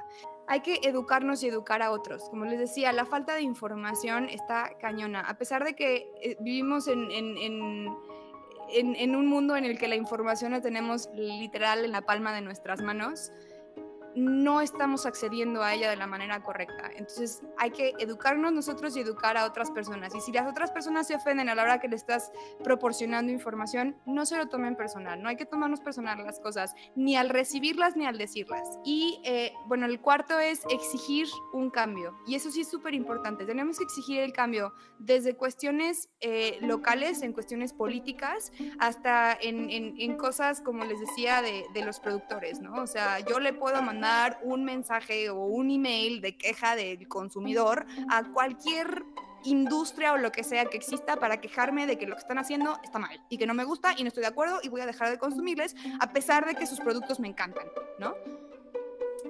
Hay 0.46 0.60
que 0.60 0.78
educarnos 0.82 1.42
y 1.42 1.48
educar 1.48 1.80
a 1.82 1.90
otros. 1.90 2.28
Como 2.28 2.44
les 2.44 2.58
decía, 2.58 2.92
la 2.92 3.06
falta 3.06 3.34
de 3.34 3.40
información 3.40 4.28
está 4.28 4.70
cañona. 4.78 5.20
A 5.20 5.38
pesar 5.38 5.64
de 5.64 5.74
que 5.74 6.06
eh, 6.22 6.36
vivimos 6.40 6.86
en, 6.86 7.10
en- 7.10 7.38
en- 7.38 7.96
en- 8.72 8.96
en 8.96 9.16
un 9.16 9.26
mundo 9.26 9.56
en 9.56 9.64
el 9.64 9.78
que 9.78 9.88
la 9.88 9.96
información 9.96 10.52
la 10.52 10.60
tenemos 10.60 11.08
literal 11.14 11.84
en 11.84 11.92
la 11.92 12.02
palma 12.02 12.32
de 12.34 12.40
nuestras 12.40 12.80
manos, 12.82 13.30
no 14.14 14.60
estamos 14.60 15.06
accediendo 15.06 15.62
a 15.62 15.74
ella 15.74 15.90
de 15.90 15.96
la 15.96 16.06
manera 16.06 16.42
correcta. 16.42 16.90
Entonces 16.94 17.42
hay 17.58 17.70
que 17.70 17.94
educarnos 17.98 18.52
nosotros 18.52 18.96
y 18.96 19.00
educar 19.00 19.36
a 19.36 19.44
otras 19.46 19.70
personas. 19.70 20.14
Y 20.14 20.20
si 20.20 20.32
las 20.32 20.48
otras 20.48 20.70
personas 20.70 21.06
se 21.06 21.16
ofenden 21.16 21.48
a 21.48 21.54
la 21.54 21.62
hora 21.62 21.80
que 21.80 21.88
le 21.88 21.96
estás 21.96 22.30
proporcionando 22.62 23.32
información, 23.32 23.96
no 24.06 24.26
se 24.26 24.36
lo 24.36 24.46
tomen 24.46 24.76
personal. 24.76 25.22
No 25.22 25.28
hay 25.28 25.36
que 25.36 25.46
tomarnos 25.46 25.80
personal 25.80 26.24
las 26.24 26.38
cosas, 26.40 26.74
ni 26.94 27.16
al 27.16 27.28
recibirlas 27.28 27.96
ni 27.96 28.06
al 28.06 28.18
decirlas. 28.18 28.78
Y 28.84 29.20
eh, 29.24 29.52
bueno, 29.66 29.86
el 29.86 30.00
cuarto 30.00 30.38
es 30.38 30.62
exigir 30.70 31.26
un 31.52 31.70
cambio. 31.70 32.16
Y 32.26 32.34
eso 32.34 32.50
sí 32.50 32.60
es 32.60 32.70
súper 32.70 32.94
importante. 32.94 33.44
Tenemos 33.44 33.78
que 33.78 33.84
exigir 33.84 34.20
el 34.20 34.32
cambio 34.32 34.74
desde 34.98 35.36
cuestiones 35.36 36.08
eh, 36.20 36.58
locales, 36.60 37.22
en 37.22 37.32
cuestiones 37.32 37.72
políticas, 37.72 38.52
hasta 38.78 39.36
en, 39.40 40.16
cosas, 40.16 40.60
como 40.60 40.84
les 40.84 41.00
decía, 41.00 41.42
de, 41.42 41.64
de 41.74 41.84
los 41.84 41.98
productores, 41.98 42.60
¿no? 42.60 42.82
O 42.82 42.86
sea, 42.86 43.18
yo 43.20 43.40
le 43.40 43.52
puedo 43.52 43.82
mandar 43.82 44.03
un 44.42 44.64
mensaje 44.64 45.30
o 45.30 45.44
un 45.44 45.70
email 45.70 46.20
de 46.20 46.36
queja 46.36 46.76
del 46.76 47.08
consumidor 47.08 47.86
a 48.10 48.24
cualquier 48.32 49.04
industria 49.44 50.12
o 50.12 50.16
lo 50.16 50.32
que 50.32 50.42
sea 50.42 50.64
que 50.66 50.76
exista 50.76 51.16
para 51.16 51.40
quejarme 51.40 51.86
de 51.86 51.98
que 51.98 52.06
lo 52.06 52.14
que 52.14 52.20
están 52.20 52.38
haciendo 52.38 52.78
está 52.82 52.98
mal 52.98 53.20
y 53.28 53.38
que 53.38 53.46
no 53.46 53.54
me 53.54 53.64
gusta 53.64 53.94
y 53.96 54.02
no 54.02 54.08
estoy 54.08 54.22
de 54.22 54.28
acuerdo 54.28 54.58
y 54.62 54.68
voy 54.68 54.80
a 54.80 54.86
dejar 54.86 55.10
de 55.10 55.18
consumirles 55.18 55.76
a 56.00 56.12
pesar 56.12 56.46
de 56.46 56.54
que 56.54 56.66
sus 56.66 56.80
productos 56.80 57.20
me 57.20 57.28
encantan, 57.28 57.66
¿no? 57.98 58.14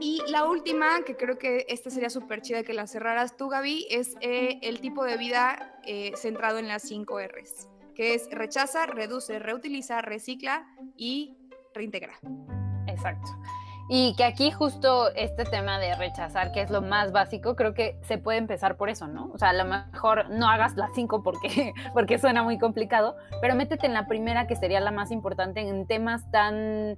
Y 0.00 0.20
la 0.28 0.44
última, 0.44 1.02
que 1.04 1.16
creo 1.16 1.38
que 1.38 1.66
esta 1.68 1.88
sería 1.88 2.10
súper 2.10 2.42
chida 2.42 2.64
que 2.64 2.74
la 2.74 2.86
cerraras 2.86 3.36
tú, 3.36 3.48
Gaby, 3.48 3.86
es 3.90 4.16
eh, 4.20 4.58
el 4.62 4.80
tipo 4.80 5.04
de 5.04 5.16
vida 5.16 5.78
eh, 5.84 6.12
centrado 6.16 6.58
en 6.58 6.66
las 6.66 6.82
5 6.82 7.20
Rs, 7.20 7.68
que 7.94 8.14
es 8.14 8.28
rechaza, 8.30 8.86
reduce, 8.86 9.38
reutiliza, 9.38 10.02
recicla 10.02 10.66
y 10.96 11.36
reintegra. 11.74 12.18
Exacto. 12.88 13.28
Y 13.88 14.14
que 14.16 14.24
aquí 14.24 14.50
justo 14.50 15.10
este 15.14 15.44
tema 15.44 15.78
de 15.78 15.94
rechazar, 15.94 16.52
que 16.52 16.62
es 16.62 16.70
lo 16.70 16.80
más 16.80 17.12
básico, 17.12 17.54
creo 17.54 17.74
que 17.74 17.98
se 18.02 18.16
puede 18.16 18.38
empezar 18.38 18.76
por 18.76 18.88
eso, 18.88 19.08
¿no? 19.08 19.30
O 19.34 19.38
sea, 19.38 19.50
a 19.50 19.52
lo 19.52 19.64
mejor 19.66 20.30
no 20.30 20.48
hagas 20.48 20.76
las 20.76 20.92
cinco 20.94 21.22
porque, 21.22 21.72
porque 21.92 22.18
suena 22.18 22.42
muy 22.42 22.58
complicado, 22.58 23.16
pero 23.40 23.54
métete 23.54 23.86
en 23.86 23.92
la 23.92 24.06
primera 24.06 24.46
que 24.46 24.56
sería 24.56 24.80
la 24.80 24.90
más 24.90 25.10
importante 25.10 25.60
en 25.60 25.86
temas 25.86 26.30
tan, 26.30 26.96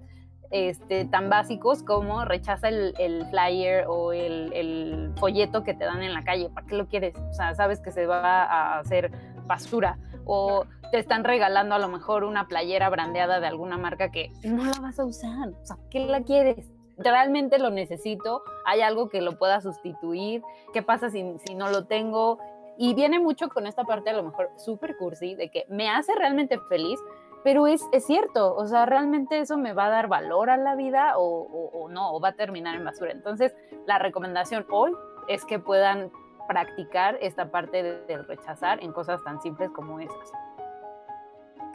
este, 0.53 1.07
tan 1.07 1.29
básicos 1.29 1.83
como 1.83 2.25
rechaza 2.25 2.69
el, 2.69 2.95
el 2.99 3.27
flyer 3.31 3.87
o 3.89 4.13
el, 4.13 4.53
el 4.53 5.13
folleto 5.17 5.65
que 5.65 5.75
te 5.75 5.85
dan 5.85 6.05
en 6.05 6.15
la 6.15 6.23
calle. 6.23 6.51
¿Para 6.51 6.69
qué 6.69 6.77
lo 6.77 6.87
quieres? 6.87 7.17
O 7.17 7.35
sea, 7.35 7.53
sabes 7.57 7.81
que 7.81 7.91
se 7.91 8.07
va 8.07 8.45
a 8.45 8.79
hacer 8.79 9.11
basura 9.47 9.99
o 10.25 10.67
te 10.93 10.99
están 10.99 11.25
regalando 11.25 11.75
a 11.75 11.79
lo 11.79 11.89
mejor 11.89 12.23
una 12.23 12.47
playera 12.47 12.89
brandeada 12.91 13.41
de 13.41 13.47
alguna 13.49 13.77
marca 13.77 14.11
que 14.11 14.33
no 14.45 14.65
la 14.65 14.79
vas 14.81 15.01
a 15.01 15.05
usar. 15.05 15.49
O 15.49 15.67
sea, 15.67 15.79
¿qué 15.91 16.01
la 16.07 16.23
quieres? 16.23 16.76
Realmente 16.99 17.59
lo 17.59 17.71
necesito, 17.71 18.43
hay 18.65 18.81
algo 18.81 19.09
que 19.09 19.21
lo 19.21 19.39
pueda 19.39 19.61
sustituir, 19.61 20.43
¿qué 20.73 20.83
pasa 20.83 21.11
si, 21.11 21.37
si 21.45 21.55
no 21.55 21.69
lo 21.69 21.85
tengo? 21.87 22.39
Y 22.79 22.95
viene 22.95 23.19
mucho 23.19 23.49
con 23.49 23.67
esta 23.67 23.85
parte 23.85 24.11
a 24.11 24.15
lo 24.15 24.23
mejor 24.23 24.51
súper 24.57 24.97
cursi 24.97 25.35
de 25.35 25.51
que 25.51 25.67
me 25.69 25.89
hace 25.91 26.15
realmente 26.15 26.59
feliz, 26.69 26.99
pero 27.45 27.67
es, 27.67 27.83
es 27.93 28.05
cierto, 28.07 28.55
o 28.55 28.67
sea, 28.67 28.87
realmente 28.87 29.39
eso 29.39 29.57
me 29.57 29.73
va 29.73 29.87
a 29.87 29.91
dar 29.91 30.09
valor 30.09 30.51
a 30.51 30.57
la 30.57 30.75
vida 30.75 31.17
o, 31.19 31.23
o- 31.23 31.71
o 31.85 31.89
no, 31.89 32.13
o 32.15 32.21
va 32.21 32.29
a 32.31 32.33
terminar 32.35 32.75
en 32.75 32.85
basura. 32.85 33.13
Entonces, 33.13 33.55
la 33.87 33.99
recomendación 33.99 34.67
hoy 34.71 34.93
es 35.29 35.45
que 35.45 35.59
puedan 35.59 36.11
practicar 36.49 37.19
esta 37.21 37.51
parte 37.51 37.83
de- 37.83 38.01
del 38.07 38.27
rechazar 38.27 38.83
en 38.83 38.93
cosas 38.93 39.23
tan 39.23 39.41
simples 39.43 39.71
como 39.71 40.01
esas. 40.01 40.33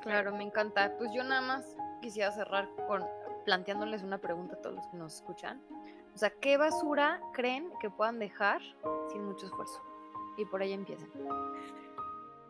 Claro, 0.02 0.32
me 0.36 0.44
encanta. 0.44 0.94
Pues 0.98 1.12
yo 1.14 1.24
nada 1.24 1.42
más 1.42 1.78
quisiera 2.02 2.32
cerrar 2.32 2.68
con 2.88 3.04
planteándoles 3.52 4.02
una 4.04 4.18
pregunta 4.18 4.56
a 4.56 4.62
todos 4.62 4.78
los 4.78 4.88
que 4.88 4.96
nos 4.96 5.16
escuchan. 5.16 5.62
O 6.16 6.18
sea, 6.18 6.30
¿qué 6.30 6.56
basura 6.56 7.20
creen 7.34 7.70
que 7.82 7.90
puedan 7.90 8.18
dejar 8.18 8.62
sin 9.12 9.26
mucho 9.26 9.48
esfuerzo? 9.48 9.84
Y 10.38 10.46
por 10.46 10.62
ahí 10.62 10.72
empiezan. 10.72 11.10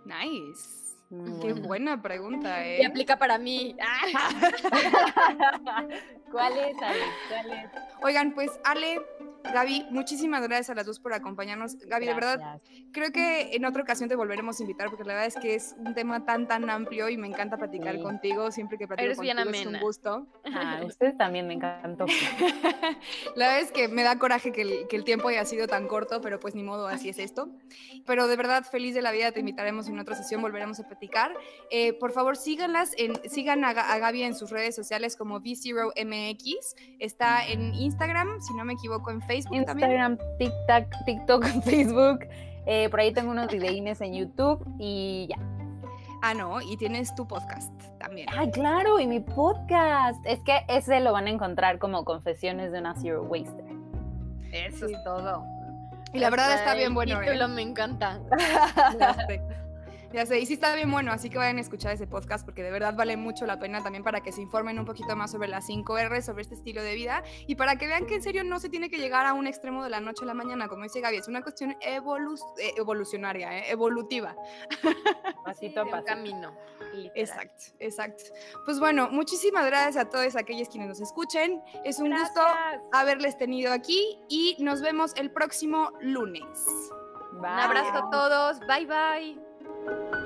Nice. 0.06 0.95
Qué 1.41 1.54
buena 1.54 1.99
pregunta, 1.99 2.64
Y 2.68 2.82
¿eh? 2.82 2.86
aplica 2.86 3.18
para 3.18 3.39
mí. 3.39 3.76
¿Cuál 6.32 6.58
es, 6.60 6.78
Ale? 6.80 7.06
¿Cuál 7.30 7.52
es? 7.52 7.72
Oigan, 8.04 8.36
pues 8.36 8.60
Ale, 8.64 9.02
Gaby, 9.44 9.88
muchísimas 9.89 10.42
gracias 10.44 10.70
a 10.70 10.76
las 10.76 10.86
dos 10.86 11.00
por 11.00 11.14
acompañarnos. 11.14 11.78
Gaby, 11.80 12.06
de 12.06 12.14
verdad, 12.14 12.38
Gracias. 12.39 12.84
creo 12.92 13.12
que 13.12 13.56
en 13.56 13.66
otra 13.66 13.82
ocasión 13.84 14.08
te 14.10 14.16
volveremos 14.16 14.60
a 14.60 14.64
invitar 14.64 14.89
porque 14.89 15.04
la 15.04 15.14
verdad 15.14 15.28
es 15.28 15.36
que 15.36 15.56
es 15.56 15.76
un 15.78 15.94
tema 15.94 16.26
tan, 16.26 16.48
tan 16.48 16.70
amplio 16.70 17.10
y 17.10 17.18
me 17.18 17.28
encanta 17.28 17.58
platicar 17.58 17.96
Sí. 17.96 18.02
contigo. 18.04 18.52
Siempre 18.52 18.78
que 18.78 18.88
platico 18.88 19.06
Eres 19.06 19.20
bien 19.20 19.38
contigo 19.38 19.56
es 19.56 19.62
un 19.62 19.68
amena. 19.70 19.84
gusto. 19.84 20.28
Ah, 20.54 20.82
ustedes 20.86 21.18
también 21.18 21.48
me 21.48 21.56
encantó. 21.56 22.06
La 23.36 23.48
verdad 23.48 23.62
es 23.62 23.72
que 23.72 23.88
me 23.88 24.04
da 24.04 24.18
coraje 24.20 24.52
que 24.52 24.62
el, 24.62 24.88
que 24.88 24.96
el 24.96 25.04
tiempo 25.04 25.28
haya 25.30 25.46
sido 25.46 25.68
tan 25.68 25.88
corto, 25.88 26.22
pero 26.22 26.39
pues 26.39 26.56
ni 26.56 26.64
modo, 26.64 26.88
así 26.88 27.10
es 27.10 27.18
esto. 27.20 27.50
Pero 28.06 28.28
de 28.28 28.36
verdad, 28.36 28.64
feliz 28.64 28.94
de 28.94 29.02
la 29.02 29.12
vida, 29.12 29.32
te 29.32 29.39
invitaremos 29.39 29.88
en 29.88 30.00
otra 30.00 30.16
sesión, 30.16 30.42
volveremos 30.42 30.80
a 30.80 30.88
platicar. 30.88 31.34
Eh, 31.72 31.94
por 31.94 32.12
favor, 32.12 32.38
síganlas, 32.38 32.94
en, 32.98 33.14
sigan 33.30 33.64
a, 33.66 33.70
a 33.70 33.98
Gaby 33.98 34.24
en 34.24 34.36
sus 34.36 34.50
redes 34.52 34.76
sociales 34.76 35.16
como 35.16 35.39
V0MX. 35.42 36.76
Está 37.00 37.46
en 37.48 37.74
Instagram, 37.74 38.42
si 38.42 38.54
no 38.54 38.66
me 38.66 38.74
equivoco, 38.74 39.12
en 39.12 39.22
Facebook 39.22 39.31
también. 39.40 39.64
Instagram, 39.64 40.18
TikTok, 40.38 41.06
TikTok, 41.06 41.46
Facebook. 41.64 42.28
eh, 42.66 42.90
por 42.90 43.00
ahí 43.00 43.12
tengo 43.14 43.32
unos 43.32 43.48
videínes 43.48 44.02
en 44.02 44.14
YouTube 44.14 44.66
y 44.80 45.28
ya. 45.30 45.38
Ah, 46.24 46.36
no, 46.36 46.62
y 46.62 46.78
tienes 46.78 47.16
tu 47.16 47.28
podcast 47.28 47.72
también. 47.98 48.28
Ay, 48.32 48.52
claro, 48.52 49.00
y 49.00 49.08
mi 49.08 49.20
podcast. 49.20 50.24
Es 50.26 50.40
que 50.44 50.64
ese 50.68 51.00
lo 51.00 51.14
van 51.14 51.26
a 51.26 51.32
encontrar 51.32 51.80
como 51.80 52.06
Confesiones 52.06 52.72
de 52.72 52.80
una 52.80 52.96
Zero 52.96 53.24
Waster. 53.24 53.66
Eso 54.52 54.86
es 54.86 55.04
todo. 55.04 55.44
Y 56.14 56.20
la 56.20 56.30
verdad 56.30 56.54
está 56.54 56.76
bien 56.76 56.90
el 56.90 56.94
bueno. 56.94 57.22
¿eh? 57.22 57.26
título 57.26 57.48
me 57.48 57.62
encanta. 57.62 58.20
Ya 60.14 60.26
sé. 60.26 60.39
Y 60.39 60.45
sí 60.45 60.53
está 60.55 60.76
bien 60.76 60.91
bueno, 60.91 61.12
así 61.12 61.30
que 61.30 61.38
vayan 61.38 61.57
a 61.57 61.62
escuchar 61.62 61.93
ese 61.93 62.05
podcast 62.07 62.43
porque 62.45 62.64
de 62.64 62.72
verdad 62.72 62.93
vale 62.95 63.16
mucho 63.18 63.45
la 63.45 63.59
pena 63.59 63.82
también 63.82 64.03
para 64.03 64.22
que 64.22 64.32
se 64.32 64.41
informen 64.41 64.78
un 64.78 64.86
poquito 64.86 65.16
más 65.16 65.32
sobre 65.32 65.47
las 65.47 65.66
5 65.66 65.97
R, 65.97 66.22
sobre 66.22 66.41
este 66.41 66.55
estilo 66.55 66.84
de 66.84 66.95
vida 66.95 67.24
y 67.47 67.55
para 67.55 67.78
que 67.78 67.88
vean 67.88 68.05
que 68.05 68.16
en 68.16 68.22
serio 68.24 68.43
no 68.43 68.59
se 68.59 68.70
tiene 68.70 68.89
que 68.89 68.97
llegar 68.97 69.26
a 69.26 69.34
un 69.34 69.47
extremo 69.47 69.84
de 69.84 69.89
la 69.89 70.01
noche 70.01 70.24
a 70.24 70.28
la 70.28 70.34
mañana, 70.34 70.68
como 70.68 70.84
dice 70.84 70.99
Gaby, 71.01 71.18
es 71.18 71.28
una 71.28 71.41
cuestión 71.41 71.76
evolu- 71.82 72.38
eh, 72.59 72.74
evolucionaria, 72.78 73.59
eh, 73.59 73.72
evolutiva. 73.72 74.36
Pasito 75.45 75.82
a 75.82 75.86
pasito. 75.86 76.05
camino. 76.05 76.55
literal. 76.93 77.12
Exacto, 77.16 77.64
exacto. 77.80 78.24
Pues 78.66 78.80
bueno, 78.80 79.09
muchísimas 79.12 79.66
gracias 79.66 79.97
a 79.97 80.09
todos 80.09 80.36
aquellos 80.36 80.68
quienes 80.70 80.89
nos 80.89 81.01
escuchen. 81.01 81.62
Es 81.86 81.99
un 81.99 82.12
gusto 82.12 82.41
Gracias. 82.41 82.82
haberles 82.91 83.38
tenido 83.38 83.72
aquí 83.74 84.20
y 84.30 84.57
nos 84.59 84.82
vemos 84.82 85.14
el 85.16 85.32
próximo 85.32 85.91
lunes. 86.01 86.43
Un 87.34 87.45
abrazo 87.45 87.93
a 87.95 88.09
todos. 88.09 88.59
Bye 88.68 88.86
bye. 88.86 89.51
Thank 89.66 90.16
you. 90.16 90.21